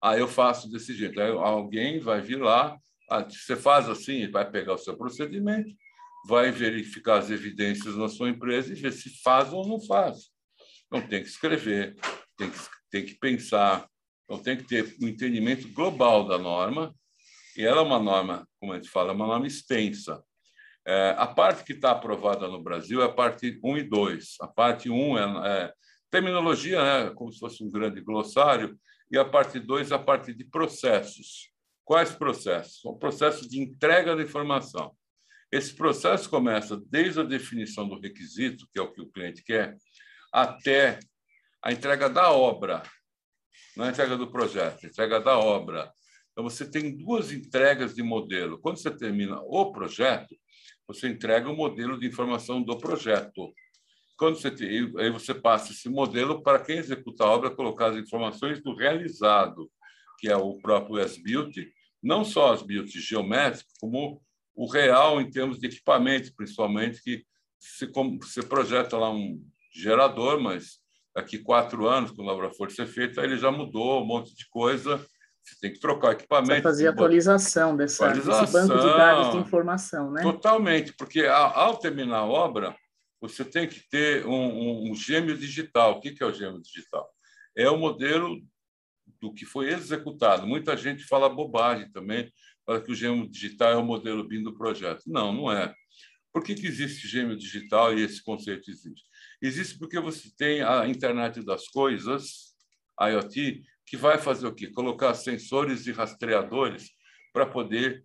Ah, 0.00 0.16
eu 0.16 0.28
faço 0.28 0.70
desse 0.70 0.94
jeito. 0.94 1.20
Aí 1.20 1.30
alguém 1.30 1.98
vai 1.98 2.20
vir 2.20 2.40
lá, 2.40 2.78
ah, 3.10 3.24
você 3.24 3.56
faz 3.56 3.88
assim, 3.88 4.30
vai 4.30 4.48
pegar 4.48 4.74
o 4.74 4.78
seu 4.78 4.96
procedimento, 4.96 5.74
vai 6.26 6.52
verificar 6.52 7.18
as 7.18 7.30
evidências 7.30 7.96
na 7.96 8.08
sua 8.08 8.28
empresa 8.28 8.72
e 8.72 8.76
ver 8.76 8.92
se 8.92 9.10
faz 9.22 9.52
ou 9.52 9.66
não 9.66 9.80
faz. 9.80 10.30
Então, 10.86 11.06
tem 11.06 11.22
que 11.22 11.28
escrever, 11.28 11.96
tem 12.36 12.50
que, 12.50 12.58
tem 12.90 13.04
que 13.04 13.14
pensar, 13.14 13.88
então 14.24 14.42
tem 14.42 14.56
que 14.56 14.64
ter 14.64 14.96
um 15.02 15.08
entendimento 15.08 15.68
global 15.72 16.26
da 16.26 16.38
norma 16.38 16.94
e 17.58 17.64
ela 17.64 17.80
é 17.80 17.84
uma 17.84 17.98
norma, 17.98 18.48
como 18.60 18.72
a 18.72 18.76
gente 18.76 18.88
fala, 18.88 19.10
é 19.10 19.14
uma 19.14 19.26
norma 19.26 19.48
extensa. 19.48 20.22
É, 20.86 21.12
a 21.18 21.26
parte 21.26 21.64
que 21.64 21.72
está 21.72 21.90
aprovada 21.90 22.46
no 22.46 22.62
Brasil 22.62 23.02
é 23.02 23.06
a 23.06 23.12
parte 23.12 23.58
1 23.64 23.78
e 23.78 23.82
2. 23.82 24.36
A 24.40 24.46
parte 24.46 24.88
1 24.88 25.18
é, 25.18 25.64
é 25.64 25.72
terminologia, 26.08 26.80
né, 26.80 27.10
como 27.16 27.32
se 27.32 27.40
fosse 27.40 27.64
um 27.64 27.68
grande 27.68 28.00
glossário, 28.00 28.78
e 29.10 29.18
a 29.18 29.24
parte 29.24 29.58
2 29.58 29.90
é 29.90 29.94
a 29.96 29.98
parte 29.98 30.32
de 30.32 30.44
processos. 30.44 31.52
Quais 31.84 32.12
processos? 32.12 32.80
São 32.80 32.96
processos 32.96 33.48
de 33.48 33.60
entrega 33.60 34.14
da 34.14 34.22
informação. 34.22 34.94
Esse 35.50 35.74
processo 35.74 36.30
começa 36.30 36.80
desde 36.86 37.18
a 37.20 37.24
definição 37.24 37.88
do 37.88 37.98
requisito, 37.98 38.68
que 38.72 38.78
é 38.78 38.82
o 38.82 38.92
que 38.92 39.00
o 39.00 39.10
cliente 39.10 39.42
quer, 39.42 39.76
até 40.32 41.00
a 41.60 41.72
entrega 41.72 42.08
da 42.08 42.30
obra, 42.30 42.84
não 43.76 43.84
é 43.84 43.88
a 43.88 43.90
entrega 43.90 44.16
do 44.16 44.30
projeto, 44.30 44.84
a 44.84 44.88
entrega 44.88 45.20
da 45.20 45.36
obra, 45.38 45.92
então, 46.38 46.48
você 46.48 46.64
tem 46.64 46.96
duas 46.96 47.32
entregas 47.32 47.96
de 47.96 48.00
modelo. 48.00 48.60
Quando 48.60 48.76
você 48.76 48.92
termina 48.92 49.40
o 49.42 49.72
projeto, 49.72 50.36
você 50.86 51.08
entrega 51.08 51.50
o 51.50 51.56
modelo 51.56 51.98
de 51.98 52.06
informação 52.06 52.62
do 52.62 52.78
projeto. 52.78 53.52
Quando 54.16 54.36
você 54.36 54.48
tem, 54.48 54.88
aí 54.98 55.10
você 55.10 55.34
passa 55.34 55.72
esse 55.72 55.88
modelo 55.88 56.40
para 56.40 56.60
quem 56.60 56.78
executa 56.78 57.24
a 57.24 57.26
obra 57.26 57.50
colocar 57.50 57.86
as 57.86 57.96
informações 57.96 58.62
do 58.62 58.72
realizado, 58.72 59.68
que 60.20 60.28
é 60.28 60.36
o 60.36 60.56
próprio 60.58 61.00
S-Build, 61.00 61.72
não 62.00 62.24
só 62.24 62.52
as 62.52 62.62
builds 62.62 62.92
geométricas, 62.92 63.74
como 63.80 64.22
o 64.54 64.70
real 64.70 65.20
em 65.20 65.28
termos 65.28 65.58
de 65.58 65.66
equipamento, 65.66 66.32
principalmente, 66.36 67.02
que 67.02 67.24
você, 67.58 67.90
você 68.20 68.42
projeta 68.44 68.96
lá 68.96 69.10
um 69.10 69.44
gerador, 69.74 70.40
mas 70.40 70.78
daqui 71.12 71.38
quatro 71.38 71.88
anos, 71.88 72.12
quando 72.12 72.30
a 72.30 72.34
obra 72.34 72.52
for 72.52 72.70
ser 72.70 72.86
feita, 72.86 73.24
ele 73.24 73.36
já 73.36 73.50
mudou 73.50 74.04
um 74.04 74.06
monte 74.06 74.36
de 74.36 74.48
coisa 74.48 75.04
você 75.48 75.56
tem 75.60 75.72
que 75.72 75.80
trocar 75.80 76.12
equipamento. 76.12 76.54
Você 76.54 76.62
fazer 76.62 76.88
atualização 76.88 77.76
dessa, 77.76 78.06
atualização, 78.06 78.40
desse 78.40 78.52
banco 78.52 78.80
de 78.80 78.96
dados 78.96 79.32
de 79.32 79.38
informação, 79.38 80.10
né? 80.10 80.22
Totalmente, 80.22 80.92
porque 80.92 81.26
ao 81.26 81.76
terminar 81.76 82.18
a 82.18 82.26
obra, 82.26 82.76
você 83.20 83.44
tem 83.44 83.68
que 83.68 83.80
ter 83.88 84.26
um, 84.26 84.30
um, 84.30 84.90
um 84.90 84.94
gêmeo 84.94 85.36
digital. 85.36 85.92
O 85.92 86.00
que 86.00 86.22
é 86.22 86.26
o 86.26 86.32
gêmeo 86.32 86.60
digital? 86.60 87.08
É 87.56 87.68
o 87.68 87.76
modelo 87.76 88.40
do 89.20 89.32
que 89.32 89.44
foi 89.44 89.72
executado. 89.72 90.46
Muita 90.46 90.76
gente 90.76 91.04
fala 91.04 91.28
bobagem 91.28 91.90
também, 91.90 92.30
fala 92.64 92.80
que 92.80 92.92
o 92.92 92.94
gêmeo 92.94 93.28
digital 93.28 93.72
é 93.72 93.76
o 93.76 93.84
modelo 93.84 94.26
BIM 94.26 94.42
do 94.42 94.54
projeto. 94.56 95.02
Não, 95.06 95.32
não 95.32 95.50
é. 95.50 95.74
Por 96.32 96.44
que, 96.44 96.54
que 96.54 96.66
existe 96.66 97.08
gêmeo 97.08 97.36
digital 97.36 97.96
e 97.96 98.02
esse 98.02 98.22
conceito 98.22 98.70
existe? 98.70 99.04
Existe 99.42 99.78
porque 99.78 99.98
você 99.98 100.30
tem 100.36 100.62
a 100.62 100.86
internet 100.86 101.42
das 101.44 101.66
coisas, 101.68 102.54
IoT, 103.00 103.62
que 103.88 103.96
vai 103.96 104.18
fazer 104.18 104.46
o 104.46 104.54
quê? 104.54 104.68
Colocar 104.68 105.14
sensores 105.14 105.86
e 105.86 105.92
rastreadores 105.92 106.90
para 107.32 107.46
poder 107.46 108.04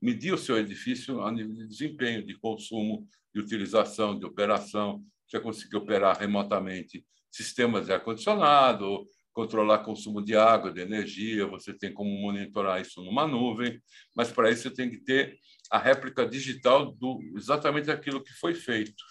medir 0.00 0.32
o 0.32 0.38
seu 0.38 0.58
edifício 0.58 1.22
a 1.22 1.30
nível 1.30 1.54
de 1.54 1.66
desempenho, 1.68 2.26
de 2.26 2.34
consumo, 2.38 3.06
de 3.34 3.40
utilização, 3.40 4.18
de 4.18 4.26
operação. 4.26 5.04
Você 5.28 5.38
conseguir 5.38 5.76
operar 5.76 6.18
remotamente 6.18 7.04
sistemas 7.30 7.86
de 7.86 7.92
ar-condicionado, 7.92 9.06
controlar 9.32 9.78
consumo 9.78 10.22
de 10.22 10.36
água, 10.36 10.72
de 10.72 10.80
energia, 10.80 11.46
você 11.46 11.72
tem 11.72 11.92
como 11.92 12.10
monitorar 12.20 12.80
isso 12.80 13.02
numa 13.02 13.26
nuvem, 13.26 13.80
mas 14.14 14.30
para 14.30 14.50
isso 14.50 14.64
você 14.64 14.70
tem 14.70 14.90
que 14.90 14.98
ter 14.98 15.38
a 15.70 15.78
réplica 15.78 16.26
digital 16.26 16.92
do 16.92 17.20
exatamente 17.34 17.90
aquilo 17.90 18.22
que 18.22 18.32
foi 18.34 18.54
feito. 18.54 19.02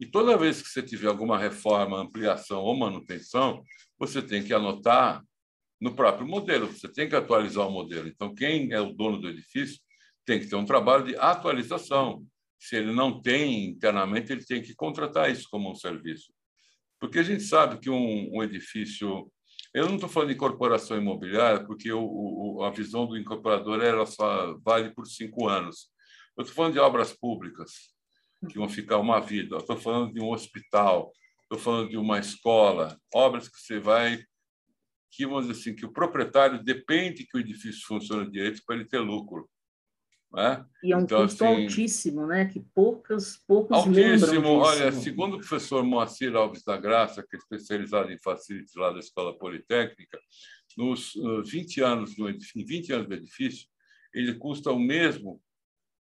E 0.00 0.06
toda 0.06 0.38
vez 0.38 0.62
que 0.62 0.68
você 0.68 0.80
tiver 0.80 1.08
alguma 1.08 1.36
reforma, 1.36 2.00
ampliação 2.00 2.60
ou 2.60 2.76
manutenção, 2.76 3.64
você 3.98 4.22
tem 4.22 4.44
que 4.44 4.54
anotar 4.54 5.24
no 5.80 5.94
próprio 5.94 6.26
modelo, 6.26 6.66
você 6.66 6.88
tem 6.88 7.08
que 7.08 7.14
atualizar 7.14 7.66
o 7.66 7.70
modelo. 7.70 8.08
Então, 8.08 8.34
quem 8.34 8.72
é 8.72 8.80
o 8.80 8.92
dono 8.92 9.20
do 9.20 9.28
edifício 9.28 9.80
tem 10.24 10.40
que 10.40 10.46
ter 10.46 10.56
um 10.56 10.64
trabalho 10.64 11.04
de 11.04 11.16
atualização. 11.16 12.24
Se 12.58 12.76
ele 12.76 12.92
não 12.92 13.20
tem 13.20 13.64
internamente, 13.66 14.32
ele 14.32 14.44
tem 14.44 14.60
que 14.60 14.74
contratar 14.74 15.30
isso 15.30 15.46
como 15.50 15.70
um 15.70 15.74
serviço. 15.74 16.32
Porque 17.00 17.20
a 17.20 17.22
gente 17.22 17.42
sabe 17.42 17.78
que 17.78 17.88
um, 17.88 18.28
um 18.32 18.42
edifício. 18.42 19.30
Eu 19.72 19.86
não 19.86 19.94
estou 19.94 20.08
falando 20.08 20.30
de 20.30 20.34
incorporação 20.34 20.96
imobiliária, 20.96 21.64
porque 21.64 21.92
o, 21.92 22.02
o, 22.02 22.64
a 22.64 22.70
visão 22.70 23.06
do 23.06 23.16
incorporador 23.16 23.82
ela 23.82 24.06
só 24.06 24.58
vale 24.64 24.92
por 24.92 25.06
cinco 25.06 25.48
anos. 25.48 25.90
Eu 26.36 26.42
estou 26.42 26.54
falando 26.54 26.72
de 26.72 26.78
obras 26.78 27.12
públicas, 27.12 27.94
que 28.50 28.58
vão 28.58 28.68
ficar 28.68 28.98
uma 28.98 29.20
vida. 29.20 29.56
Estou 29.56 29.76
falando 29.76 30.12
de 30.12 30.20
um 30.20 30.30
hospital, 30.30 31.12
estou 31.42 31.58
falando 31.58 31.90
de 31.90 31.96
uma 31.96 32.18
escola, 32.18 32.98
obras 33.14 33.48
que 33.48 33.58
você 33.58 33.78
vai. 33.78 34.22
Que, 35.10 35.26
vamos 35.26 35.46
dizer 35.46 35.60
assim, 35.60 35.74
que 35.74 35.86
o 35.86 35.92
proprietário 35.92 36.62
depende 36.62 37.26
que 37.26 37.36
o 37.36 37.40
edifício 37.40 37.86
funcione 37.86 38.30
direito 38.30 38.62
para 38.64 38.76
ele 38.76 38.84
ter 38.84 38.98
lucro. 38.98 39.48
Né? 40.32 40.64
E 40.82 40.92
é 40.92 40.96
um 40.96 41.00
então, 41.00 41.22
custo 41.22 41.44
assim, 41.44 41.62
altíssimo, 41.62 42.26
né? 42.26 42.44
que 42.44 42.60
poucos, 42.74 43.38
poucos 43.46 43.76
altíssimo, 43.76 44.48
Olha, 44.48 44.92
segundo 44.92 45.36
o 45.36 45.38
professor 45.38 45.82
Moacir 45.82 46.36
Alves 46.36 46.62
da 46.62 46.76
Graça, 46.76 47.22
que 47.22 47.36
é 47.36 47.38
especializado 47.38 48.12
em 48.12 48.18
facilities 48.18 48.74
lá 48.74 48.90
da 48.90 48.98
Escola 48.98 49.36
Politécnica, 49.36 50.18
nos 50.76 51.14
20 51.46 51.80
anos, 51.80 52.16
no, 52.18 52.28
em 52.28 52.38
20 52.64 52.92
anos 52.92 53.08
do 53.08 53.14
edifício, 53.14 53.66
ele 54.12 54.34
custa 54.34 54.70
o 54.70 54.78
mesmo 54.78 55.40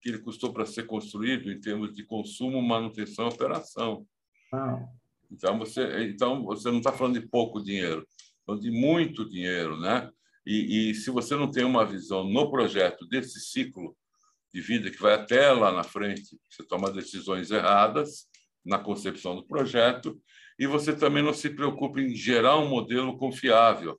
que 0.02 0.10
ele 0.10 0.18
custou 0.18 0.52
para 0.52 0.66
ser 0.66 0.84
construído 0.86 1.50
em 1.50 1.60
termos 1.60 1.94
de 1.94 2.04
consumo, 2.04 2.60
manutenção 2.60 3.26
e 3.26 3.32
operação. 3.32 4.06
Ah. 4.52 4.86
Então, 5.30 5.58
você, 5.58 6.04
então, 6.04 6.44
você 6.44 6.70
não 6.70 6.78
está 6.78 6.92
falando 6.92 7.18
de 7.18 7.26
pouco 7.26 7.62
dinheiro, 7.62 8.06
de 8.54 8.70
muito 8.70 9.28
dinheiro. 9.28 9.78
Né? 9.80 10.10
E, 10.46 10.90
e 10.90 10.94
se 10.94 11.10
você 11.10 11.34
não 11.34 11.50
tem 11.50 11.64
uma 11.64 11.84
visão 11.84 12.24
no 12.24 12.50
projeto 12.50 13.06
desse 13.08 13.40
ciclo 13.40 13.96
de 14.54 14.60
vida 14.60 14.90
que 14.90 15.00
vai 15.00 15.14
até 15.14 15.50
lá 15.52 15.72
na 15.72 15.82
frente, 15.82 16.38
você 16.50 16.62
toma 16.62 16.90
decisões 16.90 17.50
erradas 17.50 18.26
na 18.64 18.78
concepção 18.78 19.34
do 19.34 19.46
projeto 19.46 20.20
e 20.58 20.66
você 20.66 20.94
também 20.94 21.22
não 21.22 21.34
se 21.34 21.50
preocupa 21.50 22.00
em 22.00 22.14
gerar 22.14 22.56
um 22.58 22.68
modelo 22.68 23.18
confiável. 23.18 23.98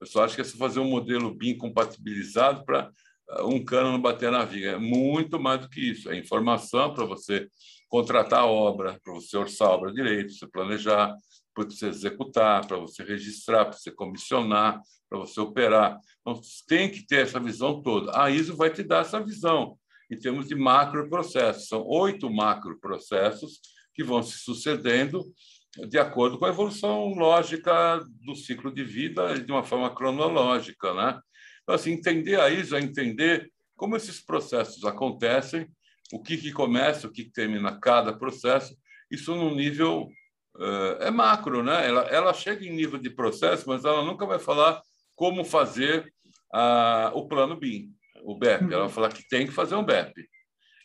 Eu 0.00 0.06
só 0.06 0.24
acho 0.24 0.34
que 0.34 0.40
é 0.40 0.44
fazer 0.44 0.80
um 0.80 0.88
modelo 0.88 1.34
BIM 1.34 1.56
compatibilizado 1.56 2.64
para 2.64 2.90
um 3.40 3.62
cano 3.62 3.92
não 3.92 4.00
bater 4.00 4.30
na 4.30 4.44
viga. 4.44 4.70
É 4.70 4.78
muito 4.78 5.38
mais 5.38 5.60
do 5.60 5.68
que 5.68 5.80
isso. 5.80 6.10
É 6.10 6.16
informação 6.16 6.94
para 6.94 7.04
você 7.04 7.48
contratar 7.88 8.40
a 8.40 8.46
obra, 8.46 8.98
para 9.02 9.12
você 9.12 9.36
orçar 9.36 9.68
a 9.68 9.72
obra 9.72 9.92
direito, 9.92 10.28
para 10.28 10.38
você 10.38 10.46
planejar, 10.46 11.14
para 11.66 11.76
você 11.76 11.86
executar, 11.86 12.66
para 12.66 12.76
você 12.76 13.02
registrar, 13.02 13.66
para 13.66 13.74
você 13.74 13.90
comissionar, 13.90 14.80
para 15.08 15.18
você 15.18 15.40
operar. 15.40 15.98
Então, 16.20 16.40
tem 16.66 16.90
que 16.90 17.06
ter 17.06 17.22
essa 17.22 17.40
visão 17.40 17.82
toda. 17.82 18.12
A 18.20 18.30
ISO 18.30 18.56
vai 18.56 18.70
te 18.70 18.82
dar 18.82 19.02
essa 19.02 19.20
visão 19.20 19.78
em 20.10 20.18
termos 20.18 20.48
de 20.48 20.54
macroprocessos. 20.54 21.68
São 21.68 21.84
oito 21.86 22.30
macroprocessos 22.30 23.60
que 23.94 24.04
vão 24.04 24.22
se 24.22 24.38
sucedendo 24.38 25.24
de 25.88 25.98
acordo 25.98 26.38
com 26.38 26.44
a 26.44 26.50
evolução 26.50 27.14
lógica 27.14 28.00
do 28.24 28.34
ciclo 28.34 28.72
de 28.72 28.82
vida 28.82 29.38
de 29.38 29.52
uma 29.52 29.62
forma 29.62 29.94
cronológica, 29.94 30.94
né? 30.94 31.20
Então, 31.62 31.74
assim, 31.74 31.92
entender 31.92 32.40
a 32.40 32.48
ISO 32.48 32.76
é 32.76 32.80
entender 32.80 33.50
como 33.76 33.94
esses 33.94 34.20
processos 34.20 34.84
acontecem, 34.84 35.68
o 36.12 36.22
que, 36.22 36.36
que 36.36 36.52
começa, 36.52 37.06
o 37.06 37.12
que, 37.12 37.24
que 37.24 37.30
termina 37.30 37.78
cada 37.78 38.16
processo, 38.16 38.74
isso 39.10 39.34
num 39.36 39.54
nível 39.54 40.08
é 41.00 41.10
macro, 41.10 41.62
né? 41.62 41.86
Ela, 41.86 42.02
ela 42.02 42.34
chega 42.34 42.64
em 42.64 42.74
nível 42.74 42.98
de 42.98 43.10
processo, 43.10 43.68
mas 43.68 43.84
ela 43.84 44.04
nunca 44.04 44.26
vai 44.26 44.38
falar 44.38 44.80
como 45.14 45.44
fazer 45.44 46.12
uh, 46.54 47.14
o 47.14 47.26
plano 47.28 47.56
BIM, 47.56 47.92
o 48.22 48.36
BEP. 48.36 48.72
Ela 48.72 48.84
vai 48.84 48.94
falar 48.94 49.12
que 49.12 49.28
tem 49.28 49.46
que 49.46 49.52
fazer 49.52 49.74
um 49.74 49.84
BEP. 49.84 50.28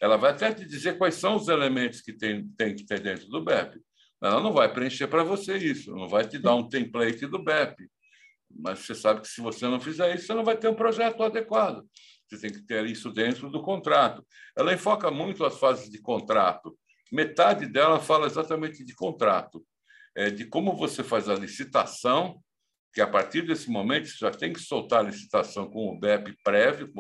Ela 0.01 0.17
vai 0.17 0.31
até 0.31 0.53
te 0.53 0.65
dizer 0.65 0.97
quais 0.97 1.15
são 1.15 1.35
os 1.35 1.47
elementos 1.47 2.01
que 2.01 2.13
tem, 2.13 2.47
tem 2.57 2.75
que 2.75 2.85
ter 2.85 2.99
dentro 2.99 3.27
do 3.27 3.43
BEP. 3.43 3.79
Ela 4.21 4.41
não 4.41 4.53
vai 4.53 4.71
preencher 4.71 5.07
para 5.07 5.23
você 5.23 5.57
isso, 5.57 5.93
não 5.95 6.07
vai 6.07 6.27
te 6.27 6.37
dar 6.37 6.55
um 6.55 6.67
template 6.67 7.25
do 7.27 7.43
BEP. 7.43 7.89
Mas 8.49 8.79
você 8.79 8.95
sabe 8.95 9.21
que 9.21 9.27
se 9.27 9.41
você 9.41 9.67
não 9.67 9.79
fizer 9.79 10.13
isso, 10.15 10.27
você 10.27 10.33
não 10.33 10.43
vai 10.43 10.55
ter 10.55 10.67
um 10.67 10.75
projeto 10.75 11.23
adequado. 11.23 11.83
Você 12.27 12.37
tem 12.37 12.51
que 12.51 12.65
ter 12.65 12.85
isso 12.85 13.11
dentro 13.11 13.49
do 13.49 13.61
contrato. 13.61 14.25
Ela 14.57 14.73
enfoca 14.73 15.11
muito 15.11 15.43
as 15.43 15.59
fases 15.59 15.89
de 15.89 16.01
contrato. 16.01 16.77
Metade 17.13 17.67
dela 17.67 17.99
fala 17.99 18.25
exatamente 18.25 18.83
de 18.83 18.95
contrato, 18.95 19.63
é, 20.15 20.31
de 20.31 20.45
como 20.45 20.75
você 20.75 21.03
faz 21.03 21.29
a 21.29 21.35
licitação, 21.35 22.41
que 22.91 22.99
a 22.99 23.05
partir 23.05 23.43
desse 23.43 23.69
momento 23.69 24.07
você 24.07 24.17
já 24.17 24.31
tem 24.31 24.51
que 24.51 24.59
soltar 24.59 25.01
a 25.01 25.09
licitação 25.09 25.69
com 25.69 25.89
o 25.89 25.99
BEP 25.99 26.35
prévio, 26.43 26.91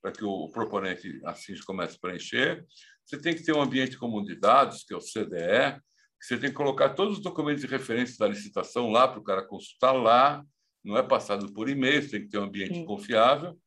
para 0.00 0.12
que 0.12 0.24
o 0.24 0.48
proponente 0.50 1.20
assim 1.24 1.52
comece 1.66 1.96
a 1.96 2.00
preencher. 2.00 2.64
Você 3.04 3.18
tem 3.18 3.34
que 3.34 3.42
ter 3.42 3.52
um 3.52 3.60
ambiente 3.60 3.98
comum 3.98 4.22
de 4.22 4.38
dados, 4.38 4.84
que 4.84 4.94
é 4.94 4.96
o 4.96 5.00
CDE, 5.00 5.80
você 6.20 6.38
tem 6.38 6.50
que 6.50 6.56
colocar 6.56 6.90
todos 6.90 7.18
os 7.18 7.22
documentos 7.24 7.62
de 7.62 7.66
referência 7.66 8.16
da 8.20 8.28
licitação 8.28 8.90
lá 8.90 9.08
para 9.08 9.18
o 9.18 9.24
cara 9.24 9.44
consultar 9.44 9.90
lá, 9.90 10.44
não 10.84 10.96
é 10.96 11.02
passado 11.02 11.52
por 11.52 11.68
e-mail, 11.68 12.08
tem 12.08 12.22
que 12.22 12.28
ter 12.28 12.38
um 12.38 12.44
ambiente 12.44 12.74
Sim. 12.74 12.84
confiável. 12.84 13.58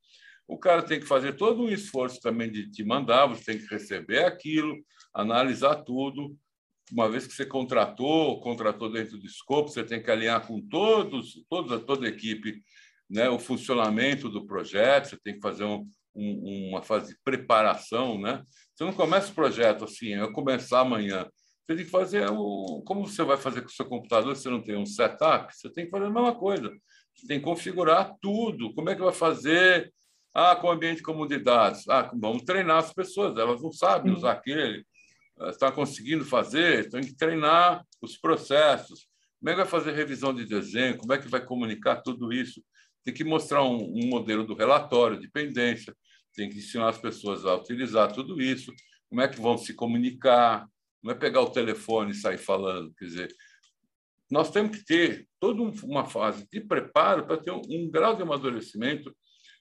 O 0.47 0.58
cara 0.58 0.82
tem 0.82 0.97
que 0.97 1.06
fazer 1.06 1.34
todo 1.34 1.62
um 1.62 1.70
esforço 1.70 2.22
também 2.22 2.50
de 2.50 2.72
te 2.72 2.86
mandar, 2.86 3.28
você 3.28 3.52
tem 3.52 3.60
que 3.60 3.68
receber 3.68 4.24
aquilo, 4.24 4.78
analisar 5.14 5.84
tudo. 5.84 6.36
Uma 6.91 7.10
vez 7.10 7.28
que 7.28 7.34
você 7.34 7.45
contratou, 7.45 8.39
contratou 8.41 8.91
dentro 8.91 9.18
do 9.18 9.26
escopo, 9.26 9.70
você 9.70 9.84
tem 9.84 10.01
que 10.01 10.10
alinhar 10.10 10.45
com 10.45 10.60
todos, 10.62 11.43
toda, 11.49 11.80
toda 11.80 12.07
a 12.07 12.10
equipe, 12.10 12.62
né, 13.10 13.30
o 13.30 13.38
funcionamento 13.38 14.30
do 14.30 14.45
projeto, 14.45 15.10
você 15.10 15.18
tem 15.18 15.36
que 15.36 15.41
fazer 15.41 15.64
um, 15.64 15.88
um, 16.16 16.70
uma 16.70 16.82
fase 16.82 17.14
de 17.14 17.20
preparação. 17.24 18.20
Né? 18.20 18.41
Você 18.74 18.84
não 18.84 18.93
começa 18.93 19.32
o 19.32 19.36
projeto 19.36 19.84
assim, 19.84 20.16
eu 20.16 20.32
começar 20.32 20.82
amanhã. 20.82 21.30
Você 21.68 21.76
tem 21.76 21.86
que 21.86 21.91
fazer 21.91 22.28
o. 22.32 22.82
Como 22.84 23.05
você 23.05 23.24
vai 23.24 23.38
fazer 23.38 23.62
com 23.62 23.68
o 23.68 23.72
seu 23.72 23.86
computador 23.86 24.36
se 24.36 24.43
você 24.43 24.49
não 24.49 24.64
tem 24.64 24.76
um 24.76 24.88
setup? 24.88 25.55
Você 25.55 25.72
tem 25.72 25.86
que 25.86 25.91
fazer 25.91 26.05
a 26.05 26.10
mesma 26.10 26.34
coisa 26.34 26.72
tem 27.28 27.39
que 27.39 27.45
configurar 27.45 28.16
tudo. 28.22 28.74
Como 28.74 28.89
é 28.89 28.95
que 28.95 29.01
vai 29.01 29.14
fazer? 29.14 29.91
Ah, 30.34 30.55
com 30.55 30.70
ambiente 30.70 30.97
de 30.97 31.03
comunidades. 31.03 31.88
Ah, 31.89 32.10
vamos 32.14 32.43
treinar 32.43 32.78
as 32.78 32.93
pessoas, 32.93 33.38
elas 33.38 33.62
não 33.62 33.72
sabem 33.72 34.14
usar 34.14 34.34
aquele. 34.34 34.86
Está 35.48 35.72
conseguindo 35.72 36.26
fazer, 36.26 36.90
tem 36.90 37.02
que 37.02 37.16
treinar 37.16 37.86
os 38.02 38.18
processos. 38.18 39.08
Como 39.40 39.50
é 39.50 39.54
que 39.54 39.62
vai 39.62 39.68
fazer 39.68 39.94
revisão 39.94 40.34
de 40.34 40.46
desenho? 40.46 40.98
Como 40.98 41.14
é 41.14 41.18
que 41.18 41.30
vai 41.30 41.44
comunicar 41.44 42.02
tudo 42.02 42.34
isso? 42.34 42.62
Tem 43.06 43.14
que 43.14 43.24
mostrar 43.24 43.64
um, 43.64 43.78
um 43.78 44.08
modelo 44.08 44.46
do 44.46 44.54
relatório 44.54 45.20
de 45.20 45.30
pendência, 45.30 45.96
tem 46.36 46.50
que 46.50 46.58
ensinar 46.58 46.90
as 46.90 46.98
pessoas 46.98 47.46
a 47.46 47.56
utilizar 47.56 48.12
tudo 48.12 48.42
isso. 48.42 48.74
Como 49.10 49.22
é 49.22 49.28
que 49.28 49.40
vão 49.40 49.58
se 49.58 49.74
comunicar? 49.74 50.68
Não 51.02 51.12
é 51.12 51.16
pegar 51.16 51.42
o 51.42 51.50
telefone 51.50 52.12
e 52.12 52.16
sair 52.16 52.38
falando. 52.38 52.94
Quer 52.96 53.06
dizer, 53.06 53.36
nós 54.30 54.52
temos 54.52 54.78
que 54.78 54.86
ter 54.86 55.28
toda 55.40 55.62
uma 55.84 56.06
fase 56.06 56.48
de 56.52 56.62
preparo 56.62 57.26
para 57.26 57.38
ter 57.38 57.52
um, 57.52 57.62
um, 57.68 57.90
grau 57.90 58.16
de 58.16 58.22
amadurecimento, 58.22 59.16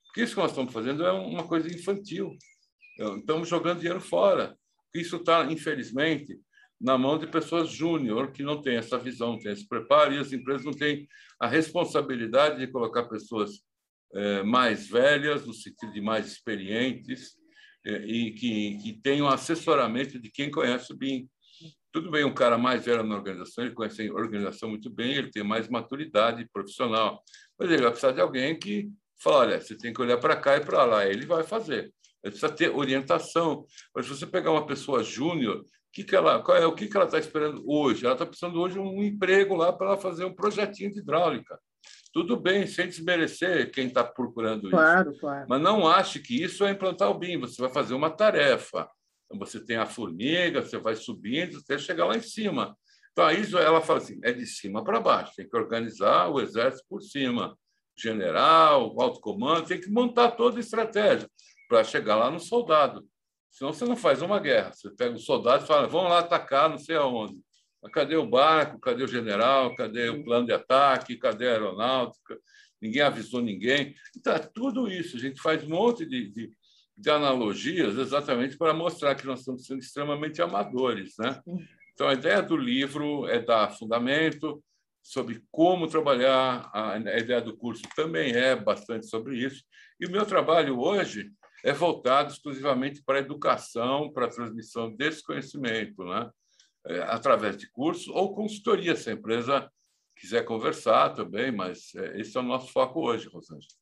porque 0.05 0.23
isso 0.23 0.35
que 0.35 0.41
nós 0.41 0.51
estamos 0.51 0.73
fazendo 0.73 1.05
é 1.05 1.13
uma 1.13 1.47
coisa 1.47 1.73
infantil. 1.73 2.37
Estamos 3.19 3.49
jogando 3.49 3.79
dinheiro 3.79 4.01
fora. 4.01 4.57
Isso 4.95 5.17
está, 5.17 5.45
infelizmente, 5.51 6.39
na 6.81 6.97
mão 6.97 7.19
de 7.19 7.27
pessoas 7.27 7.71
júnior 7.71 8.33
que 8.33 8.43
não 8.43 8.63
têm 8.63 8.77
essa 8.77 8.99
visão, 8.99 9.33
não 9.33 9.39
têm 9.39 9.53
esse 9.53 9.67
preparo, 9.67 10.15
e 10.15 10.19
as 10.19 10.33
empresas 10.33 10.65
não 10.65 10.73
têm 10.73 11.09
a 11.41 11.47
responsabilidade 11.47 12.59
de 12.59 12.71
colocar 12.71 13.05
pessoas 13.05 13.63
é, 14.15 14.43
mais 14.43 14.89
velhas, 14.89 15.47
no 15.47 15.53
sentido 15.53 15.93
de 15.93 16.01
mais 16.01 16.27
experientes, 16.27 17.37
é, 17.85 18.05
e 18.07 18.33
que, 18.33 18.79
que 18.79 19.01
tenham 19.03 19.29
assessoramento 19.29 20.19
de 20.19 20.31
quem 20.31 20.51
conhece 20.51 20.93
o 20.93 20.97
BIM. 20.97 21.29
Tudo 21.93 22.11
bem, 22.11 22.25
um 22.25 22.35
cara 22.35 22.57
mais 22.57 22.85
velho 22.85 23.03
na 23.03 23.17
organização, 23.17 23.65
ele 23.65 23.75
conhece 23.75 24.09
a 24.09 24.13
organização 24.13 24.69
muito 24.69 24.91
bem, 24.91 25.15
ele 25.15 25.31
tem 25.31 25.43
mais 25.43 25.69
maturidade 25.69 26.49
profissional, 26.53 27.23
mas 27.59 27.71
ele 27.71 27.83
vai 27.83 27.91
precisar 27.91 28.13
de 28.13 28.21
alguém 28.21 28.59
que 28.59 28.89
fala, 29.21 29.39
olha, 29.39 29.61
você 29.61 29.77
tem 29.77 29.93
que 29.93 30.01
olhar 30.01 30.19
para 30.19 30.37
cá 30.37 30.57
e 30.57 30.65
para 30.65 30.85
lá, 30.85 31.07
ele 31.07 31.27
vai 31.27 31.43
fazer. 31.43 31.93
Ele 32.23 32.33
precisa 32.33 32.51
ter 32.51 32.71
orientação. 32.71 33.65
Mas 33.95 34.07
se 34.07 34.11
você 34.11 34.27
pegar 34.27 34.51
uma 34.51 34.67
pessoa 34.67 35.03
júnior, 35.03 35.65
que 35.93 36.05
que 36.05 36.15
ela, 36.15 36.43
qual 36.43 36.57
é, 36.57 36.67
o 36.67 36.75
que, 36.75 36.87
que 36.87 36.97
ela 36.97 37.07
está 37.07 37.19
esperando 37.19 37.63
hoje? 37.67 38.05
Ela 38.05 38.15
está 38.15 38.27
precisando 38.27 38.61
hoje 38.61 38.79
um 38.79 39.03
emprego 39.03 39.55
lá 39.55 39.73
para 39.73 39.89
ela 39.89 39.97
fazer 39.97 40.25
um 40.25 40.35
projetinho 40.35 40.93
de 40.93 41.01
hidráulica. 41.01 41.59
Tudo 42.13 42.37
bem, 42.37 42.67
sem 42.67 42.87
desmerecer 42.87 43.71
quem 43.71 43.87
está 43.87 44.03
procurando 44.03 44.71
claro, 44.71 45.11
isso. 45.11 45.21
Claro. 45.21 45.47
Mas 45.49 45.61
não 45.61 45.87
ache 45.87 46.21
que 46.21 46.43
isso 46.43 46.65
é 46.65 46.71
implantar 46.71 47.11
o 47.11 47.19
BIM. 47.19 47.39
Você 47.41 47.61
vai 47.61 47.71
fazer 47.71 47.95
uma 47.95 48.11
tarefa. 48.11 48.89
Então, 49.27 49.39
você 49.39 49.63
tem 49.65 49.77
a 49.77 49.87
formiga, 49.87 50.63
você 50.63 50.79
vai 50.79 50.95
subindo 50.95 51.59
até 51.59 51.79
chegar 51.79 52.07
lá 52.07 52.17
em 52.17 52.23
cima. 52.23 52.77
Então, 53.13 53.27
aí 53.27 53.43
ela 53.53 53.81
fala 53.81 53.99
assim: 53.99 54.19
é 54.23 54.33
de 54.33 54.47
cima 54.47 54.83
para 54.83 55.01
baixo, 55.01 55.33
tem 55.37 55.49
que 55.49 55.57
organizar 55.57 56.29
o 56.29 56.41
exército 56.41 56.87
por 56.89 57.03
cima. 57.03 57.57
General, 57.97 58.95
alto 59.01 59.21
comando, 59.21 59.67
tem 59.67 59.81
que 59.81 59.91
montar 59.91 60.31
toda 60.31 60.57
a 60.57 60.61
estratégia 60.61 61.29
para 61.69 61.85
chegar 61.85 62.17
lá 62.17 62.31
no 62.31 62.41
soldado. 62.41 63.07
Senão 63.51 63.73
você 63.73 63.85
não 63.85 63.97
faz 63.97 64.23
uma 64.23 64.41
guerra. 64.41 64.73
Você 64.73 64.91
pega 64.91 65.15
o 65.15 65.19
soldado 65.19 65.65
e 65.65 65.67
fala: 65.67 65.87
vamos 65.87 66.11
lá 66.11 66.21
atacar, 66.21 66.69
não 66.69 66.79
sei 66.79 66.97
aonde. 66.97 67.39
Mas 67.83 67.93
cadê 67.93 68.17
o 68.17 68.27
barco? 68.27 68.81
Cadê 68.81 69.05
o 69.05 69.09
general? 69.09 69.75
Cadê 69.77 70.09
o 70.09 70.25
plano 70.25 70.47
de 70.47 70.53
ataque? 70.53 71.17
Cadê 71.17 71.49
a 71.49 71.53
aeronáutica? 71.53 72.39
Ninguém 72.81 73.03
avisou 73.03 73.41
ninguém. 73.41 73.95
Então, 74.17 74.33
é 74.33 74.39
tudo 74.39 74.89
isso. 74.89 75.17
A 75.17 75.21
gente 75.21 75.41
faz 75.41 75.63
um 75.65 75.69
monte 75.69 76.05
de, 76.05 76.29
de, 76.31 76.51
de 76.97 77.11
analogias 77.11 77.97
exatamente 77.97 78.57
para 78.57 78.75
mostrar 78.75 79.15
que 79.15 79.27
nós 79.27 79.41
estamos 79.41 79.67
sendo 79.67 79.81
extremamente 79.81 80.41
amadores. 80.43 81.15
Né? 81.19 81.41
Então, 81.93 82.09
a 82.09 82.15
ideia 82.15 82.43
do 82.43 82.57
livro 82.57 83.27
é 83.29 83.41
dar 83.41 83.71
fundamento 83.71 84.63
sobre 85.03 85.43
como 85.51 85.89
trabalhar. 85.89 86.71
A 86.73 86.99
ideia 86.99 87.41
do 87.41 87.57
curso 87.57 87.83
também 87.97 88.33
é 88.33 88.55
bastante 88.55 89.07
sobre 89.07 89.37
isso. 89.37 89.65
E 90.01 90.07
o 90.07 90.11
meu 90.11 90.25
trabalho 90.27 90.79
hoje 90.79 91.31
é 91.65 91.73
voltado 91.73 92.33
exclusivamente 92.33 93.03
para 93.03 93.19
a 93.19 93.21
educação, 93.21 94.13
para 94.13 94.27
a 94.27 94.31
transmissão 94.31 94.95
desse 94.95 95.23
conhecimento. 95.23 96.05
Né? 96.05 96.31
É, 96.87 97.01
através 97.03 97.57
de 97.57 97.71
curso 97.71 98.13
ou 98.13 98.35
consultoria, 98.35 98.97
se 98.97 99.11
a 99.11 99.13
empresa 99.13 99.71
quiser 100.17 100.45
conversar 100.45 101.11
também, 101.11 101.53
mas 101.53 101.95
é, 101.95 102.21
esse 102.21 102.37
é 102.37 102.41
o 102.41 102.45
nosso 102.45 102.73
foco 102.73 103.01
hoje, 103.01 103.29
Rosângela. 103.29 103.73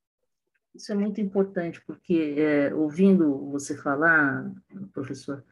Isso 0.74 0.92
é 0.92 0.94
muito 0.94 1.20
importante, 1.20 1.80
porque 1.86 2.34
é, 2.36 2.74
ouvindo 2.74 3.50
você 3.50 3.74
falar, 3.74 4.52
professor, 4.92 5.42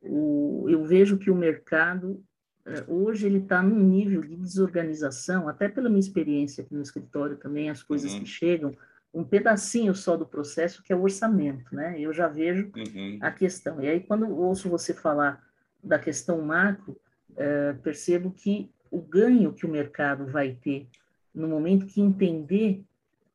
o, 0.00 0.66
eu 0.68 0.84
vejo 0.84 1.18
que 1.18 1.30
o 1.30 1.34
mercado 1.34 2.24
é, 2.64 2.84
hoje 2.88 3.26
ele 3.26 3.38
está 3.38 3.62
num 3.62 3.78
nível 3.78 4.22
de 4.22 4.36
desorganização, 4.36 5.48
até 5.48 5.68
pela 5.68 5.88
minha 5.88 6.00
experiência 6.00 6.62
aqui 6.62 6.74
no 6.74 6.82
escritório 6.82 7.36
também, 7.36 7.68
as 7.68 7.82
coisas 7.82 8.12
uhum. 8.12 8.20
que 8.20 8.26
chegam, 8.26 8.76
um 9.12 9.24
pedacinho 9.24 9.94
só 9.94 10.16
do 10.16 10.24
processo 10.24 10.82
que 10.82 10.92
é 10.92 10.96
o 10.96 11.02
orçamento, 11.02 11.74
né? 11.74 11.98
Eu 11.98 12.12
já 12.12 12.28
vejo 12.28 12.70
uhum. 12.76 13.18
a 13.20 13.30
questão. 13.30 13.80
E 13.80 13.88
aí 13.88 14.00
quando 14.00 14.28
ouço 14.28 14.68
você 14.68 14.94
falar 14.94 15.44
da 15.82 15.98
questão 15.98 16.40
macro, 16.42 16.96
é, 17.36 17.72
percebo 17.74 18.30
que 18.30 18.70
o 18.90 19.00
ganho 19.00 19.52
que 19.52 19.66
o 19.66 19.70
mercado 19.70 20.26
vai 20.26 20.52
ter 20.52 20.88
no 21.34 21.48
momento 21.48 21.86
que 21.86 22.00
entender 22.00 22.84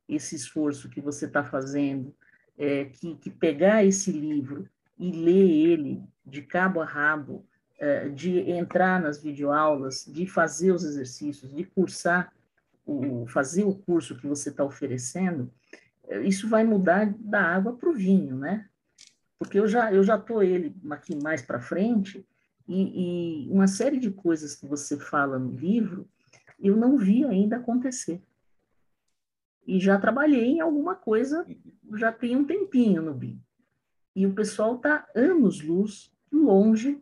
esse 0.07 0.35
esforço 0.35 0.89
que 0.89 1.01
você 1.01 1.25
está 1.25 1.43
fazendo, 1.43 2.13
é, 2.57 2.85
que, 2.85 3.15
que, 3.15 3.29
pegar 3.29 3.83
esse 3.83 4.11
livro 4.11 4.67
e 4.97 5.11
ler 5.11 5.49
ele 5.49 6.03
de 6.25 6.41
cabo 6.41 6.81
a 6.81 6.85
rabo, 6.85 7.45
é, 7.79 8.09
de 8.09 8.39
entrar 8.51 9.01
nas 9.01 9.21
videoaulas, 9.21 10.05
de 10.05 10.25
fazer 10.27 10.71
os 10.71 10.83
exercícios, 10.83 11.53
de 11.53 11.63
cursar, 11.63 12.31
o, 12.85 13.25
fazer 13.27 13.63
o 13.63 13.75
curso 13.75 14.17
que 14.17 14.27
você 14.27 14.49
está 14.49 14.63
oferecendo, 14.63 15.51
é, 16.07 16.21
isso 16.21 16.47
vai 16.47 16.63
mudar 16.63 17.13
da 17.19 17.41
água 17.41 17.73
para 17.75 17.89
o 17.89 17.93
vinho, 17.93 18.37
né? 18.37 18.69
Porque 19.37 19.59
eu 19.59 19.67
já 19.67 19.91
eu 19.91 20.03
já 20.03 20.15
estou 20.15 20.41
ele 20.41 20.75
aqui 20.91 21.15
mais 21.15 21.41
para 21.41 21.59
frente 21.59 22.25
e, 22.67 23.47
e 23.47 23.51
uma 23.51 23.67
série 23.67 23.99
de 23.99 24.11
coisas 24.11 24.55
que 24.55 24.65
você 24.65 24.97
fala 24.97 25.37
no 25.37 25.51
livro, 25.51 26.07
eu 26.59 26.75
não 26.75 26.97
vi 26.97 27.25
ainda 27.25 27.57
acontecer. 27.57 28.21
E 29.67 29.79
já 29.79 29.99
trabalhei 29.99 30.45
em 30.45 30.61
alguma 30.61 30.95
coisa, 30.95 31.45
já 31.95 32.11
tem 32.11 32.35
um 32.35 32.45
tempinho 32.45 33.01
no 33.01 33.13
BIM. 33.13 33.41
E 34.15 34.25
o 34.25 34.33
pessoal 34.33 34.75
está 34.75 35.07
anos-luz 35.15 36.11
longe 36.31 37.01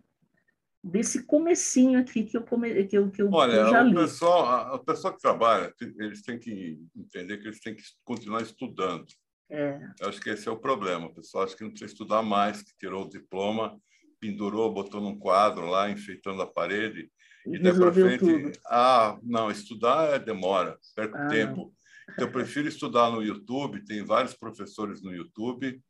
desse 0.84 1.26
comecinho 1.26 2.00
aqui 2.00 2.24
que 2.24 2.36
eu, 2.36 2.44
come, 2.44 2.84
que 2.86 2.98
eu, 2.98 3.10
que 3.10 3.22
eu, 3.22 3.30
Olha, 3.32 3.54
eu 3.54 3.70
já 3.70 3.82
li. 3.82 3.92
O 3.94 3.96
pessoal, 3.96 4.76
o 4.76 4.80
pessoal 4.80 5.14
que 5.14 5.22
trabalha, 5.22 5.74
eles 5.98 6.22
têm 6.22 6.38
que 6.38 6.80
entender 6.96 7.38
que 7.38 7.48
eles 7.48 7.62
têm 7.62 7.76
que 7.76 7.84
continuar 8.04 8.42
estudando. 8.42 9.06
É. 9.50 9.80
Eu 10.02 10.10
acho 10.10 10.20
que 10.20 10.30
esse 10.30 10.48
é 10.48 10.52
o 10.52 10.60
problema. 10.60 11.08
O 11.08 11.14
pessoal 11.14 11.44
acha 11.44 11.56
que 11.56 11.64
não 11.64 11.70
precisa 11.70 11.92
estudar 11.92 12.22
mais, 12.22 12.62
que 12.62 12.76
tirou 12.78 13.06
o 13.06 13.10
diploma 13.10 13.80
pendurou, 14.24 14.74
botou 14.74 15.02
num 15.02 15.20
quadro 15.20 15.68
lá, 15.68 15.90
enfeitando 15.90 16.42
a 16.42 16.48
parede, 16.48 17.12
e, 17.46 17.58
e 17.58 17.60
daí 17.60 17.74
para 17.74 17.92
frente, 17.92 18.20
tudo. 18.20 18.52
ah, 18.68 19.20
não, 19.22 19.52
estudar 19.52 20.14
é 20.14 20.20
demora, 20.20 20.78
perco 20.96 21.18
ah, 21.18 21.28
tempo. 21.28 21.76
Então, 22.10 22.28
eu 22.28 22.32
prefiro 22.32 22.70
estudar 22.70 23.12
no 23.12 23.22
YouTube, 23.22 23.84
tem 23.84 24.02
vários 24.06 24.34
professores 24.34 25.02
no 25.02 25.14
YouTube, 25.14 25.82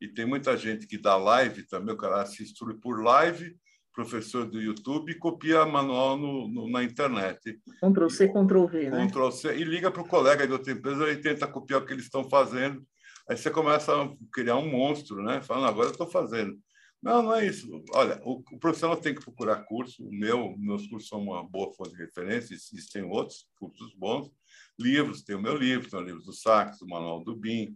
e 0.00 0.08
tem 0.08 0.26
muita 0.26 0.56
gente 0.56 0.86
que 0.86 0.98
dá 0.98 1.16
live 1.16 1.64
também, 1.68 1.94
o 1.94 1.98
cara 1.98 2.26
se 2.26 2.42
instrui 2.42 2.74
por 2.74 3.04
live, 3.04 3.56
professor 3.96 4.44
do 4.44 4.60
YouTube, 4.60 5.10
e 5.10 5.14
copia 5.14 5.64
manual 5.64 6.18
no, 6.18 6.46
no, 6.46 6.70
na 6.70 6.84
internet. 6.84 7.58
Ctrl 7.80 8.08
C, 8.10 8.28
Ctrl 8.28 8.66
V, 8.66 8.90
né? 8.90 9.06
Ctrl 9.06 9.30
C, 9.30 9.56
e 9.56 9.64
liga 9.64 9.90
para 9.90 10.02
o 10.02 10.08
colega 10.08 10.46
de 10.46 10.52
outra 10.52 10.70
empresa 10.70 11.10
e 11.10 11.16
tenta 11.16 11.46
copiar 11.46 11.80
o 11.80 11.86
que 11.86 11.94
eles 11.94 12.04
estão 12.04 12.28
fazendo. 12.28 12.86
Aí 13.28 13.38
você 13.38 13.50
começa 13.50 13.90
a 13.90 14.10
criar 14.30 14.56
um 14.56 14.70
monstro, 14.70 15.22
né? 15.22 15.40
Falando, 15.40 15.66
agora 15.66 15.88
eu 15.88 15.92
estou 15.92 16.06
fazendo. 16.06 16.56
Não, 17.02 17.22
não 17.22 17.34
é 17.34 17.46
isso. 17.46 17.82
Olha, 17.94 18.20
o, 18.22 18.42
o 18.52 18.58
profissional 18.58 18.96
tem 18.98 19.14
que 19.14 19.24
procurar 19.24 19.64
curso. 19.64 20.06
O 20.06 20.12
meu, 20.12 20.54
meus 20.58 20.86
cursos 20.86 21.08
são 21.08 21.22
uma 21.22 21.42
boa 21.42 21.72
fonte 21.72 21.90
de 21.90 22.02
referência. 22.02 22.54
Existem 22.54 23.02
outros 23.02 23.48
cursos 23.58 23.94
bons. 23.94 24.30
Livros, 24.78 25.22
tem 25.22 25.34
o 25.34 25.42
meu 25.42 25.56
livro, 25.56 25.88
tem 25.88 25.98
o 25.98 26.02
livro 26.02 26.22
do 26.22 26.32
Sachs, 26.32 26.82
o 26.82 26.86
Manual 26.86 27.24
do 27.24 27.34
BIM. 27.34 27.74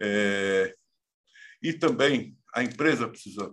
É, 0.00 0.74
e 1.62 1.74
também 1.74 2.34
a 2.54 2.62
empresa 2.62 3.06
precisa 3.06 3.52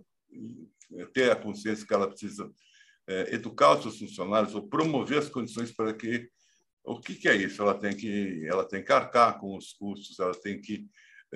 ter 1.14 1.32
a 1.32 1.36
consciência 1.36 1.86
que 1.86 1.94
ela 1.94 2.08
precisa 2.08 2.50
é, 3.08 3.36
educar 3.36 3.76
os 3.76 3.84
seus 3.84 4.00
funcionários 4.00 4.54
ou 4.56 4.68
promover 4.68 5.20
as 5.20 5.30
condições 5.30 5.72
para 5.72 5.94
que 5.94 6.30
o 6.84 7.02
que, 7.02 7.16
que 7.16 7.28
é 7.28 7.36
isso? 7.36 7.62
Ela 7.62 7.74
tem 7.74 7.96
que 7.96 8.46
ela 8.48 8.64
tem 8.64 8.84
que 8.84 8.94
arcar 8.94 9.40
com 9.40 9.58
os 9.58 9.74
custos, 9.74 10.18
ela 10.20 10.34
tem 10.34 10.62
que 10.62 10.88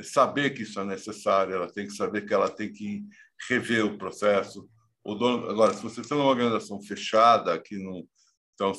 saber 0.01 0.51
que 0.51 0.63
isso 0.63 0.79
é 0.79 0.85
necessário, 0.85 1.53
ela 1.53 1.69
tem 1.69 1.85
que 1.85 1.93
saber 1.93 2.25
que 2.25 2.33
ela 2.33 2.49
tem 2.49 2.71
que 2.71 3.03
rever 3.49 3.85
o 3.85 3.97
processo. 3.97 4.69
O 5.03 5.13
dono, 5.13 5.49
agora, 5.49 5.73
se 5.73 5.83
você 5.83 6.01
tem 6.01 6.15
uma 6.15 6.27
organização 6.27 6.81
fechada, 6.81 7.59
que 7.59 7.77
não, 7.77 8.07
então 8.53 8.71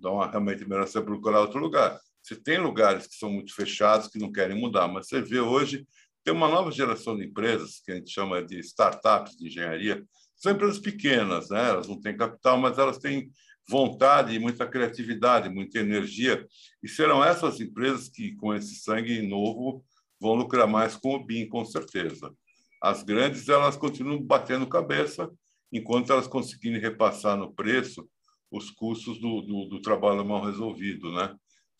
não, 0.00 0.18
realmente 0.28 0.68
melhor 0.68 0.88
você 0.88 1.00
procurar 1.00 1.40
outro 1.40 1.60
lugar. 1.60 2.00
Você 2.20 2.34
tem 2.34 2.58
lugares 2.58 3.06
que 3.06 3.14
são 3.14 3.30
muito 3.30 3.54
fechados, 3.54 4.08
que 4.08 4.18
não 4.18 4.32
querem 4.32 4.58
mudar, 4.58 4.88
mas 4.88 5.06
você 5.06 5.20
vê 5.20 5.40
hoje 5.40 5.86
tem 6.24 6.32
uma 6.32 6.48
nova 6.48 6.70
geração 6.70 7.16
de 7.16 7.24
empresas 7.24 7.80
que 7.84 7.92
a 7.92 7.94
gente 7.96 8.10
chama 8.10 8.42
de 8.42 8.58
startups 8.60 9.36
de 9.36 9.46
engenharia. 9.46 10.04
São 10.36 10.52
empresas 10.52 10.78
pequenas, 10.78 11.50
né? 11.50 11.68
elas 11.68 11.88
não 11.88 12.00
têm 12.00 12.16
capital, 12.16 12.58
mas 12.58 12.78
elas 12.78 12.98
têm 12.98 13.30
vontade, 13.68 14.38
muita 14.38 14.66
criatividade, 14.66 15.48
muita 15.48 15.78
energia. 15.78 16.46
E 16.82 16.88
serão 16.88 17.24
essas 17.24 17.60
empresas 17.60 18.08
que, 18.08 18.34
com 18.36 18.54
esse 18.54 18.76
sangue 18.76 19.22
novo, 19.22 19.84
vão 20.20 20.34
lucrar 20.34 20.66
mais 20.66 20.96
com 20.96 21.14
o 21.14 21.24
BIM, 21.24 21.48
com 21.48 21.64
certeza. 21.64 22.32
As 22.80 23.02
grandes, 23.02 23.48
elas 23.48 23.76
continuam 23.76 24.20
batendo 24.20 24.66
cabeça, 24.66 25.30
enquanto 25.72 26.12
elas 26.12 26.26
conseguirem 26.26 26.80
repassar 26.80 27.36
no 27.36 27.52
preço 27.52 28.08
os 28.50 28.70
custos 28.70 29.18
do, 29.18 29.40
do, 29.40 29.64
do 29.64 29.80
trabalho 29.80 30.24
mal 30.24 30.44
resolvido, 30.44 31.10
né? 31.12 31.34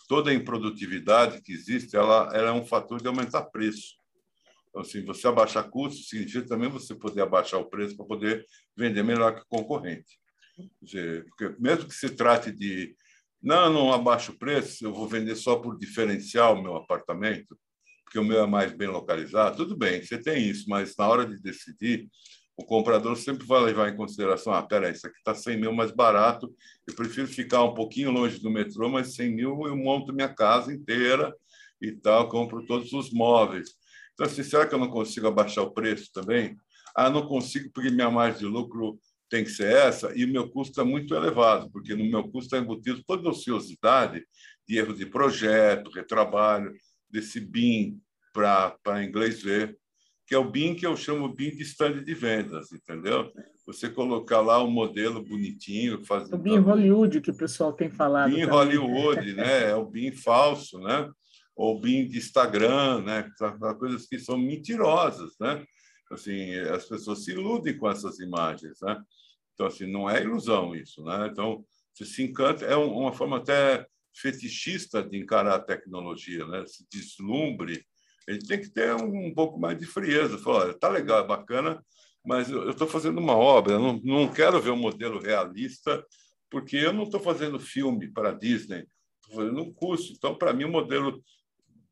Toda 0.09 0.31
a 0.31 0.35
improdutividade 0.35 1.43
que 1.43 1.53
existe, 1.53 1.97
ela, 1.97 2.31
ela 2.33 2.49
é 2.49 2.53
um 2.53 2.65
fator 2.65 3.01
de 3.01 3.07
aumentar 3.07 3.43
preço. 3.43 3.95
Então, 4.73 4.81
assim, 4.81 5.05
você 5.05 5.29
abaixar 5.29 5.69
custos 5.69 6.09
significa 6.09 6.49
também 6.49 6.71
você 6.71 6.95
poder 6.95 7.21
abaixar 7.21 7.61
o 7.61 7.69
preço 7.69 7.95
para 7.95 8.07
poder 8.07 8.47
vender 8.75 9.03
melhor 9.03 9.35
que 9.35 9.43
o 9.43 9.47
concorrente. 9.47 10.19
Dizer, 10.81 11.27
porque 11.27 11.55
mesmo 11.61 11.87
que 11.87 11.95
se 11.95 12.09
trate 12.09 12.51
de 12.51 12.97
não, 13.43 13.71
não 13.71 13.93
abaixo 13.93 14.33
o 14.33 14.39
preço, 14.39 14.85
eu 14.85 14.95
vou 14.95 15.07
vender 15.07 15.37
só 15.37 15.57
por 15.57 15.79
diferencial 15.79 16.55
o 16.55 16.63
meu 16.63 16.75
apartamento, 16.77 17.59
porque 18.05 18.19
o 18.19 18.25
meu 18.25 18.45
é 18.45 18.47
mais 18.47 18.73
bem 18.73 18.89
localizado, 18.89 19.57
tudo 19.57 19.77
bem, 19.77 20.03
você 20.03 20.17
tem 20.17 20.49
isso, 20.49 20.69
mas 20.69 20.97
na 20.97 21.07
hora 21.09 21.27
de 21.27 21.39
decidir, 21.43 22.09
o 22.57 22.65
comprador 22.65 23.17
sempre 23.17 23.47
vai 23.47 23.61
levar 23.61 23.89
em 23.89 23.97
consideração: 23.97 24.53
ah, 24.53 24.63
peraí, 24.63 24.93
isso 24.93 25.07
aqui 25.07 25.19
está 25.19 25.35
100 25.35 25.61
mil 25.61 25.73
mais 25.73 25.91
barato, 25.91 26.55
eu 26.87 26.95
prefiro 26.95 27.27
ficar 27.27 27.65
um 27.65 27.75
pouquinho 27.75 28.11
longe 28.11 28.39
do 28.39 28.51
metrô, 28.51 28.89
mas 28.89 29.15
100 29.15 29.35
mil 29.35 29.67
eu 29.67 29.77
monto 29.77 30.13
minha 30.13 30.33
casa 30.33 30.73
inteira 30.73 31.35
e 31.81 31.93
tal, 31.93 32.29
compro 32.29 32.65
todos 32.65 32.93
os 32.93 33.11
móveis. 33.13 33.71
Então, 34.15 34.27
assim, 34.27 34.43
será 34.43 34.67
que 34.67 34.75
eu 34.75 34.79
não 34.79 34.89
consigo 34.89 35.27
abaixar 35.27 35.65
o 35.65 35.71
preço 35.71 36.11
também? 36.13 36.57
Ah, 36.95 37.09
não 37.09 37.27
consigo 37.27 37.71
porque 37.73 37.91
minha 37.91 38.11
margem 38.11 38.41
de 38.41 38.47
lucro 38.47 38.99
tem 39.29 39.45
que 39.45 39.51
ser 39.51 39.73
essa 39.73 40.13
e 40.15 40.25
o 40.27 40.29
meu 40.29 40.51
custo 40.51 40.79
é 40.81 40.85
muito 40.85 41.15
elevado, 41.15 41.71
porque 41.71 41.95
no 41.95 42.05
meu 42.05 42.23
custo 42.25 42.55
está 42.55 42.59
embutido 42.59 43.03
toda 43.07 43.27
a 43.27 43.33
ociosidade 43.33 44.23
de 44.69 44.77
erro 44.77 44.93
de 44.93 45.07
projeto, 45.07 45.91
retrabalho, 45.91 46.75
desse 47.11 47.41
BIM 47.41 47.99
para 48.33 49.03
inglês 49.03 49.43
ver, 49.43 49.79
que 50.27 50.35
é 50.35 50.39
o 50.39 50.51
BIM 50.51 50.75
que 50.75 50.87
eu 50.87 50.97
chamo 50.97 51.35
BIM 51.35 51.51
de 51.57 51.63
stand 51.63 52.05
de 52.05 52.15
vendas, 52.15 52.73
entendeu? 52.73 53.33
Você 53.67 53.89
colocar 53.89 54.41
lá 54.41 54.63
um 54.63 54.71
modelo 54.71 55.23
bonitinho, 55.23 56.05
fazer 56.05 56.35
o 56.35 56.39
BIM 56.39 56.59
Hollywood 56.59 57.21
que 57.21 57.31
o 57.31 57.37
pessoal 57.37 57.73
tem 57.73 57.91
falado. 57.91 58.35
BIM. 58.35 58.45
Hollywood, 58.45 59.35
né? 59.35 59.71
É 59.71 59.75
o 59.75 59.85
BIM 59.85 60.13
falso, 60.13 60.79
né? 60.81 61.09
Ou 61.55 61.81
BIM 61.81 62.09
de 62.09 62.19
Instagram, 62.19 63.03
né? 63.03 63.31
Coisas 63.79 64.07
que 64.07 64.19
são 64.19 64.39
mentirosas, 64.39 65.35
né? 65.41 65.65
Assim, 66.11 66.55
as 66.55 66.85
pessoas 66.85 67.25
se 67.25 67.33
iludem 67.33 67.77
com 67.77 67.91
essas 67.91 68.19
imagens, 68.19 68.79
né? 68.83 69.03
Então, 69.55 69.67
assim, 69.67 69.87
não 69.87 70.09
é 70.09 70.23
ilusão 70.23 70.75
isso, 70.75 71.03
né? 71.05 71.29
Então, 71.31 71.65
se 71.95 72.23
encanta, 72.23 72.65
é 72.65 72.75
uma 72.75 73.13
forma 73.13 73.37
até 73.37 73.87
fetichista 74.15 75.03
de 75.03 75.19
encarar 75.19 75.55
a 75.55 75.61
tecnologia, 75.61 76.47
né? 76.47 76.65
Se 76.67 76.87
deslumbre, 76.91 77.85
ele 78.27 78.39
tem 78.41 78.61
que 78.61 78.71
ter 78.71 78.95
um, 78.95 79.33
pouco 79.35 79.59
mais 79.59 79.79
de 79.79 79.87
frieza. 79.87 80.39
Falar, 80.39 80.75
tá 80.75 80.89
legal, 80.89 81.25
é 81.25 81.27
bacana, 81.27 81.85
mas 82.25 82.51
eu 82.51 82.71
estou 82.71 82.87
fazendo 82.87 83.19
uma 83.19 83.37
obra, 83.37 83.79
não, 83.79 84.01
não 84.03 84.33
quero 84.33 84.61
ver 84.61 84.71
um 84.71 84.77
modelo 84.77 85.19
realista, 85.19 86.05
porque 86.51 86.77
eu 86.77 86.93
não 86.93 87.05
estou 87.05 87.21
fazendo 87.21 87.59
filme 87.59 88.13
para 88.13 88.33
Disney, 88.33 88.87
estou 89.23 89.37
fazendo 89.37 89.63
um 89.63 89.73
curso. 89.73 90.13
Então, 90.13 90.35
para 90.35 90.53
mim, 90.53 90.65
o 90.65 90.71
modelo 90.71 91.23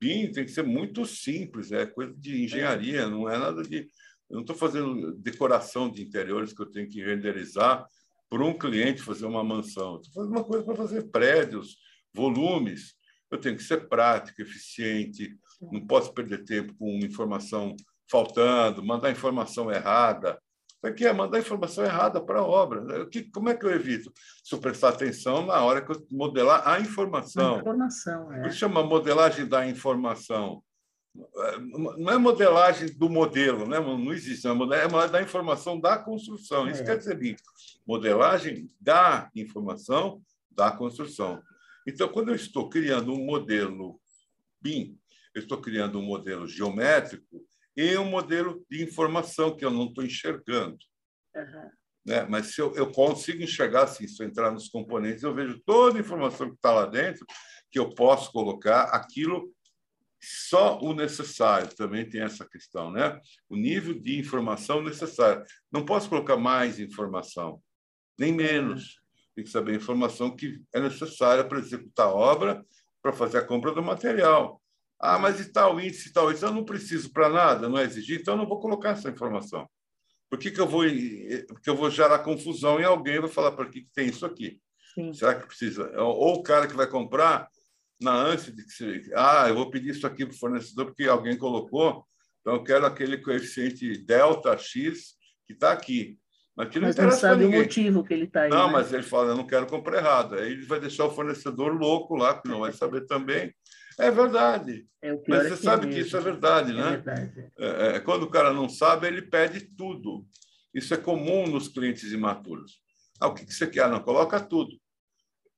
Tem 0.01 0.33
que 0.33 0.49
ser 0.49 0.65
muito 0.65 1.05
simples, 1.05 1.71
é 1.73 1.85
coisa 1.85 2.15
de 2.17 2.43
engenharia, 2.43 3.07
não 3.07 3.29
é 3.29 3.39
nada 3.39 3.63
de. 3.63 3.87
Eu 4.31 4.37
não 4.37 4.41
estou 4.41 4.57
fazendo 4.57 5.13
decoração 5.13 5.91
de 5.91 6.03
interiores 6.03 6.53
que 6.53 6.63
eu 6.63 6.71
tenho 6.71 6.89
que 6.89 7.05
renderizar 7.05 7.87
para 8.31 8.45
um 8.45 8.57
cliente 8.57 9.03
fazer 9.03 9.27
uma 9.27 9.45
mansão. 9.45 9.97
Estou 9.97 10.23
fazendo 10.23 10.37
uma 10.37 10.45
coisa 10.45 10.65
para 10.65 10.77
fazer 10.77 11.11
prédios, 11.11 11.77
volumes. 12.15 12.95
Eu 13.31 13.39
tenho 13.39 13.57
que 13.57 13.63
ser 13.63 13.89
prático, 13.89 14.41
eficiente, 14.41 15.37
não 15.61 15.87
posso 15.87 16.15
perder 16.15 16.45
tempo 16.45 16.75
com 16.75 16.89
informação 16.99 17.77
faltando, 18.11 18.83
mandar 18.83 19.11
informação 19.11 19.71
errada. 19.71 20.41
Isso 20.83 20.87
aqui 20.87 21.07
é 21.07 21.13
mandar 21.13 21.39
informação 21.39 21.85
errada 21.85 22.23
para 22.23 22.39
a 22.39 22.45
obra. 22.45 23.07
como 23.35 23.51
é 23.51 23.55
que 23.55 23.67
eu 23.67 23.71
evito? 23.71 24.11
Se 24.43 24.55
eu 24.55 24.59
prestar 24.59 24.89
atenção 24.89 25.45
na 25.45 25.63
hora 25.63 25.83
que 25.83 25.93
eu 25.93 26.07
modelar 26.11 26.67
a 26.67 26.81
informação. 26.81 27.57
A 27.57 27.59
informação, 27.59 28.33
é. 28.33 28.49
Isso 28.49 28.57
chama 28.57 28.83
modelagem 28.83 29.47
da 29.47 29.69
informação. 29.69 30.65
Não 31.99 32.11
é 32.11 32.17
modelagem 32.17 32.97
do 32.97 33.11
modelo, 33.11 33.69
né? 33.69 33.79
não 33.79 34.11
existe. 34.11 34.47
É 34.47 34.53
modelagem 34.55 35.13
da 35.13 35.21
informação 35.21 35.79
da 35.79 35.99
construção. 35.99 36.67
Isso 36.67 36.81
é. 36.81 36.87
quer 36.87 36.97
dizer 36.97 37.23
isso. 37.23 37.45
Modelagem 37.87 38.67
da 38.81 39.29
informação 39.37 40.23
da 40.51 40.71
construção. 40.71 41.43
Então, 41.87 42.09
quando 42.09 42.31
eu 42.31 42.35
estou 42.35 42.71
criando 42.71 43.13
um 43.13 43.27
modelo 43.27 44.01
BIM, 44.63 44.99
eu 45.35 45.43
estou 45.43 45.61
criando 45.61 45.99
um 45.99 46.03
modelo 46.03 46.47
geométrico 46.47 47.45
e 47.77 47.97
um 47.97 48.05
modelo 48.05 48.65
de 48.71 48.83
informação 48.83 49.57
que 49.57 49.65
eu 49.65 49.71
não 49.71 49.87
estou 49.87 50.05
enxergando. 50.05 50.79
Uhum. 51.35 51.71
Né? 52.05 52.27
Mas 52.29 52.55
se 52.55 52.61
eu, 52.61 52.75
eu 52.75 52.91
consigo 52.91 53.43
enxergar, 53.43 53.85
assim, 53.85 54.07
se 54.07 54.23
eu 54.23 54.27
entrar 54.27 54.51
nos 54.51 54.69
componentes, 54.69 55.23
eu 55.23 55.35
vejo 55.35 55.61
toda 55.65 55.99
a 55.99 56.01
informação 56.01 56.49
que 56.49 56.57
está 56.57 56.73
lá 56.73 56.87
dentro, 56.87 57.25
que 57.71 57.79
eu 57.79 57.95
posso 57.95 58.33
colocar 58.33 58.85
aquilo 58.85 59.53
só 60.23 60.79
o 60.81 60.93
necessário, 60.93 61.75
também 61.75 62.07
tem 62.07 62.21
essa 62.21 62.47
questão, 62.47 62.91
né? 62.91 63.19
O 63.49 63.57
nível 63.57 63.95
de 63.99 64.19
informação 64.19 64.83
necessário. 64.83 65.45
Não 65.73 65.85
posso 65.85 66.11
colocar 66.11 66.37
mais 66.37 66.79
informação, 66.79 67.63
nem 68.19 68.33
menos. 68.33 69.01
Tem 69.35 69.45
que 69.45 69.51
saber 69.51 69.73
a 69.73 69.77
informação 69.77 70.35
que 70.35 70.61
é 70.75 70.81
necessária 70.81 71.43
para 71.43 71.59
executar 71.59 72.09
a 72.09 72.15
obra, 72.15 72.65
para 73.03 73.13
fazer 73.13 73.39
a 73.39 73.47
compra 73.47 73.73
do 73.73 73.83
material. 73.83 74.61
Ah, 75.01 75.19
mas 75.19 75.41
e 75.41 75.51
tal 75.51 75.81
índice, 75.81 76.13
tal 76.13 76.31
índice? 76.31 76.45
Eu 76.45 76.53
não 76.53 76.65
preciso 76.65 77.11
para 77.11 77.29
nada, 77.29 77.69
não 77.69 77.79
é 77.79 77.85
exigir, 77.85 78.21
então 78.21 78.35
eu 78.35 78.39
não 78.39 78.47
vou 78.47 78.61
colocar 78.61 78.91
essa 78.91 79.09
informação. 79.09 79.67
Por 80.29 80.39
que, 80.39 80.51
que 80.51 80.61
eu 80.61 80.69
vou 80.69 80.85
porque 81.49 81.71
eu 81.71 81.75
vou 81.75 81.91
gerar 81.91 82.19
confusão 82.21 82.79
em 82.79 82.85
alguém 82.85 83.19
vai 83.19 83.29
falar 83.31 83.53
para 83.53 83.67
que, 83.67 83.83
que 83.83 83.91
tem 83.93 84.09
isso 84.09 84.27
aqui? 84.27 84.61
Sim. 84.95 85.13
Será 85.13 85.35
que 85.35 85.47
precisa? 85.47 85.91
Ou 86.01 86.35
o 86.35 86.43
cara 86.43 86.67
que 86.67 86.77
vai 86.77 86.87
comprar 86.87 87.49
na 88.01 88.15
ânsia 88.15 88.53
de 88.53 88.65
que 88.65 88.71
se, 88.71 89.11
ah, 89.15 89.47
eu 89.49 89.55
vou 89.55 89.71
pedir 89.71 89.91
isso 89.91 90.07
aqui 90.07 90.25
para 90.25 90.35
o 90.35 90.39
fornecedor 90.39 90.87
porque 90.87 91.05
alguém 91.05 91.37
colocou, 91.37 92.05
então 92.41 92.55
eu 92.55 92.65
quero 92.65 92.87
aquele 92.87 93.19
coeficiente 93.19 93.99
delta 94.05 94.57
x 94.57 95.15
que 95.47 95.55
está 95.55 95.73
aqui. 95.73 96.19
Mas, 96.57 96.69
que 96.69 96.79
não, 96.79 96.89
mas 96.89 96.97
não 96.97 97.11
sabe 97.11 97.45
o 97.45 97.51
motivo 97.51 98.05
que 98.05 98.13
ele 98.13 98.25
está 98.25 98.43
aí. 98.43 98.51
Não, 98.51 98.67
né? 98.67 98.73
mas 98.75 98.93
ele 98.93 99.03
fala, 99.03 99.31
eu 99.31 99.37
não 99.37 99.47
quero 99.47 99.67
comprar 99.67 99.99
errado. 99.99 100.35
Aí 100.35 100.53
ele 100.53 100.67
vai 100.67 100.79
deixar 100.79 101.07
o 101.07 101.11
fornecedor 101.11 101.73
louco 101.73 102.15
lá, 102.17 102.41
que 102.41 102.49
não 102.49 102.61
vai 102.61 102.73
saber 102.73 103.07
também. 103.07 103.55
É 104.01 104.11
verdade. 104.11 104.87
É 105.03 105.13
Mas 105.29 105.49
você 105.49 105.53
é 105.53 105.57
sabe 105.57 105.89
que, 105.89 105.95
que 105.95 106.01
isso 106.01 106.17
é 106.17 106.21
verdade, 106.21 106.73
é 106.73 106.75
né? 106.75 106.91
Verdade. 106.91 107.53
É, 107.59 107.97
é, 107.97 108.01
quando 108.01 108.25
o 108.25 108.31
cara 108.31 108.53
não 108.53 108.69
sabe, 108.69 109.07
ele 109.07 109.23
pede 109.23 109.61
tudo. 109.77 110.27
Isso 110.75 110.93
é 110.95 110.97
comum 110.97 111.47
nos 111.47 111.69
clientes 111.69 112.13
imaturos. 112.13 112.81
Ah, 113.21 113.29
o 113.29 113.35
que, 113.35 113.45
que 113.45 113.53
você 113.53 113.67
quer? 113.67 113.89
Não, 113.89 114.01
coloca 114.01 114.41
tudo. 114.41 114.81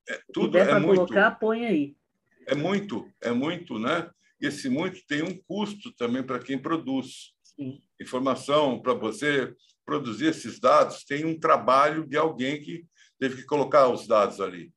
É, 0.09 0.20
tudo 0.32 0.59
é 0.59 0.78
muito. 0.78 1.07
colocar, 1.07 1.32
põe 1.32 1.66
aí. 1.66 1.97
É 2.47 2.55
muito, 2.55 3.09
é 3.20 3.30
muito, 3.30 3.78
né? 3.78 4.11
E 4.40 4.47
esse 4.47 4.68
muito 4.68 5.07
tem 5.07 5.22
um 5.22 5.36
custo 5.47 5.93
também 5.93 6.22
para 6.22 6.40
quem 6.40 6.59
produz. 6.59 7.32
Sim. 7.45 7.80
Informação 8.01 8.80
para 8.80 8.95
você 8.95 9.55
produzir 9.84 10.26
esses 10.26 10.59
dados 10.59 11.05
tem 11.05 11.24
um 11.24 11.38
trabalho 11.38 12.07
de 12.07 12.16
alguém 12.16 12.61
que 12.61 12.84
teve 13.18 13.36
que 13.36 13.45
colocar 13.45 13.88
os 13.88 14.07
dados 14.07 14.40
ali. 14.40 14.72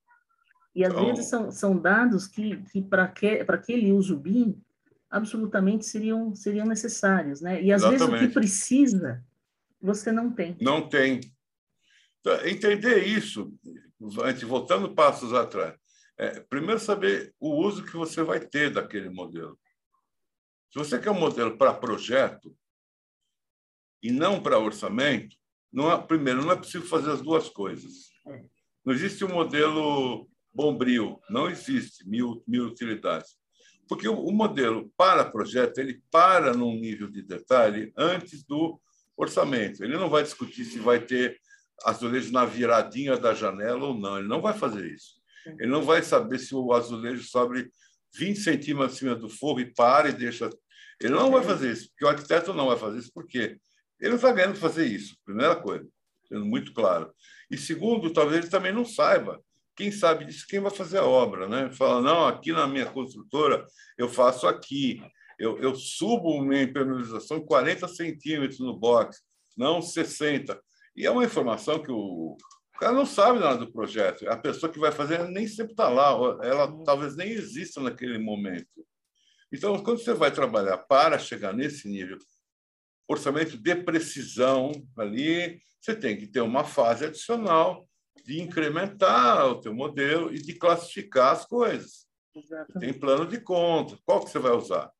E 0.75 0.83
às 0.83 0.91
então, 0.91 1.05
vezes 1.05 1.27
são, 1.27 1.51
são 1.51 1.77
dados 1.77 2.27
que, 2.27 2.57
que 2.63 2.81
para 2.81 3.07
que, 3.07 3.45
aquele 3.47 3.93
uso 3.93 4.17
BIM 4.17 4.61
absolutamente 5.09 5.85
seriam, 5.85 6.35
seriam 6.35 6.65
necessários, 6.65 7.39
né? 7.39 7.63
E 7.63 7.71
às 7.71 7.81
exatamente. 7.81 8.09
vezes 8.09 8.25
o 8.25 8.27
que 8.27 8.33
precisa 8.33 9.23
você 9.81 10.11
não 10.11 10.31
tem. 10.31 10.57
Não 10.59 10.89
tem. 10.89 11.21
Então, 12.19 12.45
entender 12.45 13.05
isso, 13.05 13.53
antes 14.21 14.43
voltando 14.43 14.93
passos 14.93 15.31
atrás, 15.33 15.77
é, 16.17 16.39
primeiro 16.41 16.79
saber 16.79 17.33
o 17.39 17.55
uso 17.55 17.85
que 17.85 17.95
você 17.95 18.23
vai 18.23 18.39
ter 18.39 18.71
daquele 18.71 19.09
modelo. 19.09 19.57
Se 20.71 20.79
você 20.79 20.99
quer 20.99 21.11
um 21.11 21.19
modelo 21.19 21.57
para 21.57 21.73
projeto 21.73 22.55
e 24.01 24.11
não 24.11 24.41
para 24.41 24.59
orçamento, 24.59 25.37
não 25.71 25.91
é, 25.91 26.01
primeiro 26.01 26.43
não 26.43 26.51
é 26.51 26.55
possível 26.55 26.87
fazer 26.87 27.11
as 27.11 27.21
duas 27.21 27.47
coisas. 27.47 28.11
É. 28.27 28.43
Não 28.83 28.93
existe 28.93 29.23
um 29.23 29.29
modelo 29.29 30.27
bombril, 30.55 31.21
não 31.29 31.49
existe 31.49 32.07
mil, 32.07 32.41
mil 32.47 32.65
utilidades. 32.65 33.35
Porque 33.87 34.07
o, 34.07 34.17
o 34.17 34.31
modelo 34.31 34.91
para 34.97 35.29
projeto, 35.29 35.77
ele 35.79 36.01
para 36.09 36.53
num 36.53 36.73
nível 36.75 37.09
de 37.09 37.21
detalhe 37.21 37.91
antes 37.97 38.43
do 38.43 38.79
orçamento. 39.17 39.83
Ele 39.83 39.97
não 39.97 40.09
vai 40.09 40.23
discutir 40.23 40.65
se 40.65 40.79
vai 40.79 40.99
ter 40.99 41.37
azulejo 41.83 42.31
na 42.31 42.45
viradinha 42.45 43.17
da 43.17 43.33
janela 43.33 43.85
ou 43.85 43.93
não. 43.93 44.17
Ele 44.17 44.27
não 44.27 44.41
vai 44.41 44.53
fazer 44.53 44.89
isso. 44.91 45.15
Ele 45.59 45.67
não 45.67 45.83
vai 45.83 46.01
saber 46.01 46.39
se 46.39 46.55
o 46.55 46.73
azulejo 46.73 47.23
sobe 47.23 47.69
20 48.15 48.39
centímetros 48.39 48.95
acima 48.95 49.15
do 49.15 49.29
forro 49.29 49.59
e 49.59 49.73
para 49.73 50.09
e 50.09 50.13
deixa. 50.13 50.49
Ele 50.99 51.13
não 51.13 51.29
vai 51.29 51.43
fazer 51.43 51.71
isso, 51.73 51.89
porque 51.89 52.05
o 52.05 52.07
arquiteto 52.07 52.53
não 52.53 52.67
vai 52.67 52.77
fazer 52.77 52.99
isso, 52.99 53.11
porque 53.13 53.57
ele 53.99 54.09
não 54.09 54.15
está 54.15 54.31
ganhando 54.31 54.55
fazer 54.55 54.85
isso, 54.85 55.15
primeira 55.25 55.55
coisa, 55.55 55.85
sendo 56.27 56.45
muito 56.45 56.73
claro. 56.73 57.13
E 57.51 57.57
segundo, 57.57 58.11
talvez 58.11 58.41
ele 58.41 58.49
também 58.49 58.73
não 58.73 58.85
saiba 58.85 59.41
quem 59.75 59.91
sabe 59.91 60.25
disso, 60.25 60.45
quem 60.47 60.59
vai 60.59 60.71
fazer 60.71 60.99
a 60.99 61.05
obra, 61.05 61.47
né? 61.47 61.69
Fala, 61.71 62.01
não, 62.01 62.25
aqui 62.25 62.51
na 62.51 62.67
minha 62.67 62.85
construtora 62.85 63.65
eu 63.97 64.07
faço 64.07 64.47
aqui, 64.47 65.01
eu, 65.37 65.57
eu 65.59 65.75
subo 65.75 66.41
minha 66.41 66.63
impermeabilização 66.63 67.45
40 67.45 67.87
centímetros 67.87 68.59
no 68.59 68.77
box, 68.77 69.21
não 69.57 69.81
60. 69.81 70.59
E 70.95 71.05
é 71.05 71.11
uma 71.11 71.25
informação 71.25 71.81
que 71.83 71.91
o, 71.91 72.37
o 72.75 72.79
cara 72.79 72.93
não 72.93 73.05
sabe 73.05 73.39
nada 73.39 73.57
do 73.57 73.71
projeto. 73.71 74.27
A 74.29 74.37
pessoa 74.37 74.71
que 74.71 74.79
vai 74.79 74.91
fazer 74.91 75.27
nem 75.29 75.47
sempre 75.47 75.73
está 75.73 75.89
lá, 75.89 76.11
ela 76.41 76.71
talvez 76.83 77.15
nem 77.15 77.29
exista 77.29 77.81
naquele 77.81 78.17
momento. 78.17 78.85
Então, 79.51 79.81
quando 79.83 79.99
você 79.99 80.13
vai 80.13 80.31
trabalhar 80.31 80.77
para 80.79 81.19
chegar 81.19 81.53
nesse 81.53 81.87
nível, 81.87 82.17
orçamento 83.07 83.57
de 83.57 83.75
precisão 83.75 84.71
ali, 84.97 85.61
você 85.79 85.95
tem 85.95 86.17
que 86.17 86.27
ter 86.27 86.41
uma 86.41 86.63
fase 86.63 87.05
adicional 87.05 87.87
de 88.23 88.41
incrementar 88.41 89.47
o 89.47 89.61
teu 89.61 89.73
modelo 89.73 90.33
e 90.33 90.41
de 90.41 90.53
classificar 90.53 91.33
as 91.33 91.45
coisas. 91.45 92.05
Tem 92.79 92.93
plano 92.93 93.25
de 93.25 93.39
conta. 93.39 93.97
Qual 94.05 94.23
que 94.23 94.29
você 94.29 94.39
vai 94.39 94.51
usar? 94.51 94.91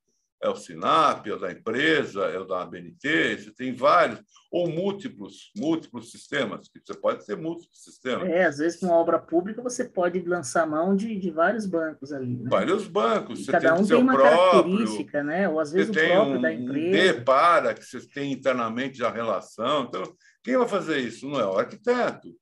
É 0.42 0.50
o 0.50 0.56
Sinap, 0.56 1.26
é 1.26 1.34
o 1.34 1.40
da 1.40 1.52
empresa, 1.52 2.26
é 2.26 2.38
o 2.38 2.46
da 2.46 2.62
ABNT, 2.62 3.38
você 3.38 3.52
tem 3.52 3.74
vários, 3.74 4.22
ou 4.52 4.70
múltiplos, 4.70 5.52
múltiplos 5.58 6.12
sistemas, 6.12 6.68
que 6.68 6.80
você 6.86 6.94
pode 6.94 7.26
ter 7.26 7.36
múltiplos 7.36 7.84
sistemas. 7.84 8.30
É, 8.30 8.46
às 8.46 8.58
vezes, 8.60 8.80
com 8.80 8.90
obra 8.90 9.18
pública, 9.18 9.62
você 9.64 9.86
pode 9.86 10.22
lançar 10.22 10.68
mão 10.68 10.96
de, 10.96 11.18
de 11.18 11.32
vários 11.32 11.66
bancos 11.66 12.12
ali. 12.12 12.38
Né? 12.38 12.50
Vários 12.50 12.86
bancos. 12.86 13.46
você 13.46 13.52
cada 13.52 13.74
tem 13.74 13.84
um 13.84 13.88
tem 13.88 13.98
uma 13.98 14.14
próprio, 14.14 14.52
característica, 14.52 15.24
né? 15.24 15.50
Ou 15.50 15.60
às 15.60 15.72
vezes 15.72 15.90
o 15.90 15.94
próprio 15.94 16.38
um, 16.38 16.42
da 16.42 16.54
empresa. 16.54 17.20
Um 17.20 17.24
para, 17.24 17.74
que 17.74 17.84
você 17.84 18.08
tem 18.08 18.32
internamente 18.32 19.04
a 19.04 19.10
relação. 19.10 19.86
Então, 19.86 20.04
quem 20.44 20.58
vai 20.58 20.68
fazer 20.68 21.00
isso? 21.00 21.28
Não 21.28 21.40
é 21.40 21.46
o 21.46 21.58
arquiteto 21.58 22.36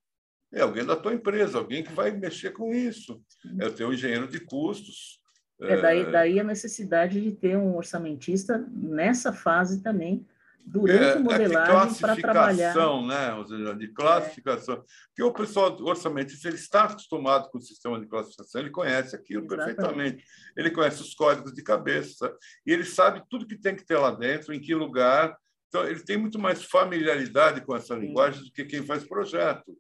é 0.54 0.62
alguém 0.62 0.86
da 0.86 0.95
tua 0.95 1.14
empresa, 1.14 1.58
alguém 1.58 1.84
que 1.84 1.91
vai 1.91 2.12
mexer 2.12 2.51
com 2.51 2.74
isso. 2.74 3.22
É 3.60 3.68
o 3.68 3.74
teu 3.74 3.91
engenheiro 3.91 4.28
de 4.28 4.39
custos. 4.39 5.20
É, 5.60 5.82
daí, 5.82 6.12
daí 6.12 6.39
a 6.39 6.43
necessidade 6.43 7.20
de 7.20 7.32
ter 7.32 7.58
um 7.58 7.76
orçamentista 7.76 8.58
nessa 8.72 9.34
fase 9.34 9.82
também 9.82 10.26
durante 10.66 11.18
a 11.18 11.20
modelagem 11.20 11.99
para 11.99 12.16
trabalhar. 12.16 12.76
Né, 12.76 13.34
ou 13.34 13.45
seja, 13.45 13.76
de 13.76 13.88
classificação. 13.89 14.76
É. 14.76 14.82
Porque 15.08 15.24
o 15.24 15.34
pessoal 15.34 15.76
orçamentista 15.82 16.47
ele 16.47 16.58
está 16.58 16.84
acostumado 16.84 17.49
com 17.49 17.58
o 17.58 17.62
sistema 17.62 17.99
de 17.99 18.08
classificação, 18.08 18.62
ele 18.62 18.70
conhece 18.70 19.16
aquilo 19.16 19.45
Exatamente. 19.45 19.76
perfeitamente. 19.76 20.26
Ele 20.56 20.72
conhece 20.72 21.01
os 21.01 21.14
códigos 21.14 21.54
de 21.54 21.64
cabeça 21.64 22.34
e 22.66 22.72
ele 22.72 22.86
sabe 22.86 23.24
tudo 23.30 23.47
que 23.47 23.58
tem 23.58 23.76
que 23.76 23.86
ter 23.86 23.97
lá 23.97 24.12
dentro, 24.12 24.54
em 24.54 24.60
que 24.60 24.74
lugar. 24.74 25.36
Então, 25.68 25.86
ele 25.88 26.01
tem 26.01 26.18
muito 26.18 26.38
mais 26.38 26.64
familiaridade 26.64 27.62
com 27.62 27.76
essa 27.76 27.95
Sim. 27.95 28.01
linguagem 28.01 28.43
do 28.43 28.51
que 28.51 28.64
quem 28.64 28.86
faz 28.86 29.04
projeto. 29.04 29.76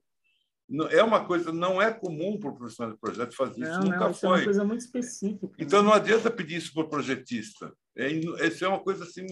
É 0.89 1.03
uma 1.03 1.25
coisa, 1.25 1.51
não 1.51 1.81
é 1.81 1.91
comum 1.91 2.39
para 2.39 2.49
o 2.49 2.55
profissional 2.55 2.93
de 2.93 2.99
projeto 2.99 3.35
fazer 3.35 3.59
não, 3.59 3.71
isso, 3.71 3.79
nunca 3.81 3.99
não, 3.99 4.11
isso 4.11 4.19
foi. 4.21 4.29
É 4.29 4.33
uma 4.33 4.43
coisa 4.45 4.63
muito 4.63 4.81
específica. 4.81 5.55
Então, 5.59 5.83
não 5.83 5.93
adianta 5.93 6.31
pedir 6.31 6.55
isso 6.55 6.73
para 6.73 6.83
o 6.83 6.89
projetista. 6.89 7.71
É, 7.95 8.09
isso 8.09 8.63
é 8.65 8.67
uma 8.67 8.79
coisa 8.79 9.03
assim 9.03 9.25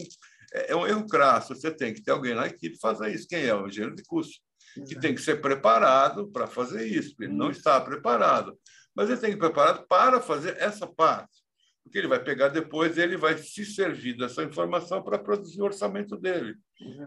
é, 0.54 0.72
é 0.72 0.76
um 0.76 0.86
erro 0.86 1.08
crasso. 1.08 1.56
Você 1.56 1.72
tem 1.72 1.94
que 1.94 2.02
ter 2.02 2.12
alguém 2.12 2.36
na 2.36 2.48
equipe 2.48 2.78
fazer 2.80 3.14
isso. 3.14 3.28
Quem 3.28 3.46
é? 3.46 3.56
O 3.56 3.68
engenheiro 3.68 3.96
de 3.96 4.04
custo. 4.04 4.40
Que 4.88 4.98
tem 5.00 5.14
que 5.14 5.22
ser 5.22 5.42
preparado 5.42 6.30
para 6.30 6.48
fazer 6.48 6.86
isso. 6.86 7.16
Ele 7.20 7.34
não 7.34 7.52
está 7.52 7.80
preparado. 7.82 8.58
Mas 8.96 9.10
ele 9.10 9.20
tem 9.20 9.32
que 9.32 9.38
ir 9.38 9.40
preparado 9.40 9.86
para 9.88 10.22
fazer 10.22 10.56
essa 10.58 10.88
parte. 10.88 11.41
Porque 11.84 11.98
ele 11.98 12.08
vai 12.08 12.24
pegar 12.24 12.50
depois 12.50 12.98
ele 12.98 13.18
vai 13.18 13.38
se 13.38 13.66
servir 13.66 14.16
dessa 14.16 14.44
informação 14.44 15.02
para 15.02 15.18
produzir 15.18 15.62
o 15.62 15.66
orçamento 15.66 16.16
dele. 16.16 16.56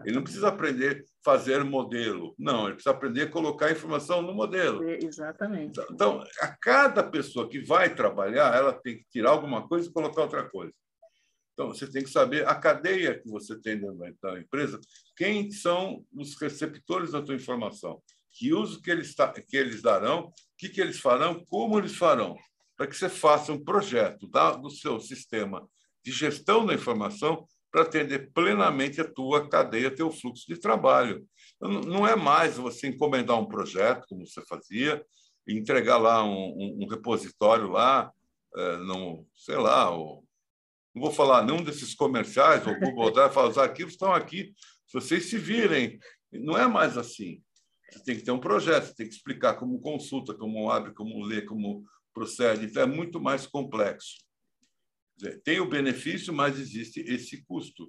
Ele 0.05 0.15
não 0.15 0.23
precisa 0.23 0.49
aprender 0.49 1.01
a 1.01 1.23
fazer 1.23 1.63
modelo. 1.63 2.35
Não, 2.37 2.65
ele 2.65 2.75
precisa 2.75 2.93
aprender 2.93 3.23
a 3.23 3.31
colocar 3.31 3.67
a 3.67 3.71
informação 3.71 4.21
no 4.21 4.33
modelo. 4.33 4.83
Exatamente. 4.83 5.79
Então, 5.91 6.21
a 6.39 6.47
cada 6.47 7.03
pessoa 7.03 7.49
que 7.49 7.59
vai 7.59 7.93
trabalhar, 7.93 8.55
ela 8.55 8.73
tem 8.73 8.97
que 8.97 9.05
tirar 9.09 9.31
alguma 9.31 9.67
coisa 9.67 9.89
e 9.89 9.93
colocar 9.93 10.21
outra 10.21 10.47
coisa. 10.49 10.73
Então, 11.53 11.69
você 11.69 11.89
tem 11.89 12.03
que 12.03 12.09
saber 12.09 12.45
a 12.47 12.53
cadeia 12.53 13.17
que 13.17 13.29
você 13.29 13.57
tem 13.59 13.79
dentro 13.79 14.19
da 14.21 14.37
empresa, 14.37 14.79
quem 15.15 15.49
são 15.51 16.05
os 16.13 16.39
receptores 16.39 17.11
da 17.11 17.21
tua 17.21 17.33
informação, 17.33 18.01
que 18.29 18.53
uso 18.53 18.81
que 18.81 18.91
eles, 18.91 19.15
que 19.47 19.55
eles 19.55 19.81
darão, 19.81 20.25
o 20.25 20.33
que, 20.57 20.67
que 20.67 20.81
eles 20.81 20.99
farão, 20.99 21.45
como 21.45 21.79
eles 21.79 21.95
farão, 21.95 22.35
para 22.77 22.87
que 22.87 22.95
você 22.95 23.09
faça 23.09 23.51
um 23.51 23.63
projeto 23.63 24.27
da, 24.27 24.51
do 24.51 24.69
seu 24.69 24.99
sistema 24.99 25.67
de 26.03 26.11
gestão 26.11 26.65
da 26.65 26.73
informação 26.73 27.47
para 27.71 27.81
atender 27.81 28.31
plenamente 28.31 29.01
a 29.01 29.11
tua 29.11 29.49
cadeia, 29.49 29.93
teu 29.93 30.11
fluxo 30.11 30.45
de 30.47 30.59
trabalho. 30.59 31.25
Então, 31.55 31.81
não 31.81 32.07
é 32.07 32.15
mais 32.15 32.57
você 32.57 32.87
encomendar 32.87 33.39
um 33.39 33.47
projeto, 33.47 34.05
como 34.07 34.25
você 34.25 34.41
fazia, 34.45 35.03
e 35.47 35.57
entregar 35.57 35.97
lá 35.97 36.23
um, 36.23 36.29
um, 36.29 36.83
um 36.83 36.87
repositório 36.87 37.69
lá, 37.69 38.11
é, 38.55 38.77
no, 38.77 39.27
sei 39.35 39.57
lá, 39.57 39.95
o, 39.95 40.23
não 40.95 41.01
vou 41.01 41.11
falar 41.11 41.43
nenhum 41.43 41.61
desses 41.61 41.93
comerciais, 41.93 42.65
o 42.65 42.79
Google 42.79 43.11
Drive 43.11 43.33
fala, 43.33 43.49
os 43.49 43.57
arquivos 43.57 43.93
estão 43.93 44.13
aqui, 44.13 44.53
se 44.87 44.93
vocês 44.93 45.25
se 45.29 45.37
virem. 45.37 45.99
Não 46.31 46.57
é 46.57 46.67
mais 46.67 46.97
assim. 46.97 47.41
Você 47.91 48.03
tem 48.03 48.15
que 48.15 48.23
ter 48.23 48.31
um 48.31 48.39
projeto, 48.39 48.85
você 48.87 48.95
tem 48.95 49.07
que 49.07 49.13
explicar 49.13 49.55
como 49.55 49.81
consulta, 49.81 50.33
como 50.33 50.71
abre, 50.71 50.93
como 50.93 51.23
lê, 51.23 51.41
como 51.41 51.83
procede. 52.15 52.65
Então, 52.65 52.83
é 52.83 52.85
muito 52.85 53.19
mais 53.19 53.45
complexo. 53.45 54.23
Dizer, 55.17 55.41
tem 55.43 55.59
o 55.59 55.69
benefício, 55.69 56.33
mas 56.33 56.57
existe 56.57 57.01
esse 57.01 57.43
custo. 57.45 57.83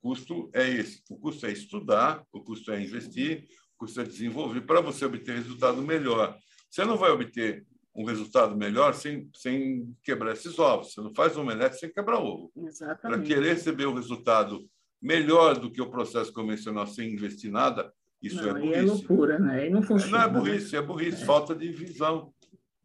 O 0.00 0.10
custo 0.10 0.50
é 0.54 0.68
esse. 0.68 1.02
O 1.10 1.18
custo 1.18 1.46
é 1.46 1.52
estudar, 1.52 2.24
o 2.32 2.40
custo 2.40 2.70
é 2.72 2.80
investir, 2.80 3.46
o 3.74 3.84
custo 3.84 4.00
é 4.00 4.04
desenvolver 4.04 4.60
para 4.62 4.80
você 4.80 5.04
obter 5.04 5.34
resultado 5.34 5.82
melhor. 5.82 6.38
Você 6.70 6.84
não 6.84 6.96
vai 6.96 7.10
obter 7.10 7.66
um 7.94 8.04
resultado 8.04 8.56
melhor 8.56 8.94
sem, 8.94 9.30
sem 9.34 9.94
quebrar 10.02 10.32
esses 10.32 10.58
ovos. 10.58 10.92
Você 10.92 11.00
não 11.00 11.14
faz 11.14 11.36
um 11.36 11.42
omelete 11.42 11.78
sem 11.78 11.92
quebrar 11.92 12.18
ovo. 12.18 12.52
Para 13.00 13.20
querer 13.20 13.54
receber 13.54 13.86
um 13.86 13.94
resultado 13.94 14.68
melhor 15.00 15.58
do 15.58 15.70
que 15.70 15.80
o 15.80 15.90
processo 15.90 16.32
convencional 16.32 16.86
sem 16.86 17.12
investir 17.12 17.50
nada, 17.50 17.92
isso 18.20 18.36
não, 18.36 18.56
é 18.56 18.60
burrice. 18.60 18.78
é 18.78 18.82
loucura, 18.82 19.38
né? 19.38 19.66
E 19.66 19.70
não 19.70 19.82
funciona. 19.82 20.18
Não 20.18 20.24
é 20.24 20.28
burrice, 20.28 20.76
é 20.76 20.82
burrice, 20.82 21.22
é. 21.22 21.26
falta 21.26 21.54
de 21.54 21.70
visão. 21.70 22.33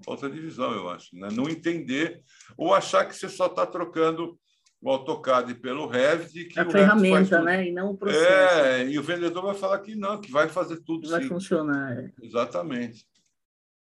Falta 0.04 0.30
de 0.30 0.40
visão, 0.40 0.72
eu 0.72 0.90
acho. 0.90 1.16
Né? 1.16 1.30
Não 1.32 1.50
entender 1.50 2.22
ou 2.58 2.74
achar 2.74 3.06
que 3.06 3.16
você 3.16 3.28
só 3.28 3.48
está 3.48 3.66
trocando 3.66 4.38
o 4.82 4.90
AutoCAD 4.90 5.56
pelo 5.56 5.88
Revit. 5.88 6.46
Que 6.46 6.60
a 6.60 6.70
ferramenta, 6.70 7.42
né? 7.42 7.68
E 7.68 7.72
não 7.72 7.92
o 7.92 7.98
processo. 7.98 8.24
É, 8.26 8.88
e 8.88 8.98
o 8.98 9.04
vendedor 9.04 9.44
vai 9.44 9.56
falar 9.56 9.80
que 9.80 9.96
não, 9.96 10.20
que 10.22 10.32
vai 10.32 10.48
fazer 10.48 10.78
tudo 10.84 11.10
Vai 11.10 11.24
sim. 11.24 11.28
funcionar. 11.28 11.98
É. 11.98 12.12
Exatamente. 12.22 13.06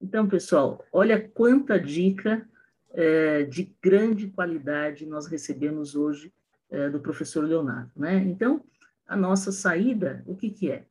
Então, 0.01 0.29
pessoal, 0.29 0.85
olha 0.93 1.21
quanta 1.21 1.81
dica 1.81 2.49
é, 2.93 3.43
de 3.45 3.75
grande 3.83 4.29
qualidade 4.29 5.07
nós 5.07 5.27
recebemos 5.27 5.95
hoje 5.95 6.33
é, 6.71 6.89
do 6.89 7.01
professor 7.01 7.45
Leonardo, 7.45 7.91
né? 7.97 8.17
Então, 8.19 8.63
a 9.07 9.17
nossa 9.17 9.53
saída, 9.53 10.23
o 10.27 10.37
que 10.37 10.51
que 10.51 10.71
é? 10.71 10.85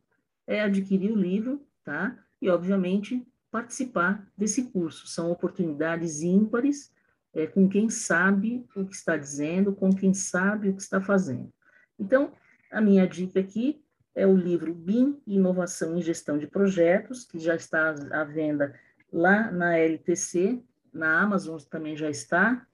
É 0.48 0.62
adquirir 0.62 1.12
o 1.12 1.16
livro, 1.16 1.62
tá? 1.84 2.18
E, 2.42 2.50
obviamente, 2.50 3.26
participar 3.56 4.28
desse 4.38 4.64
curso. 4.64 5.08
São 5.08 5.32
oportunidades 5.32 6.22
ímpares 6.22 6.94
é, 7.34 7.48
com 7.48 7.70
quem 7.70 7.90
sabe 7.90 8.68
o 8.76 8.86
que 8.86 8.94
está 8.94 9.16
dizendo, 9.16 9.74
com 9.74 9.96
quem 9.96 10.14
sabe 10.14 10.68
o 10.68 10.76
que 10.76 10.82
está 10.82 11.00
fazendo. 11.00 11.50
Então, 11.98 12.34
a 12.70 12.82
minha 12.82 13.08
dica 13.08 13.40
aqui 13.40 13.82
é 14.14 14.28
o 14.28 14.36
livro 14.36 14.74
BIM, 14.74 15.22
Inovação 15.26 15.98
em 15.98 16.02
Gestão 16.02 16.38
de 16.38 16.48
Projetos, 16.48 17.24
que 17.24 17.40
já 17.40 17.56
está 17.56 17.96
à 18.12 18.26
venda 18.26 18.78
lá 19.10 19.50
na 19.50 19.78
LTC, 19.78 20.62
na 20.92 21.22
Amazon 21.22 21.58
também 21.70 21.96
já 21.96 22.10
está 22.10 22.68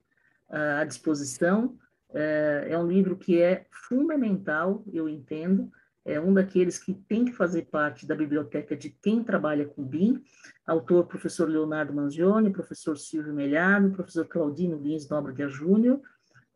uh, 0.50 0.82
à 0.82 0.84
disposição. 0.84 1.78
Uh, 2.10 2.66
é 2.68 2.76
um 2.76 2.88
livro 2.88 3.16
que 3.16 3.40
é 3.40 3.68
fundamental, 3.70 4.84
eu 4.92 5.08
entendo, 5.08 5.72
é 6.04 6.20
um 6.20 6.34
daqueles 6.34 6.80
que 6.80 6.94
tem 6.94 7.26
que 7.26 7.32
fazer 7.32 7.64
parte 7.64 8.08
da 8.08 8.16
biblioteca 8.16 8.76
de 8.76 8.90
quem 8.90 9.24
trabalha 9.24 9.66
com 9.66 9.84
BIM, 9.84 10.22
autor 10.66 11.06
professor 11.06 11.48
Leonardo 11.48 11.94
Manzioni, 11.94 12.50
professor 12.50 12.98
Silvio 12.98 13.34
Melhado, 13.34 13.92
professor 13.92 14.26
Claudino 14.28 14.78
Lins 14.78 15.08
Nóbrega 15.08 15.48
Júnior, 15.48 16.02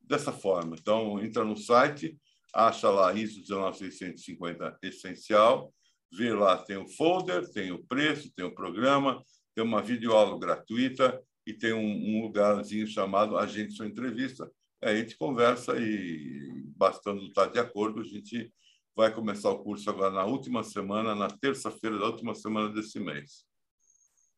dessa 0.00 0.32
forma. 0.32 0.76
Então, 0.78 1.22
entra 1.22 1.44
no 1.44 1.56
site, 1.56 2.16
acha 2.52 2.90
lá 2.90 3.12
ISO 3.14 3.42
19650 3.44 4.78
Essencial, 4.82 5.72
vir 6.12 6.36
lá, 6.36 6.58
tem 6.58 6.76
o 6.76 6.88
folder, 6.88 7.48
tem 7.50 7.72
o 7.72 7.82
preço, 7.84 8.30
tem 8.34 8.44
o 8.44 8.54
programa, 8.54 9.22
tem 9.54 9.64
uma 9.64 9.82
videoaula 9.82 10.38
gratuita 10.38 11.20
e 11.46 11.52
tem 11.54 11.72
um, 11.72 11.78
um 11.78 12.22
lugarzinho 12.22 12.86
chamado 12.86 13.36
Agente 13.36 13.74
Sua 13.74 13.86
Entrevista. 13.86 14.50
Aí 14.82 14.96
a 14.96 15.00
gente 15.00 15.16
conversa 15.16 15.78
e, 15.78 16.64
bastando 16.76 17.22
estar 17.22 17.46
de 17.46 17.58
acordo, 17.58 18.00
a 18.00 18.04
gente 18.04 18.52
vai 18.94 19.12
começar 19.12 19.50
o 19.50 19.62
curso 19.62 19.88
agora 19.88 20.12
na 20.12 20.24
última 20.24 20.62
semana, 20.62 21.14
na 21.14 21.28
terça-feira 21.28 21.98
da 21.98 22.06
última 22.06 22.34
semana 22.34 22.68
desse 22.68 23.00
mês. 23.00 23.46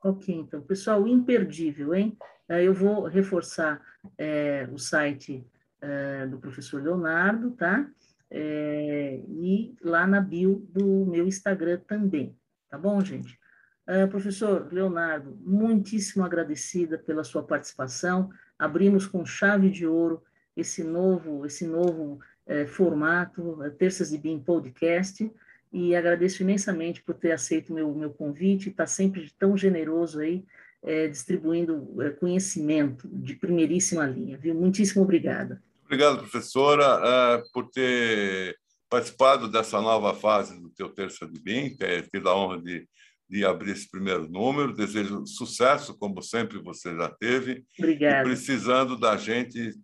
Ok, 0.02 0.34
então, 0.34 0.60
pessoal, 0.62 1.08
imperdível, 1.08 1.94
hein? 1.94 2.16
Eu 2.48 2.74
vou 2.74 3.04
reforçar 3.04 3.82
é, 4.18 4.68
o 4.70 4.78
site 4.78 5.44
é, 5.80 6.26
do 6.26 6.38
professor 6.38 6.82
Leonardo, 6.82 7.52
tá? 7.52 7.90
É, 8.37 9.20
e 9.28 9.76
lá 9.80 10.07
na 10.09 10.20
bio 10.20 10.66
do 10.70 11.07
meu 11.07 11.24
Instagram 11.24 11.80
também, 11.87 12.37
tá 12.68 12.76
bom, 12.76 13.01
gente? 13.01 13.39
Uh, 13.87 14.09
professor 14.09 14.72
Leonardo, 14.72 15.39
muitíssimo 15.41 16.24
agradecida 16.24 16.99
pela 16.99 17.22
sua 17.22 17.45
participação. 17.45 18.30
Abrimos 18.59 19.07
com 19.07 19.24
chave 19.24 19.70
de 19.70 19.87
ouro 19.87 20.20
esse 20.57 20.82
novo, 20.82 21.45
esse 21.47 21.66
novo 21.66 22.18
eh, 22.47 22.66
formato, 22.66 23.62
eh, 23.62 23.70
Terças 23.70 24.11
de 24.11 24.18
BIM 24.18 24.39
Podcast, 24.39 25.30
e 25.72 25.97
agradeço 25.97 26.43
imensamente 26.43 27.03
por 27.03 27.14
ter 27.14 27.32
aceito 27.32 27.72
meu, 27.72 27.93
meu 27.95 28.11
convite, 28.11 28.68
está 28.68 28.87
sempre 28.87 29.30
tão 29.39 29.57
generoso 29.57 30.20
aí, 30.20 30.45
eh, 30.82 31.09
distribuindo 31.09 31.89
conhecimento 32.20 33.09
de 33.09 33.35
primeiríssima 33.35 34.07
linha, 34.07 34.37
viu? 34.39 34.55
Muitíssimo 34.55 35.03
obrigada. 35.03 35.62
Obrigado, 35.85 36.18
professora, 36.18 37.43
por 37.53 37.68
ter 37.70 38.57
participado 38.89 39.49
dessa 39.49 39.80
nova 39.80 40.14
fase 40.14 40.61
do 40.61 40.70
teu 40.70 40.89
Terça 40.89 41.26
de 41.26 41.41
BIM, 41.41 41.76
ter 41.76 42.09
tido 42.09 42.28
a 42.28 42.37
honra 42.37 42.61
de 42.61 42.89
de 43.28 43.45
abrir 43.45 43.72
esse 43.72 43.91
primeiro 43.91 44.28
número. 44.28 44.74
Desejo 44.74 45.26
sucesso, 45.26 45.97
como 45.99 46.22
sempre 46.22 46.59
você 46.59 46.95
já 46.95 47.09
teve. 47.09 47.64
Obrigada. 47.78 48.20
E 48.20 48.24
precisando 48.24 48.99
da 48.99 49.16
gente, 49.16 49.74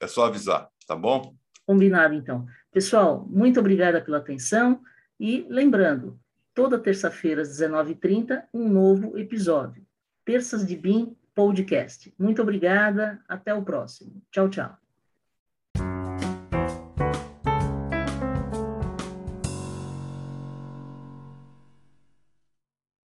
é 0.00 0.06
só 0.06 0.26
avisar, 0.26 0.68
tá 0.86 0.96
bom? 0.96 1.34
Combinado, 1.66 2.14
então. 2.14 2.46
Pessoal, 2.72 3.26
muito 3.28 3.60
obrigada 3.60 4.00
pela 4.00 4.18
atenção 4.18 4.80
e 5.18 5.46
lembrando, 5.48 6.18
toda 6.54 6.78
terça-feira 6.78 7.42
às 7.42 7.48
19h30, 7.48 8.44
um 8.54 8.68
novo 8.68 9.18
episódio. 9.18 9.84
Terças 10.24 10.66
de 10.66 10.76
BIM 10.76 11.16
Podcast. 11.34 12.12
Muito 12.18 12.40
obrigada, 12.40 13.22
até 13.28 13.52
o 13.52 13.62
próximo. 13.62 14.22
Tchau, 14.30 14.48
tchau. 14.48 14.79